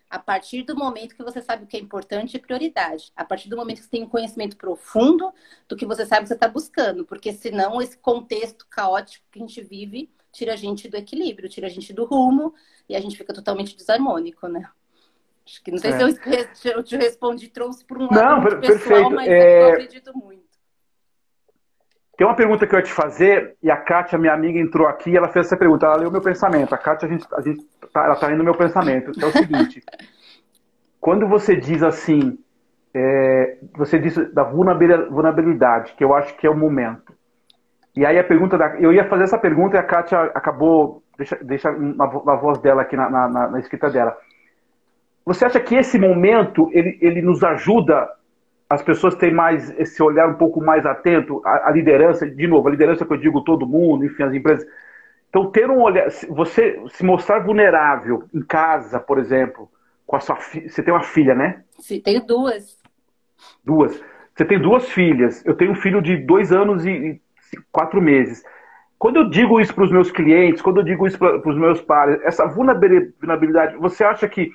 A 0.09 0.21
partir 0.21 0.63
do 0.63 0.77
momento 0.77 1.17
que 1.17 1.25
você 1.25 1.43
sabe 1.43 1.65
o 1.65 1.67
que 1.67 1.77
é 1.77 1.81
importante 1.81 2.37
e 2.37 2.41
prioridade. 2.41 3.13
A 3.17 3.25
partir 3.25 3.49
do 3.49 3.57
momento 3.57 3.79
que 3.79 3.85
você 3.85 3.91
tem 3.91 4.05
um 4.05 4.09
conhecimento 4.09 4.57
profundo 4.57 5.35
do 5.67 5.77
que 5.77 5.85
você 5.85 6.07
sabe 6.07 6.23
que 6.23 6.29
você 6.29 6.35
está 6.35 6.47
buscando. 6.47 7.05
Porque 7.05 7.33
senão 7.33 7.83
esse 7.83 7.99
contexto 7.99 8.65
caótico 8.71 9.27
que 9.33 9.41
a 9.41 9.43
gente 9.43 9.61
vive 9.63 10.09
tira 10.31 10.53
a 10.53 10.57
gente 10.57 10.89
do 10.89 10.97
equilíbrio, 10.97 11.49
tira 11.49 11.67
a 11.67 11.71
gente 11.71 11.93
do 11.93 12.05
rumo 12.05 12.55
e 12.89 12.95
a 12.95 13.01
gente 13.01 13.17
fica 13.17 13.33
totalmente 13.33 13.77
desarmônico, 13.77 14.47
né? 14.47 14.69
Acho 15.47 15.63
que 15.63 15.71
não 15.71 15.79
sei 15.79 15.93
é. 15.93 15.95
se 16.55 16.69
eu, 16.69 16.83
te 16.83 16.97
respondi, 16.97 17.49
trouxe 17.49 17.85
por 17.85 17.99
um 17.99 18.09
lado 18.13 18.51
não, 18.51 18.61
pessoal, 18.61 18.61
perfeito. 18.61 19.11
mas 19.11 19.29
é... 19.29 19.63
eu 19.63 19.69
acredito 19.69 20.17
muito. 20.17 20.46
Tem 22.17 22.27
uma 22.27 22.35
pergunta 22.35 22.67
que 22.67 22.75
eu 22.75 22.79
ia 22.79 22.85
te 22.85 22.93
fazer, 22.93 23.57
e 23.63 23.71
a 23.71 23.77
Kátia, 23.77 24.19
minha 24.19 24.33
amiga, 24.33 24.59
entrou 24.59 24.87
aqui 24.87 25.11
e 25.11 25.17
ela 25.17 25.29
fez 25.29 25.47
essa 25.47 25.57
pergunta. 25.57 25.85
Ela 25.85 25.97
leu 25.97 26.11
meu 26.11 26.23
pensamento. 26.23 26.75
A 26.75 26.79
Kátia, 26.79 27.07
a 27.07 27.11
gente, 27.11 27.27
a 27.35 27.41
gente 27.43 27.63
tá, 27.93 28.05
ela 28.05 28.15
está 28.15 28.27
lendo 28.27 28.43
meu 28.43 28.55
pensamento. 28.55 29.13
é 29.23 29.27
o 29.27 29.33
seguinte: 29.33 29.83
quando 30.99 31.29
você 31.29 31.55
diz 31.55 31.83
assim, 31.83 32.39
é, 32.95 33.59
você 33.75 33.99
disse 33.99 34.25
da 34.33 34.45
vulnerabilidade, 34.45 35.93
que 35.93 36.03
eu 36.03 36.15
acho 36.15 36.35
que 36.37 36.47
é 36.47 36.51
o 36.51 36.57
momento. 36.57 37.15
E 37.95 38.05
aí 38.05 38.19
a 38.19 38.25
pergunta 38.25 38.57
da, 38.57 38.79
eu 38.81 38.93
ia 38.93 39.09
fazer 39.09 39.25
essa 39.25 39.39
pergunta 39.39 39.77
e 39.77 39.79
a 39.79 39.83
Kátia 39.83 40.19
acabou 40.35 41.03
deixa, 41.17 41.37
deixa 41.43 41.73
na 41.73 42.37
voz 42.37 42.59
dela 42.59 42.83
aqui 42.83 42.97
na, 42.97 43.11
na, 43.11 43.49
na, 43.49 43.59
escrita 43.59 43.91
dela. 43.91 44.17
Você 45.25 45.45
acha 45.45 45.61
que 45.61 45.75
esse 45.75 45.99
momento 45.99 46.71
ele, 46.73 46.99
ele 47.01 47.21
nos 47.21 47.43
ajuda 47.43 48.09
as 48.69 48.83
pessoas 48.83 49.15
têm 49.15 49.33
mais 49.33 49.71
esse 49.79 50.03
olhar 50.03 50.29
um 50.29 50.35
pouco 50.35 50.61
mais 50.61 50.85
atento 50.85 51.41
à, 51.45 51.69
à 51.69 51.71
liderança, 51.71 52.29
de 52.29 52.47
novo, 52.47 52.69
a 52.69 52.71
liderança 52.71 53.05
que 53.05 53.13
eu 53.13 53.17
digo 53.17 53.43
todo 53.43 53.67
mundo, 53.67 54.05
enfim, 54.05 54.25
as 54.25 54.35
empresas. 54.35 54.67
Então, 55.29 55.51
ter 55.51 55.71
um 55.71 55.81
olhar, 55.83 56.09
você 56.29 56.81
se 56.91 57.05
mostrar 57.05 57.41
vulnerável 57.41 58.25
em 58.35 58.43
casa, 58.43 58.99
por 58.99 59.19
exemplo, 59.19 59.71
com 60.07 60.17
a 60.17 60.21
sua 60.21 60.37
filha, 60.37 60.69
você 60.69 60.83
tem 60.83 60.93
uma 60.93 61.03
filha, 61.03 61.35
né? 61.35 61.63
Sim, 61.79 62.01
tenho 62.01 62.25
duas. 62.25 62.79
Duas. 63.65 64.03
Você 64.35 64.45
tem 64.45 64.61
duas 64.61 64.89
filhas. 64.91 65.45
Eu 65.45 65.55
tenho 65.55 65.73
um 65.73 65.77
filho 65.77 66.01
de 66.01 66.17
dois 66.17 66.53
anos 66.53 66.85
e 66.85 67.21
quatro 67.71 68.01
meses. 68.01 68.45
Quando 68.99 69.17
eu 69.17 69.29
digo 69.29 69.61
isso 69.61 69.75
para 69.75 69.85
os 69.85 69.91
meus 69.91 70.11
clientes, 70.11 70.63
quando 70.63 70.79
eu 70.79 70.85
digo 70.85 71.07
isso 71.07 71.19
para 71.19 71.49
os 71.49 71.57
meus 71.57 71.81
pares, 71.83 72.19
essa 72.23 72.47
vulnerabilidade, 72.47 73.77
você 73.77 74.05
acha 74.05 74.27
que 74.27 74.51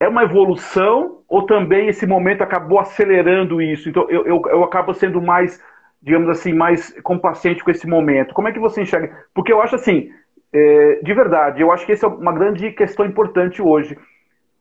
é 0.00 0.08
uma 0.08 0.24
evolução 0.24 1.22
ou 1.28 1.44
também 1.44 1.88
esse 1.88 2.06
momento 2.06 2.42
acabou 2.42 2.78
acelerando 2.78 3.60
isso? 3.60 3.88
Então 3.88 4.08
eu, 4.08 4.26
eu, 4.26 4.42
eu 4.46 4.64
acabo 4.64 4.94
sendo 4.94 5.20
mais, 5.20 5.62
digamos 6.02 6.28
assim, 6.28 6.52
mais 6.52 6.94
complacente 7.02 7.62
com 7.62 7.70
esse 7.70 7.86
momento. 7.86 8.34
Como 8.34 8.48
é 8.48 8.52
que 8.52 8.60
você 8.60 8.82
enxerga? 8.82 9.16
Porque 9.34 9.52
eu 9.52 9.60
acho 9.60 9.74
assim, 9.74 10.10
é, 10.52 11.00
de 11.02 11.14
verdade, 11.14 11.60
eu 11.60 11.70
acho 11.72 11.84
que 11.84 11.92
essa 11.92 12.06
é 12.06 12.08
uma 12.08 12.32
grande 12.32 12.70
questão 12.72 13.04
importante 13.04 13.60
hoje. 13.60 13.98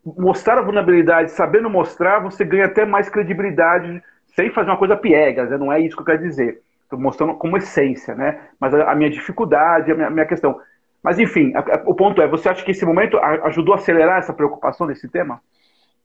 Mostrar 0.05 0.57
a 0.57 0.61
vulnerabilidade, 0.61 1.31
sabendo 1.31 1.69
mostrar, 1.69 2.19
você 2.19 2.43
ganha 2.45 2.65
até 2.65 2.85
mais 2.85 3.09
credibilidade 3.09 4.01
sem 4.35 4.51
fazer 4.51 4.69
uma 4.69 4.77
coisa 4.77 4.95
piegas, 4.95 5.49
né? 5.49 5.57
não 5.57 5.71
é 5.71 5.79
isso 5.79 5.95
que 5.95 6.01
eu 6.01 6.05
quero 6.05 6.21
dizer. 6.21 6.61
Estou 6.83 6.99
mostrando 6.99 7.35
como 7.35 7.57
essência, 7.57 8.15
né? 8.15 8.39
Mas 8.59 8.73
a, 8.73 8.91
a 8.91 8.95
minha 8.95 9.09
dificuldade, 9.09 9.91
a 9.91 9.95
minha, 9.95 10.07
a 10.07 10.09
minha 10.09 10.25
questão. 10.25 10.57
Mas, 11.01 11.19
enfim, 11.19 11.53
a, 11.55 11.59
a, 11.59 11.83
o 11.85 11.95
ponto 11.95 12.21
é: 12.21 12.27
você 12.27 12.49
acha 12.49 12.63
que 12.63 12.71
esse 12.71 12.85
momento 12.85 13.17
ajudou 13.17 13.73
a 13.73 13.77
acelerar 13.77 14.19
essa 14.19 14.33
preocupação 14.33 14.87
desse 14.87 15.07
tema? 15.07 15.41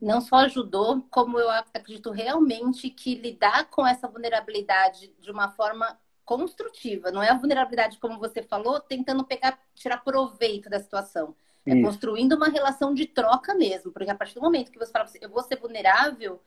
Não 0.00 0.20
só 0.20 0.36
ajudou, 0.36 1.06
como 1.10 1.38
eu 1.38 1.48
acredito 1.48 2.10
realmente 2.10 2.90
que 2.90 3.14
lidar 3.14 3.70
com 3.70 3.86
essa 3.86 4.08
vulnerabilidade 4.08 5.12
de 5.20 5.30
uma 5.30 5.48
forma 5.50 5.96
construtiva, 6.24 7.10
não 7.10 7.22
é 7.22 7.30
a 7.30 7.38
vulnerabilidade, 7.38 7.98
como 7.98 8.18
você 8.18 8.42
falou, 8.42 8.80
tentando 8.80 9.24
pegar, 9.24 9.58
tirar 9.74 9.98
proveito 9.98 10.68
da 10.68 10.80
situação. 10.80 11.34
É 11.64 11.74
Isso. 11.74 11.82
construindo 11.82 12.32
uma 12.32 12.48
relação 12.48 12.92
de 12.92 13.06
troca 13.06 13.54
mesmo, 13.54 13.92
porque 13.92 14.10
a 14.10 14.14
partir 14.14 14.34
do 14.34 14.40
momento 14.40 14.72
que 14.72 14.78
você 14.78 14.90
fala, 14.90 15.08
eu 15.20 15.28
vou 15.28 15.42
ser 15.42 15.56
vulnerável, 15.56 16.40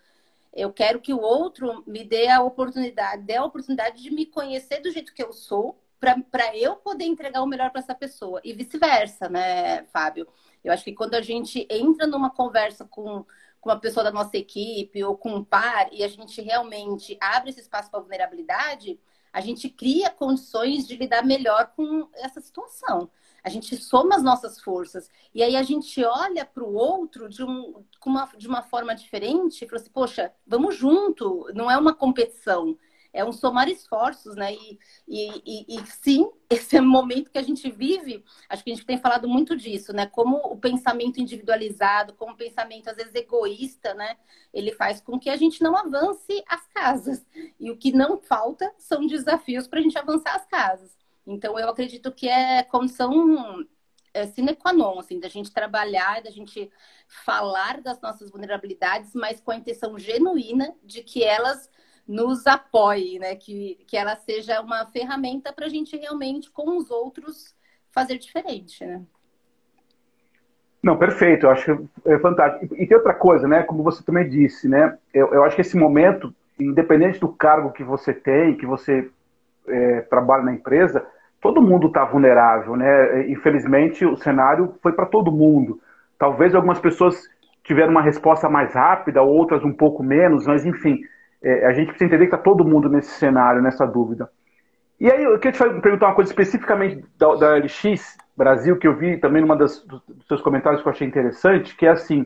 eu 0.53 0.71
quero 0.73 0.99
que 0.99 1.13
o 1.13 1.19
outro 1.19 1.83
me 1.87 2.03
dê 2.03 2.27
a 2.27 2.41
oportunidade, 2.41 3.23
dê 3.23 3.35
a 3.35 3.45
oportunidade 3.45 4.01
de 4.01 4.11
me 4.11 4.25
conhecer 4.25 4.81
do 4.81 4.91
jeito 4.91 5.13
que 5.13 5.23
eu 5.23 5.31
sou, 5.31 5.79
para 5.99 6.55
eu 6.55 6.75
poder 6.75 7.05
entregar 7.05 7.41
o 7.41 7.47
melhor 7.47 7.71
para 7.71 7.81
essa 7.81 7.95
pessoa. 7.95 8.41
E 8.43 8.53
vice-versa, 8.53 9.29
né, 9.29 9.83
Fábio? 9.85 10.27
Eu 10.63 10.73
acho 10.73 10.83
que 10.83 10.93
quando 10.93 11.15
a 11.15 11.21
gente 11.21 11.67
entra 11.69 12.07
numa 12.07 12.29
conversa 12.29 12.85
com, 12.85 13.25
com 13.59 13.69
uma 13.69 13.79
pessoa 13.79 14.03
da 14.03 14.11
nossa 14.11 14.37
equipe 14.37 15.03
ou 15.03 15.17
com 15.17 15.35
um 15.35 15.43
par 15.43 15.87
e 15.91 16.03
a 16.03 16.07
gente 16.07 16.41
realmente 16.41 17.17
abre 17.21 17.49
esse 17.49 17.61
espaço 17.61 17.89
para 17.89 17.99
vulnerabilidade, 17.99 18.99
a 19.31 19.41
gente 19.41 19.69
cria 19.69 20.09
condições 20.09 20.87
de 20.87 20.95
lidar 20.95 21.23
melhor 21.23 21.71
com 21.75 22.09
essa 22.15 22.39
situação 22.41 23.09
a 23.45 23.49
gente 23.49 23.77
soma 23.77 24.15
as 24.15 24.23
nossas 24.23 24.59
forças. 24.59 25.07
E 25.31 25.43
aí 25.43 25.55
a 25.55 25.61
gente 25.61 26.03
olha 26.03 26.43
para 26.43 26.63
o 26.63 26.73
outro 26.73 27.29
de, 27.29 27.43
um, 27.43 27.85
uma, 28.03 28.27
de 28.35 28.47
uma 28.47 28.63
forma 28.63 28.95
diferente 28.95 29.63
e 29.63 29.67
fala 29.67 29.79
assim, 29.79 29.91
poxa, 29.91 30.33
vamos 30.47 30.75
junto, 30.75 31.47
não 31.53 31.69
é 31.69 31.77
uma 31.77 31.93
competição. 31.93 32.75
É 33.15 33.23
um 33.23 33.31
somar 33.31 33.69
esforços, 33.69 34.35
né? 34.35 34.53
E, 34.53 34.77
e, 35.07 35.41
e, 35.45 35.79
e 35.79 35.87
sim, 35.87 36.29
esse 36.49 36.75
é 36.75 36.81
momento 36.81 37.31
que 37.31 37.37
a 37.37 37.41
gente 37.41 37.71
vive, 37.71 38.23
acho 38.49 38.63
que 38.63 38.71
a 38.71 38.75
gente 38.75 38.85
tem 38.85 38.97
falado 38.97 39.27
muito 39.27 39.55
disso, 39.55 39.93
né? 39.93 40.05
Como 40.05 40.35
o 40.37 40.57
pensamento 40.57 41.19
individualizado, 41.19 42.13
como 42.13 42.33
o 42.33 42.37
pensamento, 42.37 42.89
às 42.89 42.97
vezes, 42.97 43.15
egoísta, 43.15 43.93
né? 43.93 44.17
Ele 44.53 44.73
faz 44.73 44.99
com 44.99 45.17
que 45.17 45.29
a 45.29 45.37
gente 45.37 45.63
não 45.63 45.77
avance 45.77 46.43
as 46.47 46.67
casas. 46.67 47.25
E 47.59 47.71
o 47.71 47.77
que 47.77 47.93
não 47.93 48.17
falta 48.17 48.69
são 48.77 49.07
desafios 49.07 49.67
para 49.67 49.79
a 49.79 49.81
gente 49.81 49.97
avançar 49.97 50.35
as 50.35 50.45
casas. 50.45 50.97
Então, 51.25 51.57
eu 51.57 51.69
acredito 51.69 52.11
que 52.11 52.27
é 52.27 52.63
condição 52.63 53.65
é, 54.13 54.27
sine 54.27 54.55
qua 54.55 54.73
non, 54.73 54.99
assim, 54.99 55.19
da 55.19 55.27
gente 55.27 55.51
trabalhar, 55.51 56.21
da 56.21 56.29
gente 56.31 56.71
falar 57.07 57.81
das 57.81 57.99
nossas 58.01 58.29
vulnerabilidades, 58.29 59.13
mas 59.13 59.41
com 59.41 59.51
a 59.51 59.55
intenção 59.55 59.97
genuína 59.99 60.75
de 60.83 61.03
que 61.03 61.23
elas 61.23 61.69
nos 62.07 62.45
apoiem, 62.45 63.19
né? 63.19 63.35
Que, 63.35 63.79
que 63.87 63.97
ela 63.97 64.15
seja 64.15 64.61
uma 64.61 64.85
ferramenta 64.87 65.51
para 65.51 65.65
a 65.65 65.69
gente 65.69 65.97
realmente, 65.97 66.51
com 66.51 66.77
os 66.77 66.91
outros, 66.91 67.55
fazer 67.91 68.17
diferente, 68.17 68.85
né? 68.85 69.01
Não, 70.83 70.97
perfeito, 70.97 71.47
eu 71.47 71.49
acho 71.49 71.89
é 72.05 72.19
fantástico. 72.19 72.75
E 72.75 72.85
tem 72.85 72.95
outra 72.95 73.13
coisa, 73.13 73.47
né? 73.47 73.63
Como 73.63 73.81
você 73.81 74.03
também 74.03 74.29
disse, 74.29 74.67
né? 74.67 74.97
Eu, 75.11 75.33
eu 75.33 75.43
acho 75.43 75.55
que 75.55 75.61
esse 75.61 75.75
momento, 75.75 76.31
independente 76.59 77.19
do 77.19 77.27
cargo 77.27 77.71
que 77.71 77.83
você 77.83 78.13
tem, 78.13 78.55
que 78.55 78.67
você 78.67 79.09
é, 79.67 80.01
trabalha 80.01 80.43
na 80.43 80.53
empresa, 80.53 81.03
todo 81.41 81.61
mundo 81.61 81.87
está 81.87 82.05
vulnerável, 82.05 82.75
né? 82.75 83.27
Infelizmente, 83.29 84.05
o 84.05 84.15
cenário 84.15 84.75
foi 84.81 84.93
para 84.93 85.07
todo 85.07 85.31
mundo. 85.31 85.81
Talvez 86.19 86.53
algumas 86.53 86.79
pessoas 86.79 87.19
tiveram 87.63 87.89
uma 87.91 88.01
resposta 88.01 88.47
mais 88.47 88.73
rápida, 88.73 89.23
outras 89.23 89.63
um 89.63 89.73
pouco 89.73 90.03
menos, 90.03 90.45
mas 90.45 90.65
enfim, 90.65 91.01
é, 91.41 91.65
a 91.65 91.73
gente 91.73 91.87
precisa 91.87 92.05
entender 92.05 92.27
que 92.27 92.35
está 92.35 92.43
todo 92.43 92.65
mundo 92.65 92.89
nesse 92.89 93.11
cenário, 93.11 93.61
nessa 93.61 93.85
dúvida. 93.85 94.29
E 94.99 95.11
aí, 95.11 95.23
eu 95.23 95.37
queria 95.39 95.51
te 95.51 95.81
perguntar 95.81 96.07
uma 96.07 96.15
coisa 96.15 96.31
especificamente 96.31 97.03
da, 97.17 97.35
da 97.35 97.57
LX 97.57 98.17
Brasil, 98.35 98.77
que 98.77 98.87
eu 98.87 98.95
vi 98.95 99.17
também 99.17 99.41
numa 99.41 99.55
das, 99.55 99.83
dos 99.85 100.27
seus 100.27 100.41
comentários 100.41 100.81
que 100.81 100.87
eu 100.87 100.91
achei 100.91 101.07
interessante, 101.07 101.75
que 101.75 101.85
é 101.85 101.89
assim, 101.89 102.25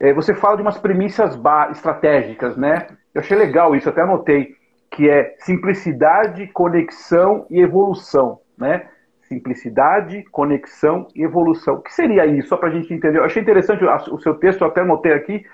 é, 0.00 0.12
você 0.12 0.34
fala 0.34 0.56
de 0.56 0.62
umas 0.62 0.78
premissas 0.78 1.38
estratégicas, 1.70 2.56
né? 2.56 2.86
Eu 3.14 3.20
achei 3.20 3.36
legal 3.36 3.76
isso, 3.76 3.88
até 3.88 4.00
anotei 4.00 4.56
que 4.94 5.10
é 5.10 5.34
simplicidade, 5.38 6.46
conexão 6.48 7.46
e 7.50 7.60
evolução, 7.60 8.40
né? 8.56 8.88
Simplicidade, 9.22 10.22
conexão 10.30 11.08
e 11.14 11.22
evolução. 11.22 11.76
O 11.76 11.82
que 11.82 11.92
seria 11.92 12.24
isso? 12.26 12.48
Só 12.48 12.56
para 12.56 12.68
a 12.68 12.72
gente 12.72 12.92
entender. 12.94 13.18
Eu 13.18 13.24
achei 13.24 13.42
interessante 13.42 13.84
o 13.84 14.18
seu 14.20 14.34
texto, 14.34 14.60
eu 14.60 14.68
até 14.68 14.82
anotei 14.82 15.12
aqui. 15.12 15.44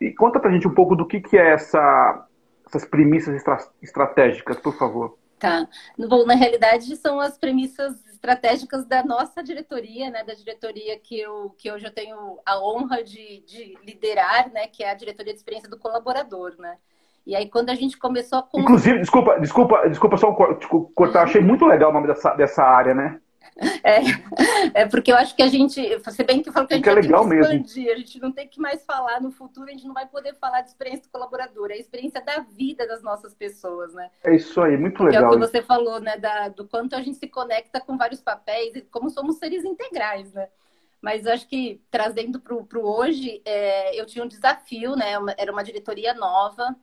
E 0.00 0.12
conta 0.12 0.38
para 0.38 0.50
a 0.50 0.52
gente 0.52 0.68
um 0.68 0.74
pouco 0.74 0.94
do 0.94 1.06
que, 1.06 1.20
que 1.20 1.36
é 1.36 1.52
essa, 1.52 2.26
essas 2.66 2.84
premissas 2.84 3.34
estra 3.34 3.58
estratégicas, 3.82 4.56
por 4.58 4.76
favor. 4.76 5.18
Tá. 5.38 5.68
Bom, 5.96 6.26
na 6.26 6.34
realidade, 6.34 6.96
são 6.96 7.20
as 7.20 7.38
premissas 7.38 8.04
estratégicas 8.06 8.84
da 8.86 9.04
nossa 9.04 9.42
diretoria, 9.42 10.10
né? 10.10 10.24
Da 10.24 10.34
diretoria 10.34 10.98
que 10.98 11.18
eu, 11.18 11.54
que 11.56 11.70
hoje 11.70 11.86
eu 11.86 11.92
tenho 11.92 12.38
a 12.44 12.60
honra 12.60 13.02
de, 13.02 13.42
de 13.46 13.78
liderar, 13.84 14.50
né? 14.52 14.66
Que 14.66 14.82
é 14.82 14.90
a 14.90 14.94
diretoria 14.94 15.32
de 15.32 15.38
experiência 15.38 15.70
do 15.70 15.78
colaborador, 15.78 16.54
né? 16.58 16.76
E 17.24 17.36
aí, 17.36 17.48
quando 17.48 17.70
a 17.70 17.74
gente 17.74 17.96
começou 17.98 18.38
a. 18.38 18.48
Inclusive, 18.54 18.98
desculpa, 18.98 19.38
desculpa, 19.38 19.88
desculpa 19.88 20.16
só 20.16 20.32
cortar, 20.32 21.24
achei 21.24 21.42
muito 21.42 21.66
legal 21.66 21.90
o 21.90 21.92
nome 21.92 22.06
dessa, 22.08 22.34
dessa 22.34 22.64
área, 22.64 22.94
né? 22.94 23.20
É, 23.82 24.82
é 24.82 24.86
porque 24.86 25.10
eu 25.10 25.16
acho 25.16 25.34
que 25.34 25.42
a 25.42 25.48
gente, 25.48 25.80
se 26.10 26.24
bem 26.24 26.42
que 26.42 26.48
eu 26.48 26.52
falo 26.52 26.66
que 26.66 26.74
a 26.74 26.76
gente 26.76 26.88
é 26.88 26.94
legal 26.94 27.28
tem 27.28 27.38
que 27.38 27.44
expandir, 27.44 27.84
mesmo. 27.84 27.92
a 27.92 27.96
gente 27.98 28.20
não 28.20 28.32
tem 28.32 28.48
que 28.48 28.60
mais 28.60 28.84
falar 28.84 29.20
no 29.20 29.30
futuro, 29.30 29.68
a 29.68 29.72
gente 29.72 29.86
não 29.86 29.94
vai 29.94 30.06
poder 30.06 30.34
falar 30.36 30.60
de 30.60 30.68
experiência 30.68 31.04
do 31.04 31.10
colaborador, 31.10 31.70
é 31.70 31.74
a 31.74 31.78
experiência 31.78 32.20
da 32.20 32.40
vida 32.40 32.86
das 32.86 33.02
nossas 33.02 33.34
pessoas, 33.34 33.92
né? 33.94 34.10
É 34.22 34.36
isso 34.36 34.60
aí, 34.60 34.76
muito 34.76 35.02
legal. 35.02 35.22
Que 35.22 35.26
é 35.26 35.28
o 35.28 35.40
que 35.40 35.46
você 35.46 35.62
falou, 35.62 36.00
né, 36.00 36.16
da, 36.16 36.48
do 36.48 36.66
quanto 36.68 36.94
a 36.94 37.02
gente 37.02 37.18
se 37.18 37.26
conecta 37.26 37.80
com 37.80 37.96
vários 37.96 38.20
papéis 38.20 38.74
e 38.76 38.82
como 38.82 39.10
somos 39.10 39.38
seres 39.38 39.64
integrais, 39.64 40.32
né? 40.32 40.48
Mas 41.00 41.26
eu 41.26 41.32
acho 41.32 41.48
que 41.48 41.80
trazendo 41.90 42.40
para 42.40 42.54
o 42.54 42.66
hoje, 42.84 43.40
é, 43.44 43.98
eu 44.00 44.04
tinha 44.06 44.24
um 44.24 44.28
desafio, 44.28 44.96
né? 44.96 45.12
Era 45.36 45.52
uma 45.52 45.62
diretoria 45.62 46.12
nova, 46.14 46.76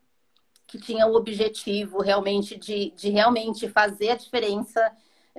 que 0.68 0.80
tinha 0.80 1.06
o 1.06 1.16
objetivo 1.16 2.02
realmente 2.02 2.58
de, 2.58 2.92
de 2.92 3.10
realmente 3.10 3.68
fazer 3.70 4.12
a 4.12 4.16
diferença 4.16 4.92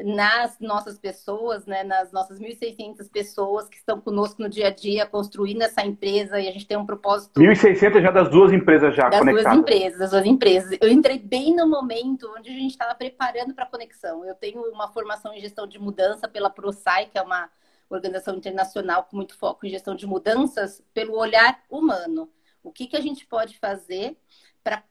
nas 0.04 0.58
nossas 0.60 0.98
pessoas, 0.98 1.64
né, 1.64 1.82
nas 1.82 2.12
nossas 2.12 2.38
1.600 2.38 3.10
pessoas 3.10 3.68
que 3.68 3.76
estão 3.76 3.98
conosco 3.98 4.42
no 4.42 4.48
dia 4.48 4.68
a 4.68 4.70
dia, 4.70 5.06
construindo 5.06 5.62
essa 5.62 5.84
empresa, 5.84 6.38
e 6.38 6.48
a 6.48 6.52
gente 6.52 6.66
tem 6.66 6.76
um 6.76 6.84
propósito... 6.84 7.40
1.600 7.40 8.02
já 8.02 8.10
das 8.10 8.28
duas 8.28 8.52
empresas 8.52 8.94
já 8.94 9.08
das 9.08 9.20
conectadas. 9.20 9.44
Das 9.44 9.52
duas 9.52 9.58
empresas, 9.58 9.98
das 9.98 10.10
duas 10.10 10.26
empresas. 10.26 10.78
Eu 10.80 10.90
entrei 10.90 11.18
bem 11.18 11.56
no 11.56 11.66
momento 11.66 12.30
onde 12.36 12.50
a 12.50 12.52
gente 12.52 12.72
estava 12.72 12.94
preparando 12.94 13.54
para 13.54 13.64
a 13.64 13.68
conexão. 13.68 14.22
Eu 14.24 14.34
tenho 14.34 14.60
uma 14.70 14.88
formação 14.88 15.32
em 15.32 15.40
gestão 15.40 15.66
de 15.66 15.78
mudança 15.78 16.28
pela 16.28 16.50
ProSci, 16.50 17.06
que 17.10 17.18
é 17.18 17.22
uma 17.22 17.48
organização 17.88 18.36
internacional 18.36 19.04
com 19.04 19.16
muito 19.16 19.36
foco 19.38 19.64
em 19.66 19.70
gestão 19.70 19.94
de 19.94 20.06
mudanças, 20.06 20.82
pelo 20.92 21.16
olhar 21.16 21.62
humano. 21.70 22.28
O 22.62 22.70
que, 22.70 22.86
que 22.86 22.96
a 22.96 23.00
gente 23.00 23.24
pode 23.24 23.58
fazer 23.58 24.16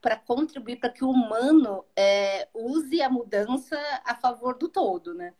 para 0.02 0.16
contribuir 0.16 0.78
para 0.78 0.90
que 0.90 1.04
o 1.04 1.10
humano 1.10 1.84
é, 1.96 2.48
use 2.54 3.02
a 3.02 3.10
mudança 3.10 3.78
a 4.06 4.16
favor 4.16 4.58
do 4.58 4.70
todo, 4.70 5.14
né? 5.14 5.34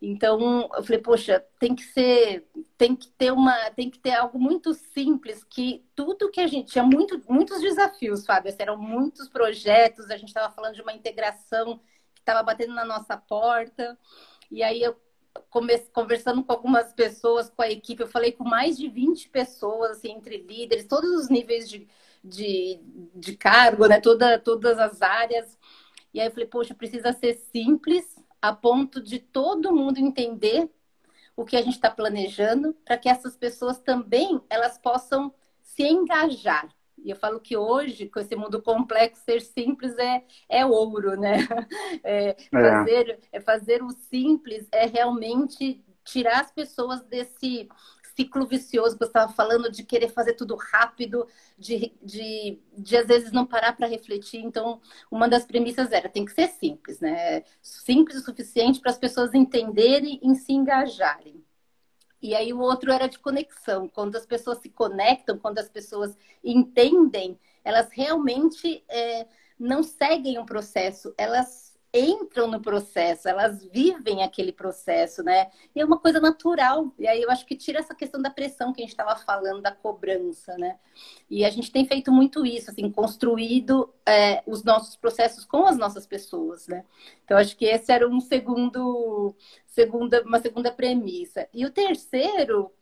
Então 0.00 0.68
eu 0.74 0.82
falei, 0.82 1.00
poxa, 1.00 1.44
tem 1.58 1.74
que 1.74 1.82
ser, 1.82 2.46
tem 2.76 2.94
que 2.94 3.08
ter 3.10 3.32
uma, 3.32 3.54
tem 3.70 3.90
que 3.90 3.98
ter 3.98 4.12
algo 4.12 4.38
muito 4.38 4.74
simples 4.74 5.44
que 5.44 5.84
tudo 5.94 6.30
que 6.30 6.40
a 6.40 6.46
gente 6.46 6.72
tinha 6.72 6.84
muito, 6.84 7.20
muitos 7.28 7.60
desafios, 7.60 8.26
Fábio, 8.26 8.50
assim, 8.50 8.62
eram 8.62 8.76
muitos 8.76 9.28
projetos, 9.28 10.10
a 10.10 10.16
gente 10.16 10.28
estava 10.28 10.52
falando 10.52 10.74
de 10.74 10.82
uma 10.82 10.92
integração 10.92 11.78
que 12.14 12.20
estava 12.20 12.42
batendo 12.42 12.74
na 12.74 12.84
nossa 12.84 13.16
porta. 13.16 13.98
E 14.50 14.62
aí 14.62 14.82
eu 14.82 14.96
conversando 15.92 16.44
com 16.44 16.52
algumas 16.52 16.92
pessoas, 16.92 17.50
com 17.50 17.62
a 17.62 17.70
equipe, 17.70 18.02
eu 18.02 18.06
falei 18.06 18.32
com 18.32 18.44
mais 18.44 18.76
de 18.76 18.88
20 18.88 19.28
pessoas, 19.30 19.92
assim, 19.92 20.12
entre 20.12 20.36
líderes, 20.38 20.86
todos 20.86 21.10
os 21.10 21.28
níveis 21.28 21.68
de, 21.68 21.88
de, 22.24 22.80
de 23.14 23.36
cargo, 23.36 23.86
né? 23.86 24.00
Toda, 24.00 24.38
todas 24.38 24.78
as 24.78 25.02
áreas. 25.02 25.58
E 26.12 26.20
aí 26.20 26.26
eu 26.26 26.32
falei, 26.32 26.46
poxa, 26.46 26.74
precisa 26.74 27.12
ser 27.12 27.34
simples 27.34 28.16
a 28.40 28.52
ponto 28.52 29.02
de 29.02 29.18
todo 29.18 29.74
mundo 29.74 29.98
entender 29.98 30.70
o 31.36 31.44
que 31.44 31.56
a 31.56 31.62
gente 31.62 31.74
está 31.74 31.90
planejando, 31.90 32.74
para 32.84 32.96
que 32.96 33.08
essas 33.08 33.36
pessoas 33.36 33.78
também 33.80 34.40
elas 34.48 34.78
possam 34.78 35.34
se 35.62 35.82
engajar. 35.82 36.68
E 37.04 37.10
eu 37.10 37.16
falo 37.16 37.40
que 37.40 37.56
hoje, 37.56 38.08
com 38.08 38.20
esse 38.20 38.34
mundo 38.34 38.62
complexo, 38.62 39.22
ser 39.24 39.42
simples 39.42 39.96
é, 39.98 40.24
é 40.48 40.64
ouro, 40.64 41.20
né? 41.20 41.36
É, 42.02 42.30
é. 42.30 42.34
Fazer, 42.50 43.20
é 43.32 43.40
fazer 43.40 43.82
o 43.82 43.90
simples 43.90 44.68
é 44.72 44.86
realmente 44.86 45.84
tirar 46.04 46.40
as 46.40 46.50
pessoas 46.50 47.02
desse 47.04 47.68
ciclo 48.16 48.46
vicioso 48.46 48.96
que 48.96 49.04
você 49.04 49.10
estava 49.10 49.32
falando 49.32 49.70
de 49.70 49.82
querer 49.84 50.08
fazer 50.08 50.34
tudo 50.34 50.56
rápido, 50.56 51.26
de, 51.58 51.92
de, 52.02 52.60
de 52.76 52.96
às 52.96 53.06
vezes 53.06 53.32
não 53.32 53.46
parar 53.46 53.76
para 53.76 53.86
refletir. 53.86 54.40
Então, 54.40 54.80
uma 55.10 55.28
das 55.28 55.44
premissas 55.44 55.92
era 55.92 56.08
tem 56.08 56.24
que 56.24 56.32
ser 56.32 56.48
simples, 56.48 57.00
né? 57.00 57.42
Simples 57.62 58.18
o 58.18 58.24
suficiente 58.24 58.80
para 58.80 58.90
as 58.90 58.98
pessoas 58.98 59.34
entenderem 59.34 60.20
e 60.22 60.34
se 60.36 60.52
engajarem. 60.52 61.44
E 62.20 62.34
aí 62.34 62.52
o 62.52 62.60
outro 62.60 62.90
era 62.90 63.06
de 63.06 63.18
conexão. 63.18 63.86
Quando 63.88 64.16
as 64.16 64.24
pessoas 64.24 64.58
se 64.58 64.70
conectam, 64.70 65.38
quando 65.38 65.58
as 65.58 65.68
pessoas 65.68 66.16
entendem, 66.42 67.38
elas 67.62 67.88
realmente 67.92 68.82
é, 68.88 69.26
não 69.58 69.82
seguem 69.82 70.38
um 70.38 70.46
processo, 70.46 71.14
elas 71.18 71.63
entram 71.94 72.48
no 72.48 72.60
processo, 72.60 73.28
elas 73.28 73.64
vivem 73.64 74.24
aquele 74.24 74.52
processo, 74.52 75.22
né? 75.22 75.50
E 75.74 75.80
é 75.80 75.84
uma 75.84 75.98
coisa 75.98 76.20
natural. 76.20 76.92
E 76.98 77.06
aí 77.06 77.22
eu 77.22 77.30
acho 77.30 77.46
que 77.46 77.56
tira 77.56 77.78
essa 77.78 77.94
questão 77.94 78.20
da 78.20 78.30
pressão 78.30 78.72
que 78.72 78.80
a 78.80 78.84
gente 78.84 78.90
estava 78.90 79.14
falando, 79.16 79.62
da 79.62 79.70
cobrança, 79.70 80.58
né? 80.58 80.76
E 81.30 81.44
a 81.44 81.50
gente 81.50 81.70
tem 81.70 81.86
feito 81.86 82.10
muito 82.10 82.44
isso, 82.44 82.70
assim, 82.70 82.90
construído 82.90 83.94
é, 84.04 84.42
os 84.46 84.64
nossos 84.64 84.96
processos 84.96 85.44
com 85.44 85.66
as 85.66 85.78
nossas 85.78 86.04
pessoas, 86.06 86.66
né? 86.66 86.84
Então 87.24 87.38
acho 87.38 87.56
que 87.56 87.64
esse 87.64 87.92
era 87.92 88.08
um 88.08 88.20
segundo, 88.20 89.34
segunda, 89.66 90.22
uma 90.22 90.40
segunda 90.40 90.72
premissa. 90.72 91.48
E 91.54 91.64
o 91.64 91.70
terceiro 91.70 92.72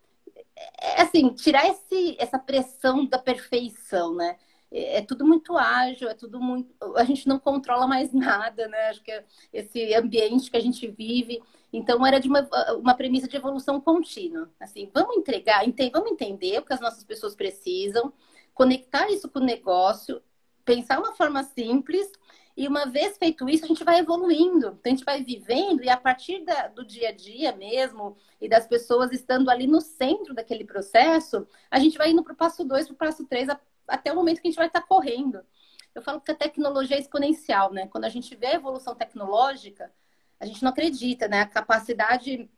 é 0.81 1.03
assim, 1.03 1.29
tirar 1.35 1.67
esse, 1.69 2.17
essa 2.19 2.39
pressão 2.39 3.05
da 3.07 3.19
perfeição, 3.19 4.15
né? 4.15 4.37
É 4.73 5.03
tudo 5.03 5.27
muito 5.27 5.57
ágil, 5.57 6.09
é 6.09 6.14
tudo 6.14 6.41
muito. 6.41 6.75
A 6.97 7.05
gente 7.05 7.29
não 7.29 7.39
controla 7.39 7.87
mais 7.87 8.12
nada, 8.14 8.66
né? 8.68 8.89
Acho 8.89 9.03
que 9.03 9.12
é 9.12 9.25
esse 9.53 9.95
ambiente 9.95 10.51
que 10.51 10.57
a 10.57 10.61
gente 10.61 10.87
vive. 10.89 11.43
Então, 11.73 12.05
era 12.07 12.18
de 12.18 12.29
uma, 12.29 12.49
uma 12.77 12.95
premissa 12.95 13.29
de 13.29 13.37
evolução 13.37 13.81
contínua. 13.81 14.51
Assim, 14.59 14.91
vamos 14.93 15.16
entregar, 15.16 15.66
ente, 15.66 15.91
vamos 15.91 16.11
entender 16.11 16.59
o 16.59 16.64
que 16.64 16.73
as 16.73 16.81
nossas 16.81 17.05
pessoas 17.05 17.35
precisam, 17.35 18.12
conectar 18.55 19.11
isso 19.11 19.29
com 19.29 19.39
o 19.39 19.45
negócio, 19.45 20.23
pensar 20.64 20.99
uma 20.99 21.14
forma 21.14 21.43
simples. 21.43 22.11
E 22.55 22.68
uma 22.68 22.85
vez 22.85 23.16
feito 23.16 23.49
isso, 23.49 23.64
a 23.64 23.68
gente 23.68 23.83
vai 23.83 23.99
evoluindo, 23.99 24.77
então, 24.79 24.81
a 24.85 24.89
gente 24.91 25.05
vai 25.05 25.23
vivendo, 25.23 25.83
e 25.83 25.89
a 25.89 25.97
partir 25.97 26.45
da, 26.45 26.68
do 26.68 26.85
dia 26.85 27.09
a 27.09 27.12
dia 27.12 27.51
mesmo, 27.57 28.14
e 28.39 28.47
das 28.47 28.66
pessoas 28.66 29.11
estando 29.11 29.49
ali 29.49 29.66
no 29.66 29.81
centro 29.81 30.35
daquele 30.35 30.62
processo, 30.62 31.47
a 31.70 31.79
gente 31.79 31.97
vai 31.97 32.11
indo 32.11 32.23
para 32.23 32.35
o 32.35 32.37
passo 32.37 32.62
2, 32.62 32.89
para 32.89 32.95
o 32.95 32.97
passo 32.97 33.25
3, 33.25 33.49
até 33.93 34.11
o 34.11 34.16
momento 34.16 34.40
que 34.40 34.49
a 34.49 34.51
gente 34.51 34.59
vai 34.59 34.68
estar 34.68 34.80
correndo. 34.80 35.45
Eu 35.95 36.01
falo 36.01 36.20
que 36.20 36.30
a 36.30 36.34
tecnologia 36.34 36.97
é 36.97 37.01
exponencial, 37.01 37.70
né? 37.70 37.86
Quando 37.88 38.07
a 38.07 38.09
gente 38.09 38.34
vê 38.34 38.47
a 38.47 38.55
evolução 38.55 38.95
tecnológica, 38.95 39.93
a 40.40 40.47
gente 40.47 40.62
não 40.62 40.70
acredita, 40.70 41.28
né? 41.28 41.43
A 41.43 41.47
capacidade 41.47 42.51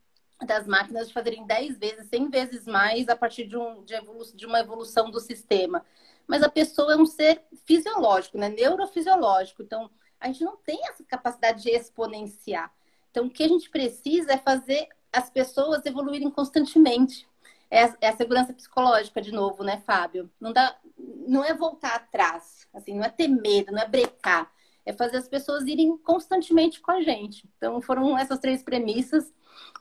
das 0.46 0.66
máquinas 0.66 1.08
de 1.08 1.12
fazerem 1.12 1.44
10 1.44 1.76
vezes, 1.78 2.08
100 2.08 2.30
vezes 2.30 2.66
mais 2.66 3.08
a 3.08 3.16
partir 3.16 3.46
de, 3.46 3.56
um, 3.56 3.84
de, 3.84 3.94
de 4.34 4.46
uma 4.46 4.60
evolução 4.60 5.10
do 5.10 5.18
sistema. 5.18 5.84
Mas 6.26 6.44
a 6.44 6.48
pessoa 6.48 6.92
é 6.92 6.96
um 6.96 7.06
ser 7.06 7.42
fisiológico, 7.64 8.38
né? 8.38 8.48
Neurofisiológico. 8.48 9.62
Então, 9.62 9.90
a 10.20 10.28
gente 10.28 10.44
não 10.44 10.56
tem 10.56 10.78
essa 10.88 11.02
capacidade 11.02 11.64
de 11.64 11.70
exponenciar. 11.70 12.72
Então, 13.10 13.26
o 13.26 13.30
que 13.30 13.42
a 13.42 13.48
gente 13.48 13.68
precisa 13.68 14.34
é 14.34 14.38
fazer 14.38 14.88
as 15.12 15.28
pessoas 15.28 15.84
evoluírem 15.84 16.30
constantemente 16.30 17.26
é, 17.74 17.92
é 18.02 18.08
a 18.08 18.16
segurança 18.16 18.52
psicológica 18.52 19.20
de 19.20 19.32
novo, 19.32 19.64
né, 19.64 19.82
Fábio? 19.84 20.30
Não 20.40 20.52
dá, 20.52 20.78
não 21.26 21.42
é 21.42 21.52
voltar 21.52 21.96
atrás, 21.96 22.68
assim, 22.72 22.94
não 22.94 23.04
é 23.04 23.08
ter 23.08 23.26
medo, 23.26 23.72
não 23.72 23.82
é 23.82 23.88
brecar, 23.88 24.52
é 24.86 24.92
fazer 24.92 25.16
as 25.16 25.28
pessoas 25.28 25.66
irem 25.66 25.98
constantemente 25.98 26.80
com 26.80 26.92
a 26.92 27.02
gente. 27.02 27.48
Então, 27.56 27.82
foram 27.82 28.16
essas 28.16 28.38
três 28.38 28.62
premissas 28.62 29.32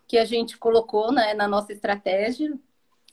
que 0.08 0.18
a 0.18 0.26
gente 0.26 0.58
colocou 0.58 1.12
né, 1.12 1.36
na 1.36 1.48
nossa 1.48 1.72
estratégia 1.72 2.58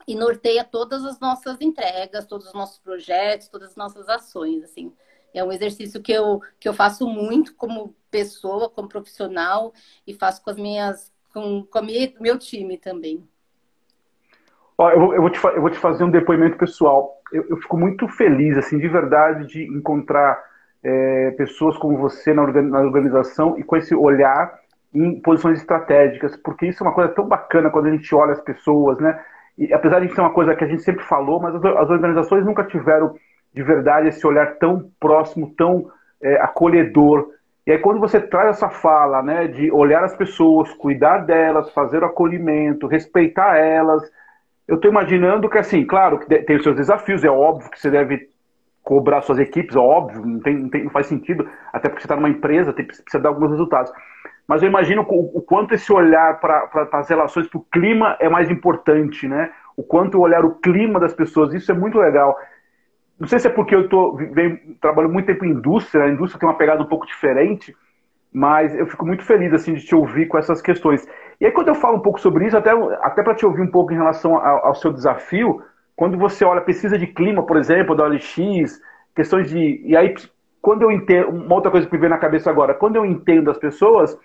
e 0.09 0.15
norteia 0.15 0.65
todas 0.65 1.05
as 1.05 1.21
nossas 1.21 1.61
entregas, 1.61 2.27
todos 2.27 2.47
os 2.47 2.55
nossos 2.55 2.79
projetos, 2.79 3.49
todas 3.49 3.71
as 3.71 3.77
nossas 3.77 4.09
ações, 4.09 4.65
assim. 4.65 4.93
É 5.35 5.45
um 5.45 5.53
exercício 5.53 6.03
que 6.03 6.13
eu, 6.13 6.41
que 6.59 6.69
eu 6.69 6.73
faço 6.75 7.07
muito 7.07 7.55
como 7.55 7.95
pessoa, 8.11 8.71
como 8.71 8.89
profissional 8.89 9.73
e 10.07 10.15
faço 10.15 10.43
com 10.43 10.51
as 10.51 10.57
minhas 10.57 11.13
com, 11.33 11.65
com 11.65 11.81
meu 12.19 12.39
time 12.39 12.77
também. 12.79 13.29
Ó, 14.81 14.89
eu, 14.89 15.13
eu, 15.13 15.21
vou 15.21 15.29
te, 15.29 15.39
eu 15.45 15.61
vou 15.61 15.69
te 15.69 15.79
fazer 15.79 16.03
um 16.05 16.11
depoimento 16.11 16.57
pessoal. 16.57 17.21
Eu, 17.31 17.45
eu 17.51 17.57
fico 17.59 17.77
muito 17.77 18.09
feliz, 18.09 18.57
assim, 18.57 18.79
de 18.79 18.89
verdade, 18.89 19.47
de 19.47 19.63
encontrar 19.65 20.43
é, 20.83 21.33
pessoas 21.33 21.77
como 21.77 21.99
você 21.99 22.33
na, 22.33 22.43
organização 22.81 23.59
e 23.59 23.63
com 23.63 23.77
esse 23.77 23.95
olhar 23.95 24.59
em 24.95 25.21
posições 25.21 25.59
estratégicas, 25.59 26.35
porque 26.35 26.65
isso 26.65 26.83
é 26.83 26.87
uma 26.87 26.95
coisa 26.95 27.13
tão 27.13 27.29
bacana 27.29 27.69
quando 27.69 27.89
a 27.89 27.91
gente 27.91 28.15
olha 28.15 28.33
as 28.33 28.41
pessoas, 28.41 28.99
né? 28.99 29.21
E 29.59 29.71
apesar 29.71 30.01
de 30.01 30.15
ser 30.15 30.23
uma 30.23 30.33
coisa 30.33 30.57
que 30.57 30.65
a 30.65 30.67
gente 30.67 30.83
sempre 30.83 31.05
falou, 31.05 31.39
mas 31.39 31.55
as, 31.57 31.63
as 31.63 31.91
organizações 31.91 32.47
nunca 32.47 32.65
tiveram 32.65 33.15
de 33.53 33.63
verdade 33.63 34.09
esse 34.09 34.27
olhar 34.27 34.57
tão 34.57 34.91
próximo, 34.99 35.53
tão 35.59 35.91
é, 36.23 36.37
acolhedor. 36.37 37.29
E 37.67 37.73
aí 37.73 37.79
quando 37.81 38.01
você 38.01 38.19
traz 38.19 38.57
essa 38.57 38.71
fala, 38.71 39.23
né, 39.23 39.47
de 39.47 39.71
olhar 39.71 40.03
as 40.03 40.17
pessoas, 40.17 40.73
cuidar 40.73 41.19
delas, 41.19 41.71
fazer 41.75 42.03
o 42.03 42.07
acolhimento, 42.07 42.87
respeitar 42.87 43.59
elas, 43.59 44.03
eu 44.71 44.77
estou 44.77 44.89
imaginando 44.89 45.51
que, 45.51 45.59
assim, 45.59 45.85
claro, 45.85 46.21
que 46.21 46.27
tem 46.27 46.57
os 46.57 46.63
seus 46.63 46.77
desafios, 46.77 47.25
é 47.25 47.29
óbvio 47.29 47.69
que 47.69 47.81
você 47.81 47.91
deve 47.91 48.29
cobrar 48.85 49.21
suas 49.21 49.41
equipes, 49.41 49.75
é 49.75 49.81
óbvio, 49.81 50.25
não, 50.25 50.39
tem, 50.39 50.57
não, 50.57 50.69
tem, 50.69 50.85
não 50.85 50.91
faz 50.93 51.09
sentido, 51.09 51.49
até 51.73 51.89
porque 51.89 52.01
você 52.01 52.07
está 52.07 52.15
numa 52.15 52.29
empresa, 52.29 52.73
tem, 52.73 52.87
precisa 52.87 53.19
dar 53.19 53.31
alguns 53.31 53.51
resultados. 53.51 53.93
Mas 54.47 54.63
eu 54.63 54.69
imagino 54.69 55.03
o, 55.03 55.39
o 55.39 55.43
quanto 55.43 55.75
esse 55.75 55.93
olhar 55.93 56.39
para 56.39 56.89
as 56.93 57.09
relações, 57.09 57.49
para 57.49 57.59
o 57.59 57.67
clima 57.73 58.17
é 58.21 58.29
mais 58.29 58.49
importante, 58.49 59.27
né? 59.27 59.51
O 59.77 59.83
quanto 59.83 60.21
olhar 60.21 60.45
o 60.45 60.55
clima 60.55 61.01
das 61.01 61.13
pessoas, 61.13 61.53
isso 61.53 61.73
é 61.73 61.75
muito 61.75 61.99
legal. 61.99 62.39
Não 63.19 63.27
sei 63.27 63.41
se 63.41 63.49
é 63.49 63.51
porque 63.51 63.75
eu 63.75 63.89
tô, 63.89 64.15
venho, 64.15 64.57
trabalho 64.81 65.09
muito 65.09 65.27
tempo 65.27 65.45
em 65.45 65.51
indústria, 65.51 66.05
a 66.05 66.09
indústria 66.09 66.39
tem 66.39 66.49
uma 66.49 66.57
pegada 66.57 66.81
um 66.81 66.87
pouco 66.87 67.07
diferente, 67.07 67.77
mas 68.33 68.73
eu 68.73 68.87
fico 68.87 69.05
muito 69.05 69.25
feliz 69.25 69.53
assim 69.53 69.75
de 69.75 69.85
te 69.85 69.97
ouvir 69.97 70.27
com 70.29 70.39
essas 70.39 70.63
questões. 70.63 71.05
E 71.41 71.47
aí 71.47 71.53
quando 71.53 71.69
eu 71.69 71.75
falo 71.75 71.97
um 71.97 72.03
pouco 72.03 72.21
sobre 72.21 72.47
isso, 72.47 72.57
até, 72.57 72.71
até 73.01 73.23
para 73.23 73.35
te 73.35 73.47
ouvir 73.47 73.63
um 73.63 73.71
pouco 73.71 73.93
em 73.93 73.97
relação 73.97 74.37
ao, 74.37 74.67
ao, 74.67 74.75
seu 74.75 74.93
desafio, 74.93 75.63
quando 75.97 76.19
você 76.19 76.45
olha 76.45 76.61
pesquisa 76.61 76.99
de 76.99 77.07
clima, 77.07 77.43
por 77.45 77.57
exemplo, 77.57 77.97
da 77.97 78.05
OLX, 78.05 78.81
questões 79.15 79.49
de... 79.49 79.81
E 79.85 79.97
aí, 79.97 80.15
quando 80.61 80.83
eu 80.83 80.93
entendo... 80.93 81.31
Uma 81.31 81.55
outra 81.55 81.71
coisa 81.71 81.87
que 81.87 81.93
me 81.93 81.99
vem 82.01 82.11
na 82.11 82.19
cabeça 82.19 82.51
agora, 82.51 82.75
quando 82.75 82.97
eu 82.97 83.07
entendo 83.07 83.51
as 83.51 83.59
pessoas, 83.59 84.19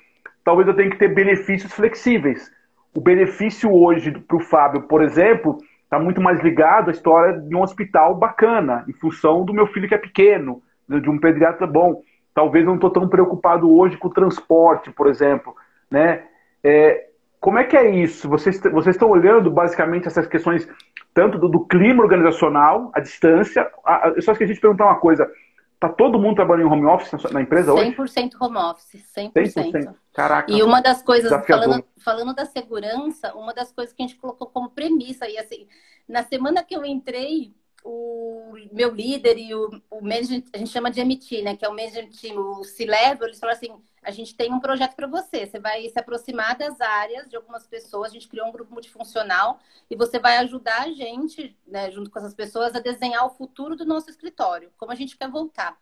talvez 0.44 0.68
eu 0.68 0.76
tenha 0.76 0.90
que 0.90 0.98
ter 0.98 1.14
benefícios 1.14 1.74
flexíveis. 1.74 2.52
O 2.94 3.00
benefício 3.00 3.74
hoje 3.74 4.12
para 4.12 4.38
o 4.38 4.42
Fábio, 4.42 4.84
por 4.84 5.02
exemplo, 5.02 5.58
está 5.84 6.00
muito 6.00 6.22
mais 6.22 6.42
ligado 6.42 6.90
à 6.90 6.92
história 6.92 7.40
de 7.40 7.56
um 7.56 7.62
hospital 7.62 8.16
bacana, 8.16 8.84
em 8.88 8.94
função 8.94 9.46
do 9.46 9.54
meu 9.54 9.68
filho 9.68 9.88
que 9.88 9.96
é 9.96 9.98
pequeno, 9.98 10.62
de 10.88 11.10
um 11.10 11.18
pediatra 11.18 11.66
bom. 11.66 12.02
Talvez 12.34 12.66
não 12.66 12.76
estou 12.76 12.90
tão 12.90 13.08
preocupado 13.08 13.74
hoje 13.74 13.98
com 13.98 14.10
o 14.10 14.14
transporte, 14.14 14.92
por 14.92 15.08
exemplo. 15.08 15.56
Né? 15.90 16.24
É, 16.68 17.10
como 17.40 17.60
é 17.60 17.64
que 17.64 17.78
é 17.78 17.92
isso? 17.92 18.28
Vocês, 18.28 18.60
vocês 18.60 18.96
estão 18.96 19.08
olhando 19.08 19.52
basicamente 19.52 20.08
essas 20.08 20.26
questões 20.26 20.68
tanto 21.14 21.38
do, 21.38 21.48
do 21.48 21.66
clima 21.66 22.02
organizacional, 22.02 22.92
a 22.94 23.00
distância. 23.00 23.72
A, 23.86 24.14
eu 24.16 24.22
só 24.24 24.32
esqueci 24.32 24.56
de 24.56 24.60
perguntar 24.60 24.86
uma 24.86 25.00
coisa. 25.00 25.32
Está 25.76 25.90
todo 25.90 26.20
mundo 26.20 26.38
trabalhando 26.38 26.68
em 26.68 26.72
home 26.72 26.86
office 26.88 27.12
na, 27.12 27.32
na 27.32 27.42
empresa 27.44 27.72
100% 27.72 28.00
hoje? 28.00 28.14
100% 28.14 28.32
home 28.42 28.58
office, 28.58 29.14
100%. 29.16 29.32
100%. 29.34 29.96
Caraca. 30.12 30.52
E 30.52 30.64
uma 30.64 30.82
das 30.82 31.04
coisas, 31.04 31.32
falando, 31.46 31.86
falando 32.04 32.34
da 32.34 32.46
segurança, 32.46 33.36
uma 33.36 33.54
das 33.54 33.72
coisas 33.72 33.94
que 33.94 34.02
a 34.02 34.08
gente 34.08 34.20
colocou 34.20 34.48
como 34.48 34.72
premissa, 34.72 35.30
e 35.30 35.38
assim, 35.38 35.68
na 36.10 36.24
semana 36.24 36.64
que 36.64 36.76
eu 36.76 36.84
entrei, 36.84 37.54
o 37.86 38.54
meu 38.72 38.90
líder 38.92 39.38
e 39.38 39.54
o, 39.54 39.70
o 39.92 40.02
management, 40.02 40.44
a 40.52 40.58
gente 40.58 40.72
chama 40.72 40.90
de 40.90 41.00
MT, 41.00 41.44
né? 41.44 41.56
Que 41.56 41.64
é 41.64 41.70
o 41.70 41.76
management 41.76 42.10
team, 42.20 42.36
o 42.36 42.64
C-Level, 42.64 43.28
eles 43.28 43.40
falaram 43.40 43.58
assim, 43.58 43.84
a 44.02 44.10
gente 44.10 44.36
tem 44.36 44.52
um 44.52 44.60
projeto 44.60 44.96
para 44.96 45.06
você. 45.06 45.46
Você 45.46 45.60
vai 45.60 45.88
se 45.88 46.00
aproximar 46.00 46.58
das 46.58 46.82
áreas 46.82 47.30
de 47.30 47.36
algumas 47.36 47.68
pessoas, 47.68 48.10
a 48.10 48.14
gente 48.14 48.28
criou 48.28 48.48
um 48.48 48.52
grupo 48.52 48.74
multifuncional 48.74 49.60
e 49.90 49.96
você 49.96 50.18
vai 50.18 50.38
ajudar 50.38 50.82
a 50.82 50.92
gente, 50.92 51.56
né, 51.68 51.92
junto 51.92 52.10
com 52.10 52.18
essas 52.18 52.34
pessoas, 52.34 52.76
a 52.76 52.80
desenhar 52.80 53.24
o 53.24 53.30
futuro 53.30 53.76
do 53.76 53.86
nosso 53.86 54.10
escritório, 54.10 54.72
como 54.78 54.92
a 54.92 54.96
gente 54.96 55.16
quer 55.16 55.30
voltar. 55.30 55.80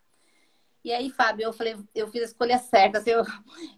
E 0.84 0.92
aí, 0.92 1.10
Fábio, 1.10 1.46
eu 1.46 1.54
falei, 1.54 1.78
eu 1.96 2.10
fiz 2.10 2.22
a 2.22 2.26
escolha 2.26 2.58
certa. 2.58 2.98
Assim, 2.98 3.12
eu, 3.12 3.24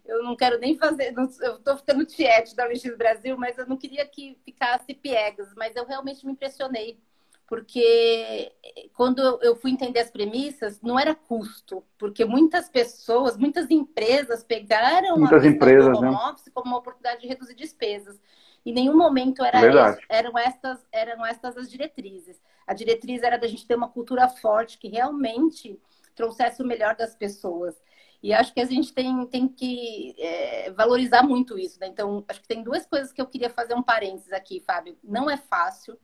eu 0.04 0.24
não 0.24 0.36
quero 0.36 0.58
nem 0.58 0.76
fazer. 0.76 1.12
Não, 1.12 1.30
eu 1.42 1.58
estou 1.58 1.78
ficando 1.78 2.04
tiete 2.04 2.56
da 2.56 2.66
LX 2.66 2.98
Brasil, 2.98 3.38
mas 3.38 3.56
eu 3.60 3.68
não 3.68 3.78
queria 3.78 4.04
que 4.08 4.36
ficasse 4.44 4.96
piegas. 4.96 5.54
Mas 5.56 5.76
eu 5.76 5.86
realmente 5.86 6.26
me 6.26 6.32
impressionei 6.32 7.00
porque 7.48 8.52
quando 8.94 9.22
eu 9.42 9.56
fui 9.56 9.72
entender 9.72 10.00
as 10.00 10.10
premissas, 10.10 10.82
não 10.82 11.00
era 11.00 11.14
custo, 11.14 11.84
porque 11.98 12.26
muitas 12.26 12.68
pessoas, 12.70 13.38
muitas 13.38 13.70
empresas 13.70 14.44
pegaram 14.44 15.18
muitas 15.18 15.44
a 15.44 15.48
empresas, 15.48 15.92
do 15.92 15.98
home 15.98 16.10
né? 16.10 16.18
office 16.30 16.50
como 16.54 16.68
uma 16.68 16.80
oportunidade 16.80 17.22
de 17.22 17.28
reduzir 17.28 17.54
despesas. 17.54 18.20
Em 18.66 18.74
nenhum 18.74 18.98
momento 18.98 19.44
era 19.44 19.60
esse, 19.60 20.06
eram, 20.10 20.38
estas, 20.38 20.88
eram 20.92 21.24
estas 21.24 21.56
as 21.56 21.70
diretrizes. 21.70 22.42
A 22.66 22.74
diretriz 22.74 23.22
era 23.22 23.38
da 23.38 23.48
gente 23.48 23.68
ter 23.68 23.76
uma 23.76 23.90
cultura 23.90 24.28
forte 24.28 24.80
que 24.80 24.88
realmente 24.88 25.80
trouxesse 26.16 26.64
o 26.64 26.66
melhor 26.66 26.96
das 26.96 27.16
pessoas. 27.16 27.80
E 28.24 28.34
acho 28.34 28.52
que 28.52 28.60
a 28.60 28.66
gente 28.66 28.92
tem, 28.92 29.24
tem 29.28 29.48
que 29.48 30.16
é, 30.18 30.72
valorizar 30.72 31.22
muito 31.22 31.60
isso. 31.60 31.80
Né? 31.80 31.86
Então, 31.86 32.26
acho 32.28 32.42
que 32.42 32.48
tem 32.48 32.64
duas 32.64 32.84
coisas 32.88 33.14
que 33.14 33.22
eu 33.22 33.28
queria 33.28 33.52
fazer 33.52 33.76
um 33.76 33.84
parênteses 33.84 34.34
aqui, 34.34 34.64
Fábio. 34.66 34.98
Não 35.04 35.30
é 35.30 35.38
fácil. 35.38 35.96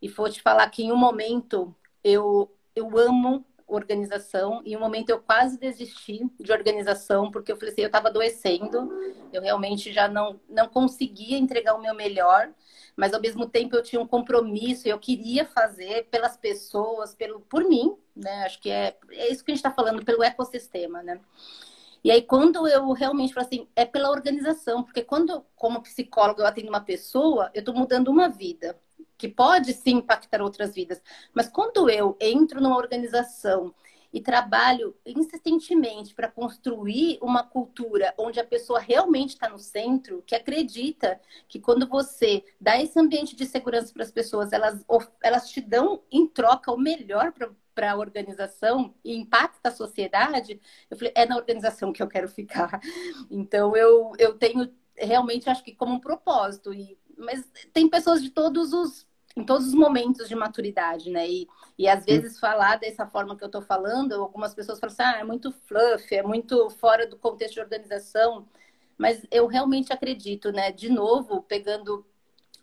E 0.00 0.08
vou 0.08 0.28
te 0.28 0.42
falar 0.42 0.68
que 0.70 0.82
em 0.82 0.92
um 0.92 0.96
momento 0.96 1.74
eu, 2.02 2.50
eu 2.74 2.98
amo 2.98 3.44
organização. 3.66 4.62
E 4.64 4.76
um 4.76 4.80
momento 4.80 5.10
eu 5.10 5.20
quase 5.20 5.58
desisti 5.58 6.20
de 6.38 6.52
organização, 6.52 7.30
porque 7.30 7.50
eu 7.50 7.56
falei 7.56 7.72
assim, 7.72 7.82
eu 7.82 7.88
estava 7.88 8.08
adoecendo, 8.08 8.88
eu 9.32 9.42
realmente 9.42 9.92
já 9.92 10.08
não, 10.08 10.40
não 10.48 10.68
conseguia 10.68 11.36
entregar 11.36 11.74
o 11.74 11.82
meu 11.82 11.94
melhor, 11.94 12.52
mas 12.94 13.12
ao 13.12 13.20
mesmo 13.20 13.46
tempo 13.46 13.74
eu 13.74 13.82
tinha 13.82 14.00
um 14.00 14.06
compromisso, 14.06 14.88
eu 14.88 14.98
queria 14.98 15.44
fazer 15.44 16.06
pelas 16.10 16.36
pessoas, 16.36 17.14
pelo, 17.14 17.40
por 17.40 17.64
mim, 17.64 17.96
né? 18.14 18.44
Acho 18.44 18.60
que 18.60 18.70
é, 18.70 18.96
é 19.10 19.30
isso 19.30 19.44
que 19.44 19.50
a 19.50 19.54
gente 19.54 19.64
está 19.64 19.70
falando, 19.70 20.04
pelo 20.04 20.22
ecossistema, 20.22 21.02
né? 21.02 21.20
E 22.04 22.10
aí, 22.10 22.22
quando 22.22 22.68
eu 22.68 22.92
realmente 22.92 23.34
falo 23.34 23.46
assim, 23.46 23.66
é 23.74 23.84
pela 23.84 24.10
organização, 24.10 24.84
porque 24.84 25.02
quando, 25.02 25.44
como 25.56 25.82
psicólogo, 25.82 26.40
eu 26.40 26.46
atendo 26.46 26.68
uma 26.68 26.80
pessoa, 26.80 27.50
eu 27.52 27.60
estou 27.60 27.74
mudando 27.74 28.08
uma 28.08 28.28
vida 28.28 28.78
que 29.18 29.28
pode 29.28 29.72
sim 29.72 29.96
impactar 29.96 30.42
outras 30.42 30.74
vidas. 30.74 31.02
Mas 31.34 31.48
quando 31.48 31.88
eu 31.88 32.16
entro 32.20 32.60
numa 32.60 32.76
organização 32.76 33.74
e 34.12 34.20
trabalho 34.20 34.96
insistentemente 35.04 36.14
para 36.14 36.30
construir 36.30 37.18
uma 37.20 37.42
cultura 37.42 38.14
onde 38.16 38.40
a 38.40 38.44
pessoa 38.44 38.80
realmente 38.80 39.34
está 39.34 39.48
no 39.48 39.58
centro, 39.58 40.22
que 40.26 40.34
acredita 40.34 41.20
que 41.48 41.60
quando 41.60 41.86
você 41.86 42.42
dá 42.60 42.80
esse 42.80 42.98
ambiente 42.98 43.36
de 43.36 43.44
segurança 43.44 43.92
para 43.92 44.02
as 44.02 44.10
pessoas, 44.10 44.52
elas, 44.52 44.84
elas 45.22 45.50
te 45.50 45.60
dão 45.60 46.02
em 46.10 46.26
troca 46.26 46.72
o 46.72 46.78
melhor 46.78 47.32
para 47.74 47.92
a 47.92 47.96
organização 47.96 48.94
e 49.04 49.14
impacta 49.14 49.68
a 49.68 49.72
sociedade, 49.72 50.58
eu 50.90 50.96
falei, 50.96 51.12
é 51.14 51.26
na 51.26 51.36
organização 51.36 51.92
que 51.92 52.02
eu 52.02 52.08
quero 52.08 52.28
ficar. 52.28 52.80
Então 53.30 53.76
eu, 53.76 54.12
eu 54.18 54.38
tenho 54.38 54.72
realmente 54.96 55.50
acho 55.50 55.62
que 55.62 55.74
como 55.74 55.94
um 55.94 56.00
propósito 56.00 56.72
e 56.72 56.98
mas 57.16 57.44
tem 57.72 57.88
pessoas 57.88 58.22
de 58.22 58.30
todos 58.30 58.72
os 58.72 59.06
em 59.36 59.44
todos 59.44 59.66
os 59.66 59.74
momentos 59.74 60.28
de 60.28 60.34
maturidade, 60.34 61.10
né? 61.10 61.28
E, 61.28 61.46
e 61.78 61.86
às 61.86 62.06
vezes 62.06 62.40
falar 62.40 62.76
dessa 62.76 63.06
forma 63.06 63.36
que 63.36 63.44
eu 63.44 63.48
estou 63.48 63.60
falando, 63.60 64.14
algumas 64.14 64.54
pessoas 64.54 64.80
falam 64.80 64.92
assim, 64.94 65.02
ah, 65.02 65.20
é 65.20 65.24
muito 65.24 65.52
fluff, 65.52 66.14
é 66.14 66.22
muito 66.22 66.70
fora 66.70 67.06
do 67.06 67.18
contexto 67.18 67.54
de 67.54 67.60
organização. 67.60 68.48
Mas 68.96 69.26
eu 69.30 69.46
realmente 69.46 69.92
acredito, 69.92 70.50
né? 70.50 70.72
De 70.72 70.88
novo, 70.88 71.42
pegando 71.42 72.06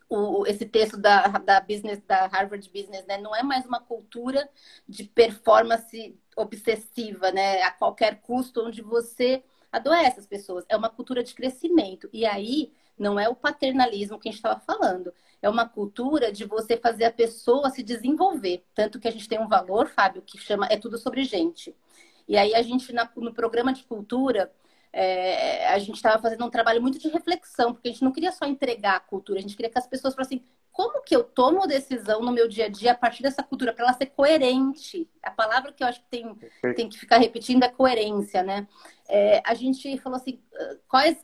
o, 0.09 0.47
esse 0.47 0.65
texto 0.65 0.97
da, 0.97 1.27
da 1.27 1.59
business 1.61 2.01
da 2.07 2.25
Harvard 2.25 2.67
Business, 2.73 3.05
né? 3.05 3.19
Não 3.19 3.35
é 3.35 3.43
mais 3.43 3.65
uma 3.67 3.79
cultura 3.79 4.49
de 4.89 5.03
performance 5.03 6.17
obsessiva, 6.35 7.31
né? 7.31 7.61
A 7.61 7.71
qualquer 7.71 8.19
custo, 8.21 8.65
onde 8.65 8.81
você 8.81 9.43
adoece 9.71 10.19
as 10.19 10.25
pessoas. 10.25 10.65
É 10.67 10.75
uma 10.75 10.89
cultura 10.89 11.23
de 11.23 11.35
crescimento. 11.35 12.09
E 12.11 12.25
aí 12.25 12.71
não 12.97 13.19
é 13.19 13.27
o 13.27 13.35
paternalismo 13.35 14.19
que 14.19 14.29
a 14.29 14.31
gente 14.31 14.39
estava 14.39 14.59
falando. 14.59 15.13
É 15.41 15.49
uma 15.49 15.67
cultura 15.67 16.31
de 16.31 16.45
você 16.45 16.77
fazer 16.77 17.05
a 17.05 17.11
pessoa 17.11 17.69
se 17.69 17.83
desenvolver. 17.83 18.63
Tanto 18.73 18.99
que 18.99 19.07
a 19.07 19.11
gente 19.11 19.27
tem 19.27 19.39
um 19.39 19.47
valor, 19.47 19.87
Fábio, 19.89 20.21
que 20.21 20.37
chama 20.37 20.67
É 20.67 20.77
Tudo 20.77 20.97
Sobre 20.97 21.23
Gente. 21.23 21.75
E 22.27 22.37
aí 22.37 22.55
a 22.55 22.61
gente, 22.61 22.93
no 23.17 23.33
programa 23.33 23.73
de 23.73 23.83
cultura, 23.83 24.51
é, 24.91 25.67
a 25.69 25.79
gente 25.79 25.95
estava 25.95 26.21
fazendo 26.21 26.45
um 26.45 26.49
trabalho 26.49 26.81
muito 26.81 26.99
de 26.99 27.09
reflexão, 27.09 27.73
porque 27.73 27.89
a 27.89 27.91
gente 27.91 28.03
não 28.03 28.11
queria 28.11 28.31
só 28.31 28.45
entregar 28.45 28.95
a 28.95 28.99
cultura, 28.99 29.39
a 29.39 29.41
gente 29.41 29.55
queria 29.55 29.71
que 29.71 29.79
as 29.79 29.87
pessoas 29.87 30.13
falassem 30.13 30.43
como 30.73 31.03
que 31.03 31.15
eu 31.15 31.23
tomo 31.23 31.67
decisão 31.67 32.19
no 32.21 32.31
meu 32.31 32.47
dia 32.47 32.65
a 32.65 32.67
dia 32.67 32.93
a 32.93 32.97
partir 32.97 33.21
dessa 33.21 33.43
cultura, 33.43 33.71
para 33.71 33.85
ela 33.85 33.93
ser 33.93 34.07
coerente. 34.07 35.07
A 35.21 35.29
palavra 35.29 35.71
que 35.71 35.83
eu 35.83 35.87
acho 35.87 35.99
que 36.01 36.07
tem, 36.09 36.35
tem 36.75 36.89
que 36.89 36.99
ficar 36.99 37.17
repetindo 37.17 37.63
é 37.63 37.69
coerência, 37.69 38.41
né? 38.41 38.67
É, 39.07 39.41
a 39.45 39.53
gente 39.53 39.97
falou 39.99 40.17
assim, 40.17 40.41
ah, 40.55 40.75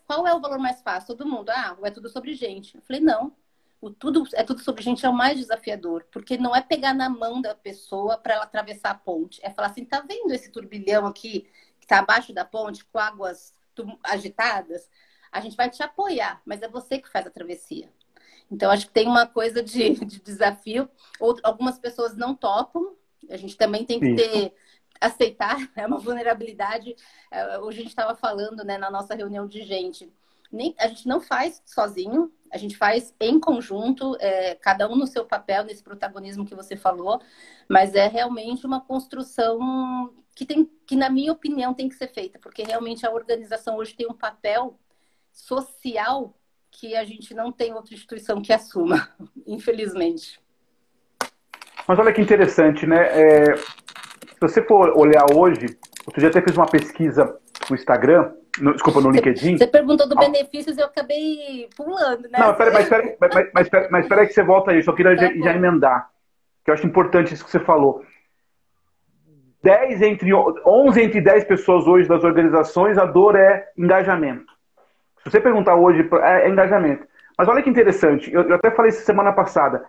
qual 0.06 0.28
é, 0.28 0.34
o 0.36 0.40
valor 0.40 0.60
mais 0.60 0.82
fácil? 0.82 1.08
Todo 1.18 1.28
mundo, 1.28 1.50
ah, 1.50 1.76
é 1.84 1.90
tudo 1.90 2.10
sobre 2.10 2.36
gente. 2.36 2.76
Eu 2.76 2.82
falei, 2.84 3.02
não, 3.02 3.36
o 3.82 3.90
tudo 3.90 4.24
é 4.34 4.44
tudo 4.44 4.62
sobre 4.62 4.84
gente 4.84 5.04
é 5.04 5.10
o 5.10 5.14
mais 5.14 5.40
desafiador, 5.40 6.06
porque 6.12 6.38
não 6.38 6.56
é 6.56 6.62
pegar 6.62 6.94
na 6.94 7.10
mão 7.10 7.42
da 7.42 7.56
pessoa 7.56 8.18
para 8.18 8.36
ela 8.36 8.44
atravessar 8.44 8.92
a 8.92 8.96
ponte, 8.96 9.40
é 9.44 9.50
falar 9.50 9.70
assim, 9.70 9.84
tá 9.84 10.02
vendo 10.02 10.32
esse 10.32 10.52
turbilhão 10.52 11.08
aqui 11.08 11.50
que 11.80 11.86
está 11.86 12.00
abaixo 12.00 12.34
da 12.34 12.46
ponte 12.46 12.86
com 12.86 13.00
águas 13.00 13.56
agitadas? 14.04 14.88
A 15.32 15.40
gente 15.40 15.56
vai 15.56 15.70
te 15.70 15.82
apoiar, 15.82 16.40
mas 16.46 16.62
é 16.62 16.68
você 16.68 17.00
que 17.00 17.10
faz 17.10 17.26
a 17.26 17.32
travessia. 17.32 17.90
Então, 18.52 18.72
acho 18.72 18.88
que 18.88 18.94
tem 18.94 19.08
uma 19.08 19.28
coisa 19.28 19.62
de, 19.62 19.92
de 20.06 20.20
desafio. 20.20 20.90
Outro, 21.20 21.42
algumas 21.46 21.78
pessoas 21.78 22.16
não 22.16 22.36
topam. 22.36 22.96
A 23.30 23.38
gente 23.38 23.56
também 23.56 23.86
tem 23.86 24.00
que 24.00 24.08
Isso. 24.08 24.16
ter 24.16 24.54
aceitar, 25.00 25.58
é 25.76 25.86
uma 25.86 25.98
vulnerabilidade. 25.98 26.96
É, 27.32 27.60
hoje 27.60 27.80
a 27.80 27.82
gente 27.82 27.92
estava 27.92 28.16
falando 28.16 28.64
né, 28.64 28.78
na 28.78 28.90
nossa 28.90 29.16
reunião 29.16 29.48
de 29.48 29.64
gente. 29.64 30.12
Nem, 30.52 30.74
a 30.80 30.88
gente 30.88 31.08
não 31.08 31.22
faz 31.22 31.62
sozinho, 31.64 32.32
a 32.52 32.58
gente 32.58 32.76
faz 32.76 33.14
em 33.20 33.40
conjunto, 33.40 34.18
é, 34.20 34.56
cada 34.56 34.90
um 34.90 34.96
no 34.96 35.06
seu 35.06 35.24
papel, 35.24 35.64
nesse 35.64 35.84
protagonismo 35.84 36.44
que 36.44 36.56
você 36.56 36.76
falou, 36.76 37.22
mas 37.70 37.94
é 37.94 38.08
realmente 38.08 38.66
uma 38.66 38.82
construção 38.82 40.12
que, 40.34 40.46
tem, 40.46 40.66
que, 40.88 40.96
na 40.96 41.08
minha 41.08 41.32
opinião, 41.32 41.72
tem 41.72 41.88
que 41.88 41.94
ser 41.94 42.08
feita, 42.08 42.40
porque 42.40 42.64
realmente 42.64 43.06
a 43.06 43.12
organização 43.12 43.78
hoje 43.78 43.94
tem 43.94 44.08
um 44.08 44.14
papel 44.14 44.80
social 45.32 46.34
que 46.72 46.96
a 46.96 47.04
gente 47.04 47.34
não 47.34 47.52
tem 47.52 47.74
outra 47.74 47.94
instituição 47.94 48.42
que 48.42 48.54
assuma, 48.54 49.10
infelizmente. 49.48 50.40
Mas 51.88 51.98
olha 51.98 52.14
que 52.14 52.22
interessante, 52.22 52.86
né? 52.86 53.08
É, 53.08 53.56
se 53.56 54.40
você 54.40 54.62
for 54.62 54.96
olhar 54.96 55.26
hoje, 55.34 55.78
outro 56.06 56.20
dia 56.20 56.30
até 56.30 56.42
fiz 56.42 56.56
uma 56.56 56.68
pesquisa 56.68 57.36
no 57.70 57.76
Instagram, 57.76 58.32
no, 58.60 58.74
desculpa, 58.74 59.02
no 59.02 59.12
LinkedIn. 59.12 59.58
Você 59.58 59.68
perguntou 59.68 60.08
do 60.08 60.16
benefícios 60.16 60.78
e 60.78 60.82
eu 60.82 60.86
acabei 60.86 61.68
pulando, 61.76 62.24
né? 62.30 62.40
Não, 62.40 62.54
pera, 62.54 62.72
mas 62.72 62.84
espera 62.84 63.18
mas, 63.54 63.70
mas 63.90 64.12
aí 64.12 64.28
que 64.28 64.34
você 64.34 64.44
volta 64.44 64.72
aí, 64.72 64.84
só 64.84 64.94
queria 64.94 65.16
tá 65.16 65.24
já, 65.24 65.34
já, 65.34 65.56
emendar. 65.56 66.10
Que 66.64 66.72
eu 66.72 66.74
acho 66.74 66.86
importante 66.86 67.34
isso 67.34 67.44
que 67.44 67.52
você 67.52 67.60
falou. 67.60 68.04
10 69.62 70.02
entre 70.02 70.34
11 70.34 71.02
entre 71.02 71.22
10 71.22 71.44
pessoas 71.46 71.86
hoje 71.86 72.08
das 72.08 72.24
organizações, 72.24 72.98
a 72.98 73.06
dor 73.06 73.36
é 73.36 73.72
engajamento. 73.78 74.59
Se 75.24 75.32
você 75.32 75.40
perguntar 75.40 75.76
hoje, 75.76 76.08
é, 76.22 76.46
é 76.46 76.50
engajamento. 76.50 77.08
Mas 77.38 77.48
olha 77.48 77.62
que 77.62 77.70
interessante, 77.70 78.34
eu, 78.34 78.42
eu 78.42 78.56
até 78.56 78.70
falei 78.72 78.90
isso 78.90 79.06
semana 79.06 79.32
passada. 79.32 79.86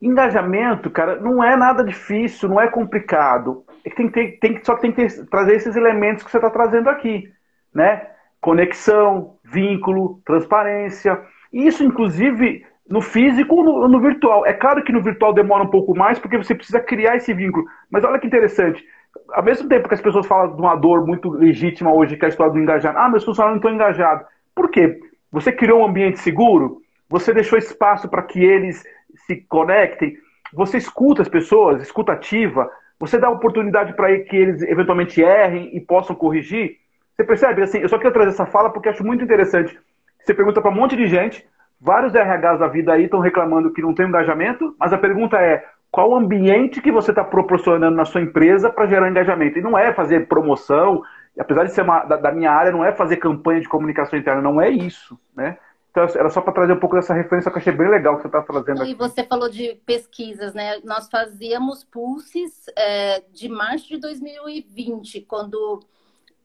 Engajamento, 0.00 0.90
cara, 0.90 1.16
não 1.16 1.42
é 1.42 1.56
nada 1.56 1.84
difícil, 1.84 2.48
não 2.48 2.60
é 2.60 2.68
complicado. 2.68 3.64
É 3.84 3.90
que 3.90 3.96
tem, 3.96 4.10
tem, 4.10 4.38
tem, 4.38 4.64
só 4.64 4.76
tem 4.76 4.92
que 4.92 5.06
ter, 5.06 5.26
trazer 5.26 5.54
esses 5.54 5.76
elementos 5.76 6.22
que 6.22 6.30
você 6.30 6.38
está 6.38 6.50
trazendo 6.50 6.88
aqui. 6.88 7.30
Né? 7.74 8.06
Conexão, 8.40 9.36
vínculo, 9.44 10.20
transparência. 10.24 11.20
Isso, 11.52 11.84
inclusive, 11.84 12.64
no 12.88 13.00
físico 13.00 13.56
ou 13.56 13.64
no, 13.64 13.88
no, 13.88 14.00
virtual. 14.00 14.46
É 14.46 14.52
claro 14.52 14.82
que 14.82 14.92
no 14.92 15.02
virtual 15.02 15.32
demora 15.32 15.64
um 15.64 15.70
pouco 15.70 15.96
mais, 15.96 16.18
porque 16.18 16.36
você 16.36 16.54
precisa 16.54 16.80
criar 16.80 17.16
esse 17.16 17.32
vínculo. 17.34 17.66
Mas 17.90 18.04
olha 18.04 18.18
que 18.18 18.26
interessante. 18.26 18.84
Ao 19.32 19.42
mesmo 19.42 19.68
tempo 19.68 19.88
que 19.88 19.94
as 19.94 20.00
pessoas 20.00 20.26
falam 20.26 20.54
de 20.54 20.60
uma 20.60 20.76
dor 20.76 21.06
muito 21.06 21.30
legítima 21.30 21.92
hoje, 21.92 22.16
que 22.16 22.24
é 22.24 22.26
a 22.26 22.28
história 22.28 22.52
do 22.52 22.58
engajamento. 22.58 23.00
Ah, 23.00 23.08
meus 23.08 23.24
funcionários 23.24 23.60
não 23.60 23.70
estão 23.70 23.74
engajados. 23.74 24.26
Por 24.56 24.70
quê? 24.70 24.98
Você 25.30 25.52
criou 25.52 25.82
um 25.82 25.86
ambiente 25.86 26.18
seguro, 26.18 26.80
você 27.08 27.32
deixou 27.32 27.58
espaço 27.58 28.08
para 28.08 28.22
que 28.22 28.42
eles 28.42 28.82
se 29.26 29.36
conectem, 29.42 30.16
você 30.52 30.78
escuta 30.78 31.20
as 31.20 31.28
pessoas, 31.28 31.82
escuta 31.82 32.12
ativa, 32.12 32.70
você 32.98 33.18
dá 33.18 33.28
oportunidade 33.28 33.92
para 33.92 34.18
que 34.20 34.34
eles 34.34 34.62
eventualmente 34.62 35.20
errem 35.20 35.76
e 35.76 35.80
possam 35.80 36.16
corrigir. 36.16 36.78
Você 37.14 37.24
percebe? 37.24 37.62
Assim, 37.62 37.78
eu 37.78 37.88
só 37.88 37.98
queria 37.98 38.12
trazer 38.12 38.30
essa 38.30 38.46
fala 38.46 38.70
porque 38.70 38.88
acho 38.88 39.04
muito 39.04 39.22
interessante. 39.22 39.78
Você 40.24 40.32
pergunta 40.32 40.62
para 40.62 40.70
um 40.70 40.74
monte 40.74 40.96
de 40.96 41.06
gente, 41.06 41.46
vários 41.80 42.14
RHs 42.14 42.58
da 42.58 42.68
vida 42.68 42.92
aí 42.92 43.04
estão 43.04 43.20
reclamando 43.20 43.72
que 43.72 43.82
não 43.82 43.94
tem 43.94 44.06
engajamento, 44.06 44.74
mas 44.80 44.92
a 44.92 44.98
pergunta 44.98 45.36
é: 45.38 45.64
qual 45.90 46.14
ambiente 46.14 46.80
que 46.80 46.90
você 46.90 47.10
está 47.10 47.22
proporcionando 47.22 47.96
na 47.96 48.04
sua 48.04 48.22
empresa 48.22 48.70
para 48.70 48.86
gerar 48.86 49.10
engajamento? 49.10 49.58
E 49.58 49.62
não 49.62 49.78
é 49.78 49.92
fazer 49.92 50.26
promoção, 50.26 51.02
apesar 51.38 51.64
de 51.64 51.72
ser 51.72 51.82
uma, 51.82 52.04
da, 52.04 52.16
da, 52.16 52.32
minha 52.32 52.50
área, 52.50 52.72
não 52.72 52.84
é 52.84 52.92
fazer 52.92 53.16
campanha 53.16 53.60
de 53.60 53.68
comunicação 53.68 54.18
interna, 54.18 54.40
não 54.40 54.60
é 54.60 54.70
isso, 54.70 55.18
né? 55.34 55.58
Então, 55.90 56.04
era 56.04 56.28
só 56.28 56.42
para 56.42 56.52
trazer 56.52 56.74
um 56.74 56.78
pouco 56.78 56.94
dessa 56.94 57.14
referência 57.14 57.50
que 57.50 57.56
eu 57.56 57.60
achei 57.60 57.72
bem 57.72 57.88
legal 57.88 58.16
que 58.16 58.22
você 58.22 58.28
está 58.28 58.42
trazendo 58.42 58.82
aqui. 58.82 58.90
E 58.90 58.94
você 58.94 59.24
falou 59.24 59.48
de 59.48 59.80
pesquisas, 59.86 60.52
né? 60.52 60.78
Nós 60.84 61.08
fazíamos 61.08 61.84
pulses 61.84 62.66
é, 62.76 63.22
de 63.32 63.48
março 63.48 63.88
de 63.88 63.96
2020, 63.96 65.22
quando 65.22 65.80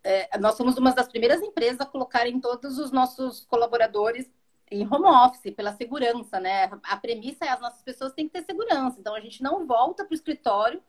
é, 0.03 0.37
nós 0.39 0.55
somos 0.55 0.77
uma 0.77 0.93
das 0.93 1.09
primeiras 1.09 1.41
empresas 1.41 1.81
a 1.81 1.85
colocarem 1.85 2.39
todos 2.39 2.79
os 2.79 2.91
nossos 2.91 3.45
colaboradores 3.45 4.31
em 4.71 4.87
home 4.89 5.05
office, 5.05 5.53
pela 5.53 5.73
segurança, 5.73 6.39
né? 6.39 6.71
A 6.83 6.95
premissa 6.95 7.43
é 7.43 7.49
as 7.49 7.59
nossas 7.59 7.81
pessoas 7.81 8.13
têm 8.13 8.27
que 8.27 8.33
ter 8.33 8.43
segurança. 8.43 8.97
Então, 9.01 9.13
a 9.13 9.19
gente 9.19 9.43
não 9.43 9.67
volta 9.67 10.05
para 10.05 10.13
o 10.13 10.15
escritório 10.15 10.81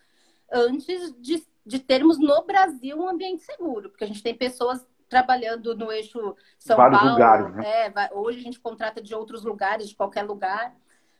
antes 0.52 1.12
de, 1.20 1.44
de 1.64 1.78
termos 1.78 2.18
no 2.18 2.44
Brasil 2.44 2.96
um 2.96 3.08
ambiente 3.08 3.42
seguro, 3.42 3.90
porque 3.90 4.04
a 4.04 4.06
gente 4.06 4.22
tem 4.22 4.34
pessoas 4.34 4.86
trabalhando 5.08 5.76
no 5.76 5.92
eixo 5.92 6.34
São 6.58 6.76
Vários 6.76 6.98
Paulo. 6.98 7.12
Lugares, 7.14 7.54
né? 7.54 7.86
é, 7.86 8.10
hoje 8.12 8.38
a 8.38 8.42
gente 8.42 8.58
contrata 8.58 9.00
de 9.00 9.14
outros 9.14 9.44
lugares, 9.44 9.88
de 9.88 9.94
qualquer 9.94 10.22
lugar. 10.22 10.74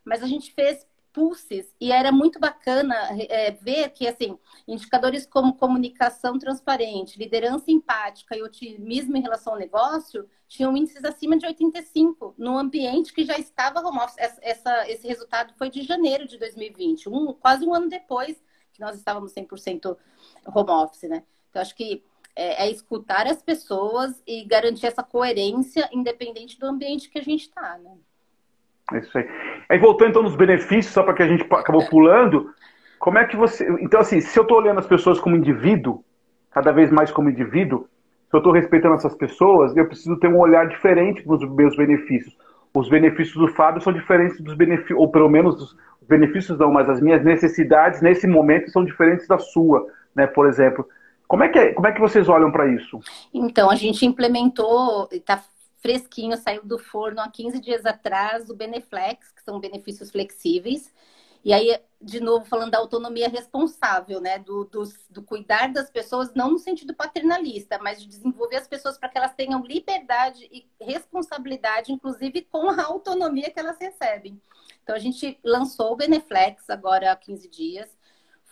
Mas 0.05 0.22
a 0.22 0.26
gente 0.26 0.53
fez 0.53 0.86
pulses 1.12 1.74
e 1.78 1.93
era 1.93 2.11
muito 2.11 2.40
bacana 2.40 2.95
é, 3.28 3.51
ver 3.51 3.90
que 3.90 4.09
assim 4.09 4.38
indicadores 4.66 5.26
como 5.26 5.55
comunicação 5.55 6.38
transparente, 6.38 7.18
liderança 7.18 7.70
empática 7.70 8.36
e 8.36 8.43
otimismo 8.43 9.16
em 9.16 9.20
relação 9.20 9.53
ao 9.53 9.59
negócio 9.59 10.26
tinham 10.49 10.76
índices 10.76 11.05
acima 11.05 11.36
de 11.36 11.47
85 11.47 12.34
no 12.38 12.59
ambiente 12.59 13.12
que 13.12 13.24
já 13.24 13.38
estava 13.38 13.80
home 13.80 13.99
office. 13.99 14.16
Essa, 14.40 14.88
esse 14.88 15.07
resultado 15.07 15.55
foi 15.57 15.70
de 15.70 15.82
janeiro 15.82 16.26
de 16.26 16.38
2020, 16.38 17.09
um, 17.09 17.32
quase 17.34 17.66
um 17.66 17.74
ano 17.74 17.88
depois 17.88 18.43
que 18.72 18.80
nós 18.80 18.97
estávamos 18.97 19.32
100% 19.34 19.97
home 20.47 20.70
office, 20.70 21.09
né? 21.09 21.22
Então 21.51 21.62
acho 21.62 21.74
que 21.74 22.03
é, 22.34 22.66
é 22.66 22.70
escutar 22.70 23.26
as 23.26 23.43
pessoas 23.43 24.22
e 24.26 24.45
garantir 24.45 24.86
essa 24.86 25.03
coerência 25.03 25.88
independente 25.93 26.59
do 26.59 26.66
ambiente 26.66 27.11
que 27.11 27.18
a 27.18 27.22
gente 27.22 27.43
está, 27.43 27.78
né? 27.82 27.97
É 28.93 28.99
isso 28.99 29.16
aí. 29.16 29.28
Aí 29.68 29.78
voltando 29.78 30.11
então 30.11 30.22
nos 30.22 30.36
benefícios, 30.36 30.93
só 30.93 31.03
para 31.03 31.14
que 31.14 31.22
a 31.22 31.28
gente 31.28 31.43
acabou 31.51 31.86
pulando, 31.88 32.53
como 32.99 33.18
é 33.18 33.26
que 33.26 33.36
você. 33.36 33.68
Então, 33.80 34.01
assim, 34.01 34.20
se 34.20 34.38
eu 34.38 34.43
estou 34.43 34.59
olhando 34.59 34.78
as 34.78 34.86
pessoas 34.86 35.18
como 35.20 35.36
indivíduo, 35.36 36.05
cada 36.51 36.72
vez 36.72 36.90
mais 36.90 37.11
como 37.11 37.30
indivíduo, 37.30 37.88
se 38.28 38.36
eu 38.36 38.38
estou 38.38 38.53
respeitando 38.53 38.95
essas 38.95 39.14
pessoas, 39.14 39.76
eu 39.76 39.86
preciso 39.86 40.16
ter 40.18 40.28
um 40.28 40.38
olhar 40.38 40.68
diferente 40.68 41.22
para 41.22 41.34
os 41.34 41.55
meus 41.55 41.76
benefícios. 41.76 42.36
Os 42.74 42.88
benefícios 42.88 43.36
do 43.36 43.49
Fábio 43.49 43.82
são 43.82 43.93
diferentes 43.93 44.40
dos 44.40 44.55
benefícios, 44.55 44.99
ou 44.99 45.11
pelo 45.11 45.28
menos 45.28 45.76
os 46.01 46.09
benefícios 46.09 46.59
não, 46.59 46.72
mas 46.72 46.88
as 46.88 47.01
minhas 47.01 47.22
necessidades 47.22 48.01
nesse 48.01 48.26
momento 48.26 48.70
são 48.70 48.84
diferentes 48.84 49.26
da 49.26 49.38
sua, 49.38 49.86
né? 50.14 50.26
Por 50.26 50.46
exemplo. 50.46 50.88
Como 51.26 51.44
é 51.44 51.48
que, 51.48 51.58
é, 51.58 51.72
como 51.72 51.86
é 51.86 51.92
que 51.92 52.00
vocês 52.00 52.28
olham 52.28 52.52
para 52.52 52.66
isso? 52.66 53.00
Então, 53.32 53.70
a 53.70 53.74
gente 53.74 54.04
implementou, 54.04 55.08
está 55.10 55.42
fresquinho, 55.82 56.36
saiu 56.36 56.62
do 56.62 56.78
forno 56.78 57.20
há 57.20 57.28
15 57.28 57.58
dias 57.58 57.84
atrás, 57.84 58.48
o 58.50 58.54
Beneflex, 58.54 59.32
que 59.32 59.42
são 59.42 59.58
benefícios 59.58 60.10
flexíveis. 60.10 60.92
E 61.44 61.52
aí, 61.52 61.76
de 62.00 62.20
novo, 62.20 62.44
falando 62.44 62.70
da 62.70 62.78
autonomia 62.78 63.28
responsável, 63.28 64.20
né? 64.20 64.38
Do, 64.38 64.64
do, 64.64 64.84
do, 65.10 65.22
cuidar 65.22 65.72
das 65.72 65.90
pessoas, 65.90 66.32
não 66.34 66.52
no 66.52 66.58
sentido 66.58 66.94
paternalista, 66.94 67.80
mas 67.82 68.00
de 68.00 68.06
desenvolver 68.06 68.56
as 68.56 68.68
pessoas 68.68 68.96
para 68.96 69.08
que 69.08 69.18
elas 69.18 69.34
tenham 69.34 69.64
liberdade 69.64 70.48
e 70.52 70.66
responsabilidade, 70.80 71.92
inclusive 71.92 72.42
com 72.42 72.70
a 72.70 72.84
autonomia 72.84 73.50
que 73.50 73.58
elas 73.58 73.76
recebem. 73.80 74.40
Então, 74.84 74.94
a 74.94 75.00
gente 75.00 75.38
lançou 75.42 75.92
o 75.92 75.96
Beneflex 75.96 76.70
agora 76.70 77.10
há 77.10 77.16
15 77.16 77.48
dias. 77.48 78.01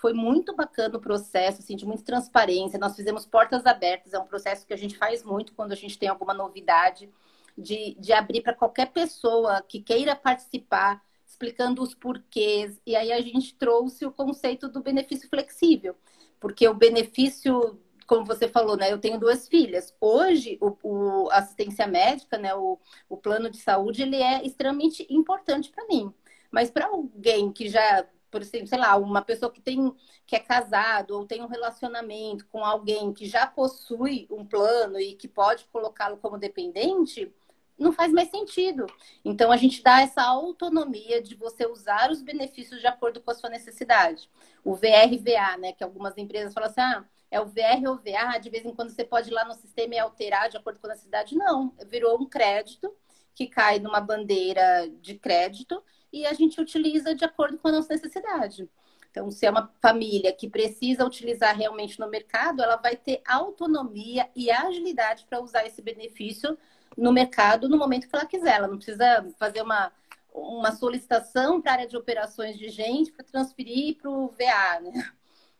Foi 0.00 0.14
muito 0.14 0.56
bacana 0.56 0.96
o 0.96 1.00
processo, 1.00 1.60
assim, 1.60 1.76
de 1.76 1.84
muita 1.84 2.02
transparência. 2.02 2.78
Nós 2.78 2.96
fizemos 2.96 3.26
portas 3.26 3.66
abertas, 3.66 4.14
é 4.14 4.18
um 4.18 4.26
processo 4.26 4.66
que 4.66 4.72
a 4.72 4.76
gente 4.76 4.96
faz 4.96 5.22
muito 5.22 5.52
quando 5.52 5.72
a 5.72 5.76
gente 5.76 5.98
tem 5.98 6.08
alguma 6.08 6.32
novidade, 6.32 7.10
de, 7.56 7.94
de 8.00 8.10
abrir 8.10 8.40
para 8.40 8.54
qualquer 8.54 8.92
pessoa 8.92 9.60
que 9.60 9.82
queira 9.82 10.16
participar, 10.16 11.02
explicando 11.26 11.82
os 11.82 11.94
porquês. 11.94 12.80
E 12.86 12.96
aí 12.96 13.12
a 13.12 13.20
gente 13.20 13.54
trouxe 13.56 14.06
o 14.06 14.10
conceito 14.10 14.68
do 14.68 14.82
benefício 14.82 15.28
flexível, 15.28 15.94
porque 16.40 16.66
o 16.66 16.74
benefício 16.74 17.78
como 18.06 18.24
você 18.24 18.48
falou, 18.48 18.76
né? 18.76 18.92
Eu 18.92 18.98
tenho 18.98 19.20
duas 19.20 19.46
filhas. 19.46 19.94
Hoje, 20.00 20.58
o, 20.60 20.76
o 20.82 21.30
assistência 21.30 21.86
médica, 21.86 22.36
né? 22.36 22.52
O, 22.56 22.76
o 23.08 23.16
plano 23.16 23.48
de 23.48 23.58
saúde, 23.58 24.02
ele 24.02 24.16
é 24.16 24.44
extremamente 24.44 25.06
importante 25.08 25.70
para 25.70 25.86
mim. 25.86 26.12
Mas 26.50 26.70
para 26.72 26.86
alguém 26.86 27.52
que 27.52 27.68
já 27.68 28.04
por 28.30 28.42
exemplo, 28.42 28.68
sei 28.68 28.78
lá, 28.78 28.96
uma 28.96 29.22
pessoa 29.22 29.50
que 29.50 29.60
tem 29.60 29.94
que 30.26 30.36
é 30.36 30.38
casado 30.38 31.16
ou 31.16 31.26
tem 31.26 31.42
um 31.42 31.48
relacionamento 31.48 32.46
com 32.46 32.64
alguém 32.64 33.12
que 33.12 33.26
já 33.26 33.46
possui 33.46 34.26
um 34.30 34.44
plano 34.44 34.98
e 35.00 35.14
que 35.14 35.26
pode 35.26 35.64
colocá-lo 35.72 36.16
como 36.18 36.38
dependente, 36.38 37.32
não 37.78 37.92
faz 37.92 38.12
mais 38.12 38.30
sentido. 38.30 38.86
Então 39.24 39.50
a 39.50 39.56
gente 39.56 39.82
dá 39.82 40.02
essa 40.02 40.22
autonomia 40.22 41.20
de 41.22 41.34
você 41.34 41.66
usar 41.66 42.10
os 42.10 42.22
benefícios 42.22 42.80
de 42.80 42.86
acordo 42.86 43.20
com 43.20 43.30
a 43.30 43.34
sua 43.34 43.50
necessidade. 43.50 44.30
O 44.62 44.74
VRVA, 44.74 45.56
né, 45.58 45.72
que 45.72 45.82
algumas 45.82 46.16
empresas 46.18 46.52
falam 46.52 46.68
assim: 46.68 46.80
"Ah, 46.80 47.04
é 47.30 47.40
o 47.40 47.46
VR 47.46 47.88
ou 47.88 47.96
VA, 47.96 48.38
de 48.38 48.50
vez 48.50 48.64
em 48.64 48.74
quando 48.74 48.90
você 48.90 49.04
pode 49.04 49.30
ir 49.30 49.32
lá 49.32 49.44
no 49.44 49.54
sistema 49.54 49.94
e 49.94 49.98
alterar 49.98 50.48
de 50.50 50.56
acordo 50.58 50.78
com 50.78 50.86
a 50.86 50.90
necessidade". 50.90 51.34
Não, 51.34 51.74
virou 51.88 52.20
um 52.20 52.26
crédito 52.26 52.94
que 53.34 53.46
cai 53.46 53.78
numa 53.78 54.00
bandeira 54.00 54.88
de 55.00 55.14
crédito 55.14 55.82
e 56.12 56.26
a 56.26 56.32
gente 56.32 56.60
utiliza 56.60 57.14
de 57.14 57.24
acordo 57.24 57.58
com 57.58 57.68
a 57.68 57.72
nossa 57.72 57.92
necessidade. 57.92 58.68
Então, 59.10 59.30
se 59.30 59.44
é 59.44 59.50
uma 59.50 59.72
família 59.80 60.32
que 60.32 60.48
precisa 60.48 61.04
utilizar 61.04 61.56
realmente 61.56 61.98
no 61.98 62.08
mercado, 62.08 62.62
ela 62.62 62.76
vai 62.76 62.96
ter 62.96 63.20
autonomia 63.26 64.28
e 64.36 64.50
agilidade 64.50 65.26
para 65.28 65.40
usar 65.40 65.66
esse 65.66 65.82
benefício 65.82 66.56
no 66.96 67.12
mercado 67.12 67.68
no 67.68 67.76
momento 67.76 68.08
que 68.08 68.14
ela 68.14 68.26
quiser. 68.26 68.56
Ela 68.56 68.68
não 68.68 68.76
precisa 68.76 69.26
fazer 69.36 69.62
uma, 69.62 69.92
uma 70.32 70.70
solicitação 70.72 71.60
para 71.60 71.72
a 71.72 71.74
área 71.74 71.88
de 71.88 71.96
operações 71.96 72.56
de 72.56 72.68
gente 72.68 73.10
para 73.10 73.24
transferir 73.24 73.96
para 73.96 74.10
o 74.10 74.28
VA, 74.28 74.80
né? 74.80 75.12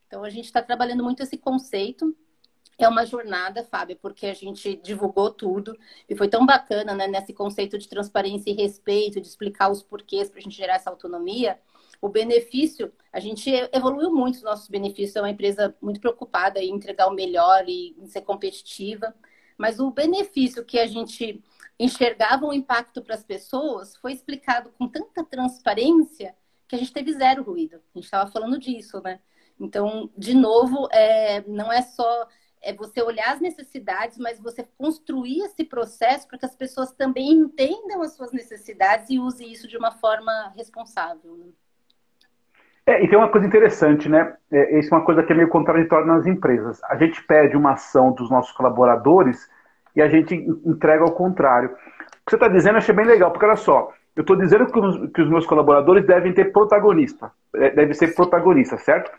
Então, 0.07 0.25
a 0.25 0.31
gente 0.31 0.47
está 0.47 0.61
trabalhando 0.61 1.05
muito 1.05 1.23
esse 1.23 1.39
conceito 1.39 2.17
é 2.85 2.89
uma 2.89 3.05
jornada, 3.05 3.65
Fábio, 3.65 3.97
porque 4.01 4.27
a 4.27 4.35
gente 4.35 4.77
divulgou 4.77 5.31
tudo 5.31 5.77
e 6.09 6.17
foi 6.17 6.29
tão 6.29 6.45
bacana, 6.47 6.95
né, 6.95 7.07
nesse 7.07 7.33
conceito 7.33 7.79
de 7.79 7.89
transparência 7.89 8.51
e 8.51 8.55
respeito, 8.55 9.21
de 9.21 9.27
explicar 9.27 9.71
os 9.71 9.83
porquês 9.83 10.29
para 10.29 10.39
a 10.39 10.43
gente 10.43 10.57
gerar 10.57 10.75
essa 10.75 10.91
autonomia. 10.91 11.59
O 12.01 12.09
benefício, 12.09 12.93
a 13.13 13.21
gente 13.21 13.51
evoluiu 13.73 14.11
muito 14.13 14.37
os 14.37 14.43
nossos 14.43 14.69
benefícios, 14.69 15.17
é 15.17 15.21
uma 15.21 15.31
empresa 15.31 15.77
muito 15.81 16.01
preocupada 16.01 16.59
em 16.61 16.71
entregar 16.71 17.09
o 17.09 17.15
melhor 17.15 17.69
e 17.69 17.95
em 17.99 18.07
ser 18.07 18.23
competitiva, 18.23 19.15
mas 19.59 19.79
o 19.79 19.91
benefício 19.91 20.65
que 20.65 20.79
a 20.79 20.87
gente 20.87 21.43
enxergava 21.79 22.47
um 22.47 22.53
impacto 22.53 23.03
para 23.03 23.15
as 23.15 23.25
pessoas 23.25 23.97
foi 23.97 24.13
explicado 24.13 24.71
com 24.79 24.89
tanta 24.89 25.25
transparência 25.25 26.35
que 26.67 26.77
a 26.77 26.79
gente 26.79 26.93
teve 26.93 27.13
zero 27.13 27.43
ruído. 27.43 27.77
A 27.77 27.99
gente 27.99 28.05
estava 28.05 28.31
falando 28.31 28.59
disso, 28.59 29.01
né? 29.03 29.21
Então, 29.59 30.11
de 30.17 30.35
novo, 30.35 30.89
é, 30.91 31.43
não 31.43 31.71
é 31.71 31.83
só 31.83 32.27
é 32.63 32.75
você 32.75 33.03
olhar 33.03 33.33
as 33.33 33.41
necessidades, 33.41 34.19
mas 34.19 34.41
você 34.41 34.67
construir 34.77 35.41
esse 35.43 35.65
processo 35.65 36.29
para 36.29 36.39
que 36.39 36.47
as 36.47 36.55
pessoas 36.55 36.93
também 36.93 37.31
entendam 37.33 38.03
as 38.03 38.13
suas 38.13 38.33
necessidades 38.33 39.09
e 39.11 39.19
usem 39.19 39.51
isso 39.51 39.67
de 39.67 39.77
uma 39.77 39.91
forma 39.93 40.53
responsável. 40.55 41.37
Né? 41.37 41.47
É, 42.87 43.05
e 43.05 43.09
tem 43.09 43.17
uma 43.17 43.31
coisa 43.31 43.47
interessante, 43.47 44.09
né? 44.09 44.35
É, 44.51 44.79
isso 44.79 44.93
é 44.95 44.99
uma 44.99 45.05
coisa 45.05 45.23
que 45.23 45.33
é 45.33 45.37
meio 45.37 45.49
contraditória 45.49 46.07
nas 46.07 46.27
empresas. 46.27 46.83
A 46.85 46.97
gente 46.97 47.23
pede 47.25 47.57
uma 47.57 47.73
ação 47.73 48.13
dos 48.13 48.31
nossos 48.31 48.53
colaboradores 48.53 49.49
e 49.95 50.03
a 50.03 50.09
gente 50.09 50.35
entrega 50.35 51.05
ao 51.05 51.13
contrário. 51.13 51.71
O 51.71 52.25
que 52.27 52.31
você 52.31 52.37
está 52.37 52.49
dizendo 52.49 52.75
eu 52.75 52.79
achei 52.79 52.95
bem 52.95 53.07
legal, 53.07 53.31
porque 53.31 53.47
olha 53.47 53.57
só, 53.57 53.93
eu 54.15 54.21
estou 54.23 54.37
dizendo 54.37 54.67
que 54.67 54.79
os, 54.79 55.13
que 55.13 55.23
os, 55.23 55.31
meus 55.31 55.47
colaboradores 55.47 56.07
devem 56.07 56.33
ter 56.33 56.53
protagonista, 56.53 57.33
é, 57.55 57.71
deve 57.71 57.95
ser 57.95 58.15
protagonista, 58.15 58.77
certo? 58.77 59.11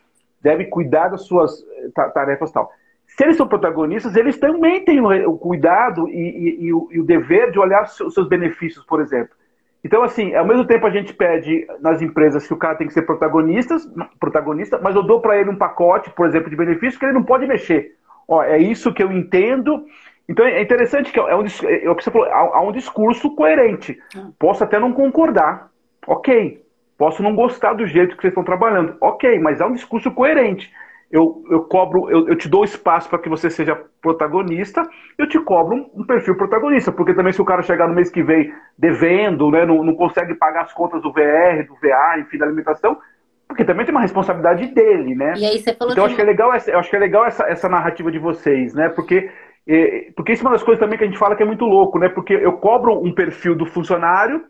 Deve 0.41 0.65
cuidar 0.65 1.09
das 1.09 1.23
suas 1.23 1.63
eh, 1.63 1.89
tarefas 2.13 2.49
e 2.49 2.53
tal 2.53 2.71
se 3.15 3.23
eles 3.23 3.35
são 3.35 3.47
protagonistas, 3.47 4.15
eles 4.15 4.39
também 4.39 4.85
têm 4.85 5.01
o, 5.01 5.37
cuidado 5.37 6.07
e, 6.07 6.13
e, 6.13 6.65
e, 6.65 6.73
o, 6.73 6.87
e, 6.91 6.99
o, 6.99 7.03
dever 7.03 7.51
de 7.51 7.59
olhar 7.59 7.83
os 7.83 8.13
seus 8.13 8.27
benefícios, 8.27 8.85
por 8.85 9.01
exemplo. 9.01 9.35
Então, 9.83 10.03
assim, 10.03 10.33
ao 10.33 10.45
mesmo 10.45 10.63
tempo 10.65 10.85
a 10.85 10.89
gente 10.89 11.13
pede 11.13 11.67
nas 11.81 12.01
empresas 12.01 12.47
que 12.47 12.53
o 12.53 12.57
cara 12.57 12.75
tem 12.75 12.87
que 12.87 12.93
ser 12.93 13.01
protagonista, 13.01 13.75
protagonista 14.19 14.79
mas 14.81 14.95
eu 14.95 15.03
dou 15.03 15.19
para 15.19 15.37
ele 15.37 15.49
um 15.49 15.57
pacote, 15.57 16.09
por 16.11 16.25
exemplo, 16.25 16.49
de 16.49 16.55
benefícios 16.55 16.97
que 16.97 17.05
ele 17.05 17.13
não 17.13 17.23
pode 17.23 17.45
mexer. 17.45 17.95
Ó, 18.27 18.41
é 18.43 18.57
isso 18.57 18.93
que 18.93 19.03
eu 19.03 19.11
entendo. 19.11 19.85
Então 20.29 20.45
é 20.45 20.61
interessante 20.61 21.11
que 21.11 21.19
é 21.19 21.35
um, 21.35 21.43
é 21.67 21.89
o 21.89 21.95
que 21.95 22.03
você 22.03 22.11
falou, 22.11 22.27
há 22.29 22.61
um 22.61 22.71
discurso 22.71 23.35
coerente. 23.35 23.99
Posso 24.39 24.63
até 24.63 24.79
não 24.79 24.93
concordar, 24.93 25.69
ok. 26.07 26.63
Posso 26.97 27.21
não 27.21 27.35
gostar 27.35 27.73
do 27.73 27.85
jeito 27.85 28.15
que 28.15 28.21
vocês 28.21 28.31
estão 28.31 28.43
trabalhando, 28.43 28.95
ok, 29.01 29.39
mas 29.39 29.59
há 29.59 29.65
um 29.65 29.73
discurso 29.73 30.11
coerente 30.11 30.71
eu, 31.11 31.43
eu 31.49 31.61
cobro, 31.65 32.09
eu, 32.09 32.29
eu 32.29 32.35
te 32.35 32.47
dou 32.47 32.63
espaço 32.63 33.09
para 33.09 33.19
que 33.19 33.27
você 33.27 33.49
seja 33.49 33.77
protagonista, 34.01 34.87
eu 35.17 35.27
te 35.27 35.37
cobro 35.39 35.75
um, 35.75 36.01
um, 36.01 36.05
perfil 36.05 36.35
protagonista, 36.35 36.91
porque 36.91 37.13
também 37.13 37.33
se 37.33 37.41
o 37.41 37.45
cara 37.45 37.61
chegar 37.61 37.87
no 37.87 37.93
mês 37.93 38.09
que 38.09 38.23
vem 38.23 38.53
devendo, 38.77 39.51
né, 39.51 39.65
não, 39.65 39.83
não 39.83 39.93
consegue 39.93 40.33
pagar 40.35 40.63
as 40.63 40.73
contas 40.73 41.01
do 41.01 41.11
VR, 41.11 41.67
do 41.67 41.75
VA, 41.75 42.19
enfim, 42.19 42.37
da 42.37 42.45
alimentação, 42.45 42.97
porque 43.45 43.65
também 43.65 43.85
tem 43.85 43.93
uma 43.93 44.01
responsabilidade 44.01 44.67
dele, 44.67 45.13
né? 45.13 45.33
E 45.35 45.45
aí 45.45 45.59
você 45.59 45.73
falou 45.73 45.91
então, 45.91 46.05
acho 46.05 46.15
que 46.15 46.21
é 46.21 46.25
legal 46.25 46.53
essa, 46.53 46.71
eu 46.71 46.79
acho 46.79 46.89
que 46.89 46.95
é 46.95 46.99
legal 46.99 47.25
essa, 47.25 47.43
essa 47.43 47.67
narrativa 47.67 48.09
de 48.09 48.17
vocês, 48.17 48.73
né? 48.73 48.87
Porque, 48.87 49.29
é, 49.67 50.11
porque 50.15 50.31
isso 50.31 50.43
é 50.43 50.45
uma 50.45 50.53
das 50.53 50.63
coisas 50.63 50.79
também 50.79 50.97
que 50.97 51.03
a 51.03 51.07
gente 51.07 51.19
fala 51.19 51.35
que 51.35 51.43
é 51.43 51.45
muito 51.45 51.65
louco, 51.65 51.99
né? 51.99 52.07
Porque 52.07 52.33
eu 52.33 52.53
cobro 52.53 52.93
um 53.03 53.13
perfil 53.13 53.53
do 53.53 53.65
funcionário, 53.65 54.45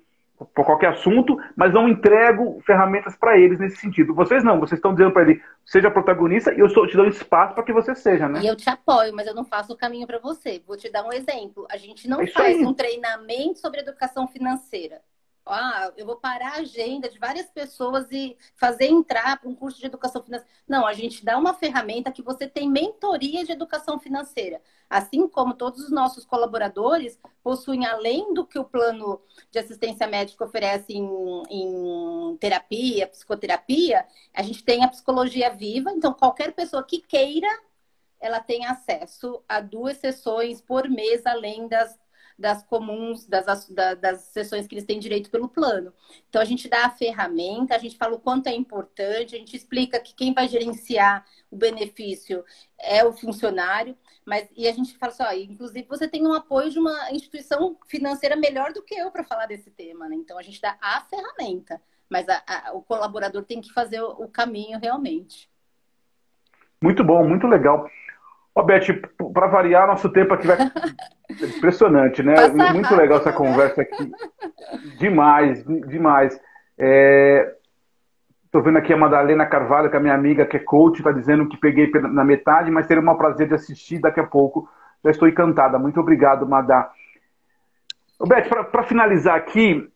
por 0.54 0.66
qualquer 0.66 0.90
assunto, 0.90 1.38
mas 1.56 1.74
não 1.74 1.88
entrego 1.88 2.62
ferramentas 2.66 3.16
para 3.16 3.38
eles 3.38 3.60
nesse 3.60 3.78
sentido. 3.78 4.14
Vocês 4.14 4.44
não, 4.44 4.60
vocês 4.60 4.78
estão 4.78 4.94
dizendo 4.94 5.12
para 5.12 5.24
ele, 5.24 5.42
seja 5.66 5.92
protagonista 5.92 6.54
e 6.54 6.60
eu 6.60 6.68
estou 6.68 6.88
te 6.88 6.96
dando 6.96 7.10
espaço 7.10 7.54
para 7.54 7.64
que 7.64 7.74
você 7.74 7.96
seja, 7.96 8.28
né? 8.28 8.42
E 8.42 8.48
eu 8.48 8.56
te 8.56 8.70
apoio, 8.70 9.14
mas 9.16 9.28
eu 9.28 9.36
não 9.36 9.44
faço 9.44 9.74
o 9.74 9.78
caminho 9.78 10.08
para 10.08 10.20
você. 10.20 10.62
Vou 10.66 10.78
te 10.78 10.92
dar 10.92 11.04
um 11.04 11.12
exemplo. 11.14 11.66
A 11.70 11.78
gente 11.78 12.08
não 12.08 12.22
é 12.22 12.28
faz 12.28 12.58
aí. 12.58 12.66
um 12.66 12.74
treinamento 12.74 13.60
sobre 13.60 13.82
educação 13.82 14.28
financeira 14.28 15.02
ah, 15.52 15.92
eu 15.98 16.06
vou 16.06 16.16
parar 16.16 16.54
a 16.54 16.60
agenda 16.60 17.10
de 17.10 17.20
várias 17.20 17.48
pessoas 17.48 18.08
e 18.12 18.38
fazer 18.56 18.86
entrar 18.86 19.40
para 19.40 19.50
um 19.50 19.56
curso 19.56 19.80
de 19.80 19.86
educação 19.86 20.24
financeira. 20.24 20.54
Não, 20.68 20.86
a 20.86 20.94
gente 20.94 21.24
dá 21.24 21.38
uma 21.38 21.54
ferramenta 21.54 22.12
que 22.12 22.22
você 22.22 22.48
tem 22.48 22.70
mentoria 22.70 23.44
de 23.46 23.52
educação 23.52 24.00
financeira. 24.00 24.62
Assim 24.90 25.28
como 25.28 25.54
todos 25.54 25.84
os 25.84 25.92
nossos 25.92 26.26
colaboradores 26.26 27.20
possuem, 27.44 27.86
além 27.86 28.34
do 28.34 28.46
que 28.46 28.60
o 28.60 28.66
plano 28.66 29.22
de 29.50 29.60
assistência 29.60 30.08
médica 30.08 30.46
oferece 30.46 30.94
em, 30.94 31.10
em 31.50 32.38
terapia, 32.38 33.08
psicoterapia, 33.08 34.06
a 34.34 34.44
gente 34.44 34.64
tem 34.64 34.84
a 34.84 34.88
psicologia 34.88 35.50
viva. 35.50 35.92
Então, 35.92 36.14
qualquer 36.14 36.54
pessoa 36.54 36.84
que 36.84 37.00
queira 37.00 37.48
ela 38.22 38.40
tem 38.40 38.66
acesso 38.66 39.44
a 39.50 39.60
duas 39.60 39.98
sessões 39.98 40.62
por 40.62 40.88
mês, 40.88 41.26
além 41.26 41.68
das 41.68 42.00
das 42.42 42.64
comuns, 42.64 43.26
das, 43.26 43.70
das 43.70 44.22
sessões 44.24 44.68
que 44.68 44.76
eles 44.76 44.84
têm 44.84 45.00
direito 45.00 45.30
pelo 45.30 45.48
plano. 45.48 45.94
Então, 46.28 46.42
a 46.42 46.46
gente 46.46 46.68
dá 46.68 46.86
a 46.86 46.90
ferramenta, 46.90 47.76
a 47.76 47.78
gente 47.78 47.96
fala 47.96 48.16
o 48.16 48.20
quanto 48.20 48.48
é 48.48 48.54
importante, 48.54 49.36
a 49.36 49.38
gente 49.38 49.56
explica 49.56 50.00
que 50.00 50.14
quem 50.14 50.34
vai 50.34 50.48
gerenciar 50.48 51.24
o 51.50 51.56
benefício 51.56 52.44
é 52.80 53.06
o 53.06 53.14
funcionário, 53.14 53.96
mas 54.26 54.50
e 54.58 54.68
a 54.68 54.74
gente 54.74 54.98
fala 54.98 55.14
assim, 55.14 55.24
ó, 55.24 55.32
inclusive 55.32 55.88
você 55.88 56.08
tem 56.08 56.26
um 56.28 56.34
apoio 56.34 56.70
de 56.70 56.80
uma 56.80 57.12
instituição 57.12 57.78
financeira 57.88 58.36
melhor 58.36 58.74
do 58.74 58.82
que 58.82 58.96
eu 58.96 59.12
para 59.12 59.24
falar 59.24 59.46
desse 59.46 59.70
tema, 59.70 60.10
né? 60.10 60.16
Então, 60.16 60.38
a 60.38 60.42
gente 60.42 60.60
dá 60.60 60.78
a 60.82 61.02
ferramenta, 61.02 61.82
mas 62.10 62.28
a, 62.28 62.44
a, 62.46 62.74
o 62.74 62.82
colaborador 62.82 63.44
tem 63.44 63.62
que 63.62 63.72
fazer 63.72 64.02
o, 64.02 64.24
o 64.24 64.28
caminho 64.28 64.80
realmente. 64.80 65.50
Muito 66.82 67.04
bom, 67.04 67.24
muito 67.28 67.46
legal. 67.46 67.88
Ó, 68.54 68.64
Beth, 68.64 68.86
para 69.34 69.48
variar, 69.48 69.88
nosso 69.88 70.10
tempo 70.10 70.34
aqui 70.34 70.48
vai. 70.48 70.58
Impressionante, 71.58 72.22
né? 72.22 72.36
Passa 72.36 72.54
Muito 72.54 72.84
rápido, 72.84 72.98
legal 72.98 73.20
essa 73.20 73.32
né? 73.32 73.38
conversa 73.38 73.82
aqui. 73.82 74.12
Demais, 75.00 75.64
demais. 75.64 76.34
Estou 76.34 78.60
é... 78.60 78.64
vendo 78.64 78.78
aqui 78.78 78.94
a 78.94 78.98
Madalena 78.98 79.46
Carvalho, 79.46 79.90
que 79.90 79.96
é 79.96 80.00
minha 80.00 80.14
amiga, 80.14 80.46
que 80.46 80.58
é 80.58 80.60
coach, 80.60 80.98
está 80.98 81.12
dizendo 81.12 81.48
que 81.48 81.58
peguei 81.58 81.90
na 81.92 82.26
metade, 82.26 82.70
mas 82.70 82.88
teria 82.88 83.02
um 83.02 83.16
prazer 83.16 83.48
de 83.48 83.56
assistir 83.56 84.00
daqui 84.00 84.20
a 84.20 84.28
pouco. 84.28 84.70
Já 85.04 85.12
estou 85.12 85.28
encantada. 85.28 85.80
Muito 85.80 86.00
obrigado, 86.00 86.46
Madá. 86.46 86.92
Ô, 88.20 88.28
Beth, 88.28 88.50
para 88.70 88.84
finalizar 88.84 89.36
aqui, 89.36 89.90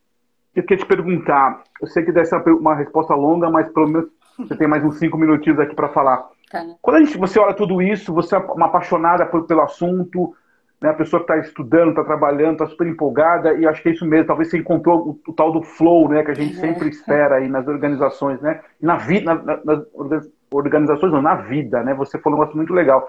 eu 0.56 0.64
queria 0.64 0.84
te 0.84 0.88
perguntar. 0.88 1.62
Eu 1.82 1.88
sei 1.88 2.04
que 2.04 2.14
deve 2.14 2.26
ser 2.26 2.42
uma 2.48 2.74
resposta 2.74 3.14
longa, 3.14 3.50
mas 3.50 3.68
pelo 3.74 3.88
menos 3.88 4.10
você 4.38 4.56
tem 4.56 4.68
mais 4.68 4.84
uns 4.84 4.98
cinco 4.98 5.18
minutinhos 5.18 5.60
aqui 5.60 5.76
para 5.76 5.90
falar. 5.90 6.28
Tá. 6.52 6.64
Quando 6.82 6.98
a 6.98 7.00
gente, 7.00 7.18
você 7.18 7.40
olha 7.40 7.54
tudo 7.54 7.82
isso, 7.82 8.14
você 8.14 8.36
é 8.36 8.40
uma 8.40 8.68
apaixonada 8.68 9.26
por, 9.26 9.46
pelo 9.46 9.62
assunto, 9.62 10.34
né, 10.82 10.90
a 10.90 10.94
pessoa 10.94 11.24
que 11.24 11.32
está 11.32 11.48
estudando, 11.48 11.90
está 11.90 12.04
trabalhando, 12.04 12.54
está 12.54 12.68
super 12.68 12.88
empolgada, 12.88 13.54
e 13.54 13.68
acho 13.68 13.82
que 13.82 13.90
é 13.90 13.92
isso 13.92 14.06
mesmo, 14.06 14.28
talvez 14.28 14.50
você 14.50 14.58
encontrou 14.58 15.20
o, 15.26 15.32
o 15.32 15.34
tal 15.34 15.52
do 15.52 15.62
flow, 15.64 16.10
né, 16.10 16.24
que 16.24 16.32
a 16.32 16.36
gente 16.36 16.56
é. 16.58 16.60
sempre 16.60 16.90
espera 16.90 17.36
aí 17.36 17.48
nas 17.48 17.68
organizações, 17.68 18.42
né, 18.42 18.62
na 18.82 18.98
vida, 18.98 19.34
na, 19.34 19.60
nas 19.64 20.30
organizações 20.52 21.12
não, 21.12 21.22
na 21.22 21.36
vida, 21.36 21.82
né, 21.84 21.94
você 21.94 22.20
falou 22.20 22.38
um 22.38 22.42
negócio 22.42 22.58
muito 22.58 22.74
legal, 22.74 23.08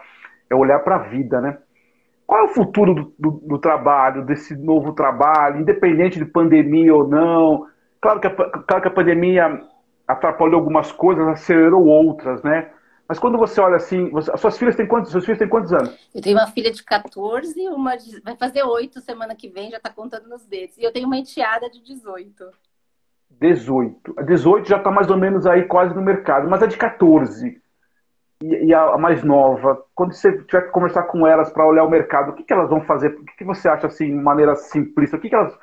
é 0.48 0.54
olhar 0.54 0.78
para 0.80 0.96
a 0.96 1.00
vida, 1.00 1.40
né. 1.40 1.58
Qual 2.26 2.40
é 2.40 2.44
o 2.44 2.54
futuro 2.54 2.92
do, 2.92 3.14
do, 3.16 3.30
do, 3.46 3.58
trabalho, 3.58 4.24
desse 4.24 4.56
novo 4.56 4.92
trabalho, 4.92 5.60
independente 5.60 6.18
de 6.18 6.24
pandemia 6.24 6.92
ou 6.92 7.06
não? 7.06 7.66
Claro 8.00 8.18
que 8.18 8.26
a, 8.26 8.30
claro 8.30 8.82
que 8.82 8.88
a 8.88 8.90
pandemia 8.90 9.60
atrapalhou 10.06 10.60
algumas 10.60 10.92
coisas, 10.92 11.26
acelerou 11.26 11.84
outras, 11.84 12.42
né? 12.42 12.70
Mas 13.08 13.18
quando 13.18 13.38
você 13.38 13.60
olha 13.60 13.76
assim, 13.76 14.10
você, 14.10 14.30
as 14.32 14.40
suas 14.40 14.58
filhas 14.58 14.74
têm 14.74 14.86
quantos, 14.86 15.12
suas 15.12 15.24
filhas 15.24 15.38
têm 15.38 15.48
quantos 15.48 15.72
anos? 15.72 15.96
Eu 16.14 16.20
tenho 16.20 16.36
uma 16.36 16.48
filha 16.48 16.72
de 16.72 16.82
14, 16.82 17.68
uma 17.68 17.96
de, 17.96 18.20
vai 18.20 18.36
fazer 18.36 18.64
8 18.64 19.00
semana 19.00 19.34
que 19.34 19.48
vem, 19.48 19.70
já 19.70 19.76
está 19.76 19.90
contando 19.90 20.28
nos 20.28 20.44
dedos. 20.44 20.76
E 20.76 20.82
eu 20.82 20.92
tenho 20.92 21.06
uma 21.06 21.16
enteada 21.16 21.70
de 21.70 21.80
18. 21.82 22.50
18. 23.30 24.14
A 24.16 24.22
18 24.22 24.68
já 24.68 24.78
está 24.78 24.90
mais 24.90 25.08
ou 25.08 25.16
menos 25.16 25.46
aí 25.46 25.64
quase 25.64 25.94
no 25.94 26.02
mercado, 26.02 26.48
mas 26.48 26.62
a 26.62 26.66
de 26.66 26.76
14 26.76 27.60
e, 28.42 28.66
e 28.66 28.74
a, 28.74 28.98
mais 28.98 29.22
nova, 29.22 29.84
quando 29.94 30.12
você 30.12 30.32
tiver 30.42 30.62
que 30.62 30.72
conversar 30.72 31.04
com 31.04 31.26
elas 31.26 31.50
para 31.50 31.66
olhar 31.66 31.84
o 31.84 31.90
mercado, 31.90 32.30
o 32.30 32.34
que, 32.34 32.42
que 32.42 32.52
elas 32.52 32.68
vão 32.68 32.80
fazer? 32.82 33.08
O 33.08 33.24
que, 33.24 33.36
que 33.36 33.44
você 33.44 33.68
acha 33.68 33.86
assim, 33.86 34.06
de 34.06 34.14
maneira 34.14 34.54
simplista? 34.56 35.16
O 35.16 35.20
que, 35.20 35.28
que 35.28 35.34
elas 35.34 35.56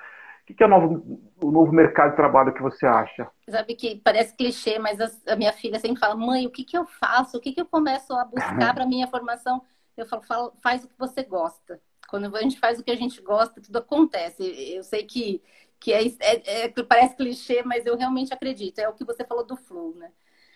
o 0.50 0.54
que, 0.54 0.62
é 0.62 0.66
o 0.66 0.70
novo, 0.70 1.32
o 1.42 1.52
novo 1.52 1.72
mercado 1.72 2.12
de 2.12 2.18
trabalho 2.18 2.54
que 2.54 2.62
você 2.62 2.86
acha? 2.86 3.32
Sabe 3.50 3.76
que 3.76 4.02
parece 4.04 4.36
clichê, 4.36 4.78
mas 4.78 5.00
a, 5.26 5.36
minha 5.38 5.54
filha 5.54 5.80
sempre 5.80 6.00
fala: 6.00 6.16
mãe, 6.16 6.46
o 6.46 6.52
que, 6.52 6.66
que 6.66 6.78
eu 6.78 6.86
faço? 6.86 7.38
O 7.38 7.40
que, 7.40 7.54
que 7.54 7.62
eu 7.62 7.66
começo 7.66 8.14
a 8.14 8.26
buscar 8.26 8.74
para 8.74 8.86
minha 8.86 9.08
formação? 9.08 9.64
Eu 9.96 10.06
falo, 10.06 10.22
falo, 10.24 10.54
faz 10.62 10.84
o 10.84 10.88
que 10.90 10.98
você 10.98 11.24
gosta. 11.24 11.80
Quando 12.10 12.36
a 12.36 12.42
gente 12.42 12.60
faz 12.60 12.78
o 12.78 12.84
que 12.84 12.92
a 12.92 12.96
gente 12.96 13.22
gosta, 13.22 13.62
tudo 13.62 13.78
acontece. 13.78 14.44
Eu 14.76 14.84
sei 14.84 15.04
que, 15.04 15.42
que 15.80 15.94
é, 15.94 16.06
é, 16.20 16.66
é, 16.66 16.70
parece 16.84 17.16
clichê, 17.16 17.64
mas 17.64 17.86
eu 17.86 17.96
realmente 17.96 18.34
acredito. 18.34 18.80
É 18.80 18.90
o 18.90 18.94
que 18.94 19.06
você 19.06 19.24
falou 19.24 19.46
do 19.46 19.56
flow, 19.56 19.96
né? 19.96 20.12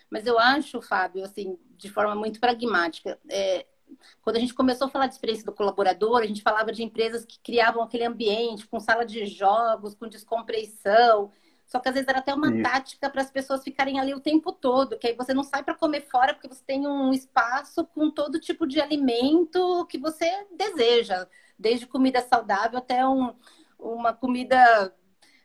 Mas 0.09 0.25
eu 0.25 0.37
acho, 0.37 0.81
Fábio, 0.81 1.23
assim, 1.23 1.57
de 1.77 1.89
forma 1.89 2.15
muito 2.15 2.39
pragmática, 2.39 3.17
é, 3.29 3.65
quando 4.21 4.37
a 4.37 4.39
gente 4.39 4.53
começou 4.53 4.87
a 4.87 4.89
falar 4.89 5.07
de 5.07 5.13
experiência 5.13 5.45
do 5.45 5.53
colaborador, 5.53 6.17
a 6.17 6.25
gente 6.25 6.41
falava 6.41 6.71
de 6.71 6.83
empresas 6.83 7.25
que 7.25 7.39
criavam 7.39 7.81
aquele 7.81 8.05
ambiente 8.05 8.67
com 8.67 8.79
sala 8.79 9.05
de 9.05 9.25
jogos, 9.25 9.95
com 9.95 10.07
descompressão. 10.07 11.31
Só 11.65 11.79
que 11.79 11.89
às 11.89 11.95
vezes 11.95 12.07
era 12.07 12.19
até 12.19 12.33
uma 12.33 12.49
Isso. 12.49 12.63
tática 12.63 13.09
para 13.09 13.21
as 13.21 13.29
pessoas 13.29 13.63
ficarem 13.63 13.99
ali 13.99 14.13
o 14.13 14.21
tempo 14.21 14.53
todo, 14.53 14.97
que 14.97 15.07
aí 15.07 15.15
você 15.15 15.33
não 15.33 15.43
sai 15.43 15.63
para 15.63 15.75
comer 15.75 16.01
fora 16.09 16.33
porque 16.33 16.47
você 16.47 16.63
tem 16.65 16.87
um 16.87 17.11
espaço 17.11 17.85
com 17.85 18.09
todo 18.09 18.39
tipo 18.39 18.65
de 18.65 18.79
alimento 18.79 19.85
que 19.87 19.97
você 19.97 20.29
deseja, 20.51 21.27
desde 21.59 21.85
comida 21.85 22.21
saudável 22.21 22.79
até 22.79 23.05
um, 23.05 23.33
uma 23.77 24.13
comida 24.13 24.93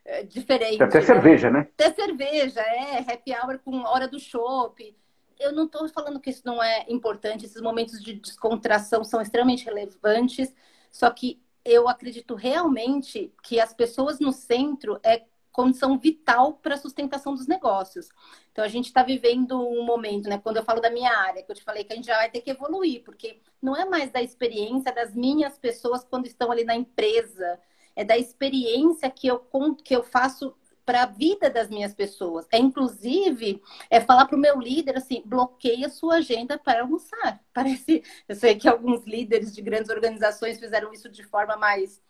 eh, 0.05 0.22
diferente. 0.22 0.82
Até 0.82 1.01
né? 1.01 1.05
cerveja, 1.05 1.51
né? 1.51 1.68
Até 1.76 1.93
cerveja, 1.93 2.61
é, 2.61 2.99
happy 2.99 3.32
hour 3.34 3.59
com 3.59 3.82
hora 3.82 4.07
do 4.07 4.20
chopp 4.20 4.97
eu 5.43 5.53
não 5.53 5.66
estou 5.66 5.88
falando 5.88 6.20
que 6.20 6.30
isso 6.30 6.43
não 6.45 6.62
é 6.62 6.84
importante, 6.88 7.45
esses 7.45 7.61
momentos 7.61 8.03
de 8.03 8.14
descontração 8.14 9.05
são 9.05 9.20
extremamente 9.20 9.64
relevantes, 9.64 10.55
só 10.90 11.11
que 11.11 11.40
eu 11.64 11.88
acredito 11.88 12.34
realmente 12.34 13.32
que 13.43 13.61
as 13.61 13.72
pessoas 13.72 14.18
no 14.18 14.32
centro 14.32 14.99
é 15.03 15.24
condição 15.53 15.99
vital 15.99 16.55
para 16.55 16.74
a 16.74 16.78
sustentação 16.78 17.34
dos 17.34 17.47
negócios. 17.47 18.09
Então 18.51 18.64
a 18.64 18.68
gente 18.68 18.86
está 18.86 19.03
vivendo 19.03 19.61
um 19.61 19.84
momento, 19.84 20.28
né? 20.28 20.38
Quando 20.38 20.57
eu 20.57 20.64
falo 20.64 20.80
da 20.80 20.90
minha 20.90 21.12
área, 21.14 21.43
que 21.43 21.53
eu 21.53 21.57
te 21.57 21.62
falei 21.62 21.84
que 21.84 21.93
a 21.93 21.97
gente 21.97 22.07
já 22.07 22.16
vai 22.16 22.30
ter 22.30 22.40
que 22.40 22.51
evoluir, 22.51 23.03
porque 23.05 23.40
não 23.61 23.76
é 23.76 23.84
mais 23.84 24.11
da 24.11 24.22
experiência 24.22 24.93
das 24.93 25.14
minhas 25.14 25.59
pessoas 25.59 26.05
quando 26.05 26.26
estão 26.26 26.51
ali 26.51 26.64
na 26.64 26.74
empresa, 26.74 27.61
é 27.95 28.05
da 28.05 28.16
experiência 28.16 29.11
que 29.11 29.26
eu 29.26 29.40
que 29.84 29.95
eu 29.95 30.03
faço 30.03 30.57
para 30.84 31.02
a 31.02 31.06
vida 31.06 31.48
das 31.48 31.68
minhas 31.68 31.94
pessoas. 31.94 32.46
É 32.52 32.58
inclusive 32.58 33.62
é 33.90 34.00
falar 34.00 34.26
para 34.26 34.36
o 34.36 34.40
meu 34.40 34.58
líder 34.58 34.96
assim, 34.96 35.22
bloqueia 35.24 35.88
sua 35.88 36.16
agenda 36.16 36.58
para 36.58 36.82
almoçar. 36.82 37.40
Parece, 37.52 38.02
eu 38.28 38.34
sei 38.34 38.54
que 38.54 38.68
alguns 38.68 39.04
líderes 39.04 39.54
de 39.54 39.62
grandes 39.62 39.90
organizações 39.90 40.58
fizeram 40.58 40.92
isso 40.92 41.08
de 41.08 41.24
forma 41.24 41.56
mais 41.56 42.00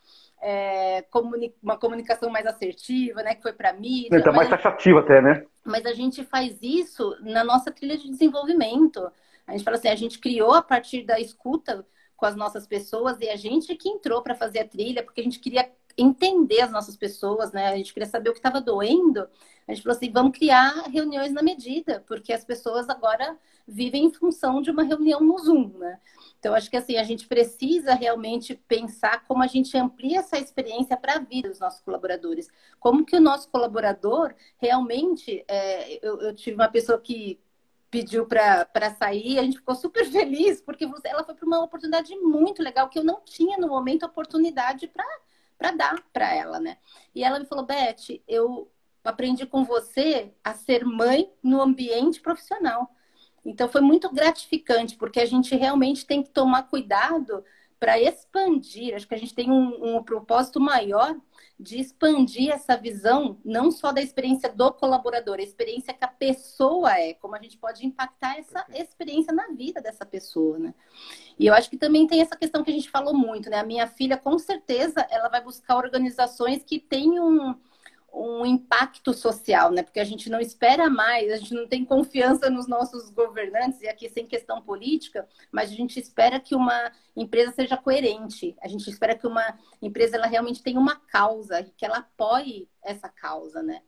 é, 0.42 1.02
comuni 1.02 1.54
uma 1.62 1.78
comunicação 1.78 2.28
mais 2.28 2.46
assertiva, 2.46 3.22
né? 3.22 3.34
Que 3.34 3.42
foi 3.42 3.52
para 3.52 3.72
mim. 3.72 4.08
Está 4.10 4.32
mais 4.32 4.48
taxativa 4.48 5.00
até, 5.00 5.22
né? 5.22 5.46
Mas 5.64 5.86
a 5.86 5.92
gente 5.92 6.24
faz 6.24 6.58
isso 6.60 7.16
na 7.20 7.44
nossa 7.44 7.70
trilha 7.70 7.96
de 7.96 8.10
desenvolvimento. 8.10 9.10
A 9.46 9.52
gente 9.52 9.64
fala 9.64 9.76
assim, 9.76 9.88
a 9.88 9.94
gente 9.94 10.18
criou 10.18 10.52
a 10.52 10.62
partir 10.62 11.04
da 11.04 11.20
escuta 11.20 11.86
com 12.16 12.26
as 12.26 12.36
nossas 12.36 12.66
pessoas 12.66 13.20
e 13.20 13.28
a 13.28 13.36
gente 13.36 13.74
que 13.74 13.88
entrou 13.88 14.22
para 14.22 14.34
fazer 14.34 14.60
a 14.60 14.68
trilha, 14.68 15.02
porque 15.02 15.20
a 15.20 15.24
gente 15.24 15.40
queria 15.40 15.68
entender 15.96 16.60
as 16.60 16.70
nossas 16.70 16.96
pessoas, 16.96 17.52
né? 17.52 17.68
A 17.68 17.76
gente 17.76 17.92
queria 17.92 18.08
saber 18.08 18.30
o 18.30 18.32
que 18.32 18.38
estava 18.38 18.60
doendo. 18.60 19.28
A 19.66 19.72
gente 19.72 19.82
falou 19.82 19.96
assim, 19.96 20.10
vamos 20.10 20.36
criar 20.36 20.88
reuniões 20.90 21.32
na 21.32 21.42
medida, 21.42 22.04
porque 22.06 22.32
as 22.32 22.44
pessoas 22.44 22.88
agora 22.88 23.38
vivem 23.66 24.06
em 24.06 24.12
função 24.12 24.60
de 24.60 24.70
uma 24.70 24.82
reunião 24.82 25.20
no 25.20 25.38
Zoom, 25.38 25.78
né? 25.78 26.00
Então, 26.38 26.54
acho 26.54 26.68
que 26.68 26.76
assim, 26.76 26.96
a 26.96 27.04
gente 27.04 27.28
precisa 27.28 27.94
realmente 27.94 28.56
pensar 28.66 29.24
como 29.26 29.42
a 29.42 29.46
gente 29.46 29.76
amplia 29.76 30.18
essa 30.18 30.38
experiência 30.38 30.96
para 30.96 31.14
a 31.14 31.18
vida 31.20 31.48
dos 31.48 31.60
nossos 31.60 31.80
colaboradores. 31.82 32.48
Como 32.80 33.04
que 33.04 33.16
o 33.16 33.20
nosso 33.20 33.48
colaborador 33.48 34.34
realmente. 34.58 35.44
É, 35.46 36.04
eu, 36.06 36.20
eu 36.20 36.34
tive 36.34 36.56
uma 36.56 36.68
pessoa 36.68 36.98
que 36.98 37.40
pediu 37.92 38.26
para 38.26 38.94
sair, 38.98 39.38
a 39.38 39.42
gente 39.42 39.58
ficou 39.58 39.74
super 39.74 40.06
feliz, 40.10 40.62
porque 40.62 40.88
ela 41.04 41.22
foi 41.24 41.34
para 41.34 41.46
uma 41.46 41.62
oportunidade 41.62 42.16
muito 42.16 42.62
legal, 42.62 42.88
que 42.88 42.98
eu 42.98 43.04
não 43.04 43.20
tinha 43.20 43.58
no 43.58 43.68
momento 43.68 44.06
oportunidade 44.06 44.88
para 44.88 45.04
para 45.62 45.70
dar 45.70 46.02
para 46.12 46.34
ela, 46.34 46.58
né? 46.58 46.76
E 47.14 47.22
ela 47.22 47.38
me 47.38 47.46
falou, 47.46 47.64
Beth, 47.64 48.20
eu 48.26 48.68
aprendi 49.04 49.46
com 49.46 49.64
você 49.64 50.34
a 50.42 50.54
ser 50.54 50.84
mãe 50.84 51.32
no 51.40 51.62
ambiente 51.62 52.20
profissional. 52.20 52.90
Então 53.44 53.68
foi 53.68 53.80
muito 53.80 54.12
gratificante, 54.12 54.96
porque 54.96 55.20
a 55.20 55.24
gente 55.24 55.54
realmente 55.54 56.04
tem 56.04 56.20
que 56.20 56.30
tomar 56.30 56.64
cuidado 56.64 57.44
para 57.82 58.00
expandir, 58.00 58.94
acho 58.94 59.08
que 59.08 59.14
a 59.14 59.18
gente 59.18 59.34
tem 59.34 59.50
um, 59.50 59.96
um 59.96 60.04
propósito 60.04 60.60
maior 60.60 61.16
de 61.58 61.80
expandir 61.80 62.52
essa 62.52 62.76
visão, 62.76 63.40
não 63.44 63.72
só 63.72 63.90
da 63.90 64.00
experiência 64.00 64.48
do 64.52 64.72
colaborador, 64.72 65.40
a 65.40 65.42
experiência 65.42 65.92
que 65.92 66.04
a 66.04 66.08
pessoa 66.08 66.96
é, 66.96 67.14
como 67.14 67.34
a 67.34 67.42
gente 67.42 67.58
pode 67.58 67.84
impactar 67.84 68.38
essa 68.38 68.64
experiência 68.72 69.32
na 69.34 69.48
vida 69.48 69.80
dessa 69.80 70.06
pessoa, 70.06 70.60
né? 70.60 70.72
E 71.36 71.44
eu 71.48 71.54
acho 71.54 71.68
que 71.68 71.76
também 71.76 72.06
tem 72.06 72.20
essa 72.20 72.36
questão 72.36 72.62
que 72.62 72.70
a 72.70 72.74
gente 72.74 72.88
falou 72.88 73.14
muito, 73.14 73.50
né? 73.50 73.58
A 73.58 73.66
minha 73.66 73.88
filha, 73.88 74.16
com 74.16 74.38
certeza, 74.38 75.04
ela 75.10 75.28
vai 75.28 75.42
buscar 75.42 75.76
organizações 75.76 76.62
que 76.62 76.78
tenham 76.78 77.28
um 77.28 77.54
impacto 78.46 79.14
social, 79.14 79.70
né? 79.70 79.82
Porque 79.82 80.00
a 80.00 80.04
gente 80.04 80.28
não 80.28 80.38
espera 80.38 80.90
mais, 80.90 81.32
a 81.32 81.36
gente 81.36 81.54
não 81.54 81.66
tem 81.66 81.84
confiança 81.84 82.50
nos 82.50 82.66
nossos 82.66 83.10
governantes, 83.10 83.80
e 83.80 83.88
aqui 83.88 84.08
sem 84.08 84.26
questão 84.26 84.60
política, 84.60 85.26
mas 85.50 85.70
a 85.70 85.74
gente 85.74 85.98
espera 85.98 86.38
que 86.38 86.54
uma 86.54 86.92
empresa 87.16 87.52
seja 87.52 87.76
coerente, 87.76 88.54
a 88.60 88.68
gente 88.68 88.88
espera 88.88 89.16
que 89.16 89.26
uma 89.26 89.58
empresa 89.80 90.16
ela 90.16 90.26
realmente 90.26 90.62
tenha 90.62 90.78
uma 90.78 90.96
causa, 90.96 91.62
que 91.76 91.84
ela 91.84 91.98
apoie 91.98 92.68
essa 92.82 93.08
causa, 93.08 93.62
né? 93.62 93.80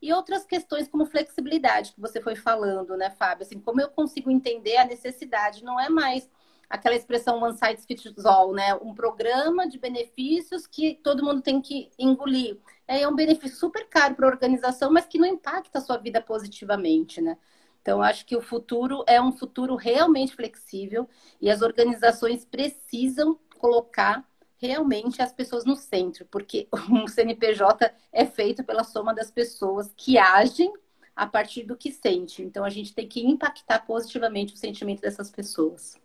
E 0.00 0.12
outras 0.12 0.44
questões 0.44 0.88
como 0.88 1.06
flexibilidade 1.06 1.92
que 1.92 2.00
você 2.00 2.20
foi 2.20 2.34
falando, 2.34 2.96
né, 2.96 3.10
Fábio? 3.10 3.44
Assim, 3.44 3.60
como 3.60 3.80
eu 3.80 3.88
consigo 3.88 4.30
entender 4.30 4.76
a 4.76 4.84
necessidade, 4.84 5.62
não 5.62 5.78
é 5.78 5.88
mais 5.88 6.28
aquela 6.72 6.96
expressão 6.96 7.38
one 7.42 7.52
size 7.52 7.86
fits 7.86 8.24
all, 8.24 8.54
né? 8.54 8.74
Um 8.76 8.94
programa 8.94 9.68
de 9.68 9.78
benefícios 9.78 10.66
que 10.66 10.94
todo 11.04 11.22
mundo 11.22 11.42
tem 11.42 11.60
que 11.60 11.90
engolir. 11.98 12.58
É 12.88 13.06
um 13.06 13.14
benefício 13.14 13.58
super 13.58 13.86
caro 13.90 14.14
para 14.14 14.26
a 14.26 14.30
organização, 14.30 14.90
mas 14.90 15.04
que 15.04 15.18
não 15.18 15.28
impacta 15.28 15.78
a 15.78 15.82
sua 15.82 15.98
vida 15.98 16.18
positivamente, 16.22 17.20
né? 17.20 17.36
Então, 17.82 18.00
acho 18.00 18.24
que 18.24 18.34
o 18.34 18.40
futuro 18.40 19.04
é 19.06 19.20
um 19.20 19.32
futuro 19.32 19.76
realmente 19.76 20.34
flexível 20.34 21.06
e 21.38 21.50
as 21.50 21.60
organizações 21.60 22.42
precisam 22.42 23.38
colocar 23.58 24.26
realmente 24.56 25.20
as 25.20 25.32
pessoas 25.32 25.66
no 25.66 25.76
centro, 25.76 26.24
porque 26.30 26.68
um 26.90 27.06
CNPJ 27.06 27.92
é 28.10 28.24
feito 28.24 28.64
pela 28.64 28.82
soma 28.82 29.14
das 29.14 29.30
pessoas 29.30 29.92
que 29.94 30.16
agem 30.16 30.72
a 31.14 31.26
partir 31.26 31.64
do 31.64 31.76
que 31.76 31.92
sente. 31.92 32.42
Então, 32.42 32.64
a 32.64 32.70
gente 32.70 32.94
tem 32.94 33.06
que 33.06 33.20
impactar 33.26 33.80
positivamente 33.80 34.54
o 34.54 34.56
sentimento 34.56 35.02
dessas 35.02 35.30
pessoas. 35.30 36.00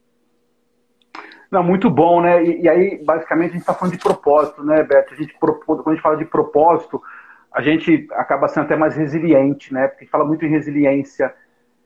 Não, 1.51 1.64
muito 1.64 1.89
bom, 1.89 2.22
né? 2.22 2.43
E, 2.43 2.64
e 2.64 2.70
aí, 2.70 3.03
basicamente, 3.03 3.49
a 3.49 3.53
gente 3.53 3.62
está 3.62 3.74
falando 3.74 3.95
de 3.95 4.03
propósito, 4.03 4.64
né, 4.64 4.84
Beto? 4.84 5.14
A 5.14 5.18
gente, 5.18 5.34
quando 5.39 5.84
a 5.88 5.91
gente 5.91 6.01
fala 6.01 6.18
de 6.18 6.26
propósito, 6.26 7.01
a 7.53 7.62
gente 7.62 8.08
acaba 8.12 8.47
sendo 8.47 8.66
até 8.66 8.76
mais 8.76 8.95
resiliente, 8.95 9.74
né? 9.74 9.88
Porque 9.88 10.05
fala 10.05 10.26
muito 10.26 10.45
em 10.45 10.49
resiliência. 10.49 11.34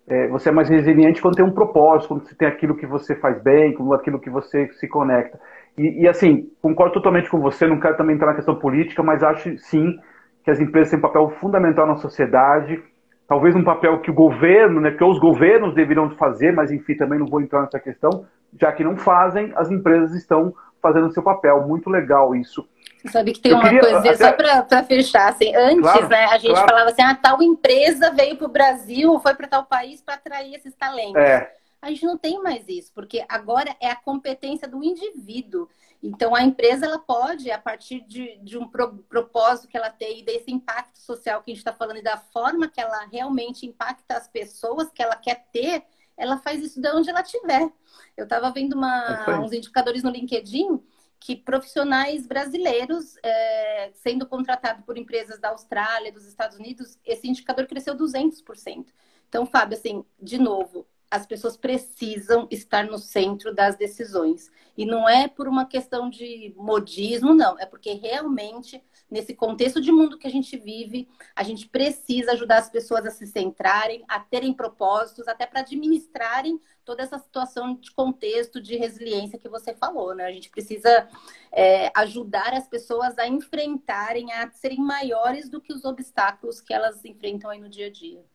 É, 0.07 0.27
você 0.27 0.49
é 0.49 0.51
mais 0.51 0.67
resiliente 0.67 1.21
quando 1.21 1.35
tem 1.35 1.45
um 1.45 1.51
propósito, 1.51 2.09
quando 2.09 2.25
você 2.25 2.35
tem 2.35 2.47
aquilo 2.47 2.75
que 2.75 2.87
você 2.87 3.15
faz 3.15 3.41
bem, 3.41 3.73
com 3.73 3.93
aquilo 3.93 4.19
que 4.19 4.29
você 4.29 4.67
se 4.73 4.87
conecta. 4.87 5.39
E, 5.77 6.01
e, 6.01 6.07
assim, 6.07 6.49
concordo 6.61 6.95
totalmente 6.95 7.29
com 7.29 7.39
você, 7.39 7.67
não 7.67 7.79
quero 7.79 7.95
também 7.95 8.15
entrar 8.15 8.27
na 8.27 8.35
questão 8.35 8.55
política, 8.55 9.01
mas 9.03 9.23
acho 9.23 9.57
sim 9.59 9.97
que 10.43 10.51
as 10.51 10.59
empresas 10.59 10.89
têm 10.89 10.99
um 10.99 11.03
papel 11.03 11.29
fundamental 11.39 11.85
na 11.85 11.95
sociedade, 11.95 12.81
talvez 13.27 13.55
um 13.55 13.63
papel 13.63 13.99
que 13.99 14.09
o 14.09 14.13
governo, 14.13 14.81
né, 14.81 14.91
que 14.91 15.03
os 15.03 15.19
governos 15.19 15.73
deveriam 15.75 16.09
fazer, 16.11 16.51
mas 16.51 16.71
enfim, 16.71 16.95
também 16.95 17.19
não 17.19 17.27
vou 17.27 17.39
entrar 17.39 17.61
nessa 17.61 17.79
questão, 17.79 18.25
já 18.59 18.71
que 18.71 18.83
não 18.83 18.97
fazem, 18.97 19.51
as 19.55 19.69
empresas 19.71 20.15
estão 20.15 20.53
fazendo 20.81 21.07
o 21.07 21.11
seu 21.11 21.23
papel. 21.23 21.67
Muito 21.67 21.89
legal 21.89 22.35
isso. 22.35 22.67
Você 23.01 23.09
sabe 23.09 23.31
que 23.33 23.39
tem 23.39 23.51
Eu 23.51 23.57
uma 23.57 23.63
queria, 23.63 23.81
coisa, 23.81 23.97
até... 23.99 24.15
só 24.15 24.31
para 24.33 24.83
fechar, 24.83 25.29
assim, 25.29 25.55
antes, 25.55 25.81
claro, 25.81 26.07
né, 26.07 26.25
a 26.25 26.37
gente 26.37 26.51
claro. 26.51 26.69
falava 26.69 26.89
assim, 26.91 27.01
ah, 27.01 27.15
tal 27.15 27.41
empresa 27.41 28.11
veio 28.11 28.37
para 28.37 28.45
o 28.45 28.51
Brasil, 28.51 29.19
foi 29.19 29.33
para 29.33 29.47
tal 29.47 29.65
país 29.65 30.01
para 30.01 30.15
atrair 30.15 30.53
esses 30.53 30.75
talentos. 30.75 31.21
É. 31.21 31.51
A 31.81 31.89
gente 31.89 32.05
não 32.05 32.15
tem 32.15 32.39
mais 32.43 32.67
isso, 32.67 32.91
porque 32.93 33.25
agora 33.27 33.75
é 33.81 33.89
a 33.89 33.95
competência 33.95 34.67
do 34.67 34.83
indivíduo. 34.83 35.67
Então, 36.03 36.35
a 36.35 36.43
empresa 36.43 36.85
ela 36.85 36.99
pode, 36.99 37.49
a 37.49 37.57
partir 37.57 38.01
de, 38.01 38.37
de 38.43 38.55
um 38.57 38.67
pro, 38.67 38.97
propósito 39.09 39.67
que 39.67 39.77
ela 39.77 39.89
tem 39.89 40.19
e 40.19 40.23
desse 40.23 40.51
impacto 40.51 40.99
social 40.99 41.41
que 41.41 41.51
a 41.51 41.53
gente 41.53 41.61
está 41.61 41.73
falando 41.73 41.97
e 41.97 42.03
da 42.03 42.17
forma 42.17 42.67
que 42.67 42.79
ela 42.79 43.07
realmente 43.11 43.65
impacta 43.65 44.15
as 44.15 44.27
pessoas 44.27 44.91
que 44.91 45.01
ela 45.01 45.15
quer 45.15 45.45
ter, 45.51 45.83
ela 46.17 46.37
faz 46.37 46.61
isso 46.63 46.81
de 46.81 46.89
onde 46.89 47.09
ela 47.09 47.21
estiver. 47.21 47.71
Eu 48.15 48.23
estava 48.23 48.51
vendo 48.51 48.73
uma, 48.73 49.25
é 49.27 49.39
uns 49.39 49.53
indicadores 49.53 50.03
no 50.03 50.09
LinkedIn 50.09 50.81
que 51.19 51.35
profissionais 51.35 52.25
brasileiros 52.25 53.15
é, 53.23 53.91
sendo 53.93 54.25
contratados 54.25 54.83
por 54.83 54.97
empresas 54.97 55.39
da 55.39 55.49
Austrália, 55.49 56.11
dos 56.11 56.25
Estados 56.25 56.57
Unidos, 56.57 56.97
esse 57.05 57.27
indicador 57.27 57.67
cresceu 57.67 57.95
200%. 57.95 58.87
Então, 59.29 59.45
Fábio, 59.45 59.77
assim, 59.77 60.03
de 60.19 60.39
novo, 60.39 60.87
as 61.11 61.25
pessoas 61.25 61.57
precisam 61.57 62.47
estar 62.49 62.85
no 62.85 62.97
centro 62.97 63.53
das 63.53 63.75
decisões. 63.75 64.49
E 64.77 64.85
não 64.85 65.07
é 65.07 65.27
por 65.27 65.45
uma 65.45 65.65
questão 65.65 66.09
de 66.09 66.53
modismo, 66.55 67.33
não. 67.33 67.59
É 67.59 67.65
porque 67.65 67.91
realmente, 67.91 68.81
nesse 69.09 69.35
contexto 69.35 69.81
de 69.81 69.91
mundo 69.91 70.17
que 70.17 70.25
a 70.25 70.31
gente 70.31 70.55
vive, 70.55 71.09
a 71.35 71.43
gente 71.43 71.67
precisa 71.67 72.31
ajudar 72.31 72.59
as 72.59 72.69
pessoas 72.69 73.05
a 73.05 73.11
se 73.11 73.27
centrarem, 73.27 74.05
a 74.07 74.21
terem 74.21 74.53
propósitos, 74.53 75.27
até 75.27 75.45
para 75.45 75.59
administrarem 75.59 76.57
toda 76.85 77.03
essa 77.03 77.19
situação 77.19 77.75
de 77.75 77.91
contexto 77.91 78.61
de 78.61 78.77
resiliência 78.77 79.37
que 79.37 79.49
você 79.49 79.73
falou, 79.73 80.15
né? 80.15 80.23
A 80.25 80.31
gente 80.31 80.49
precisa 80.49 81.09
é, 81.51 81.91
ajudar 81.93 82.53
as 82.53 82.69
pessoas 82.69 83.17
a 83.17 83.27
enfrentarem, 83.27 84.31
a 84.31 84.49
serem 84.51 84.79
maiores 84.79 85.49
do 85.49 85.59
que 85.59 85.73
os 85.73 85.83
obstáculos 85.83 86.61
que 86.61 86.73
elas 86.73 87.03
enfrentam 87.03 87.49
aí 87.49 87.59
no 87.59 87.67
dia 87.67 87.87
a 87.87 87.91
dia. 87.91 88.30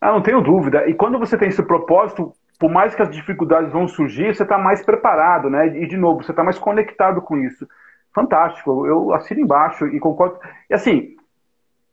Ah, 0.00 0.12
não 0.12 0.22
tenho 0.22 0.40
dúvida. 0.40 0.88
E 0.88 0.94
quando 0.94 1.18
você 1.18 1.36
tem 1.38 1.48
esse 1.48 1.62
propósito, 1.62 2.32
por 2.58 2.70
mais 2.70 2.94
que 2.94 3.02
as 3.02 3.10
dificuldades 3.10 3.72
vão 3.72 3.88
surgir, 3.88 4.34
você 4.34 4.42
está 4.42 4.58
mais 4.58 4.84
preparado, 4.84 5.50
né? 5.50 5.66
E, 5.78 5.86
de 5.86 5.96
novo, 5.96 6.22
você 6.22 6.32
está 6.32 6.44
mais 6.44 6.58
conectado 6.58 7.20
com 7.20 7.36
isso. 7.38 7.66
Fantástico. 8.14 8.86
Eu 8.86 9.12
assino 9.14 9.40
embaixo 9.40 9.86
e 9.86 10.00
concordo. 10.00 10.38
E 10.70 10.74
assim, 10.74 11.16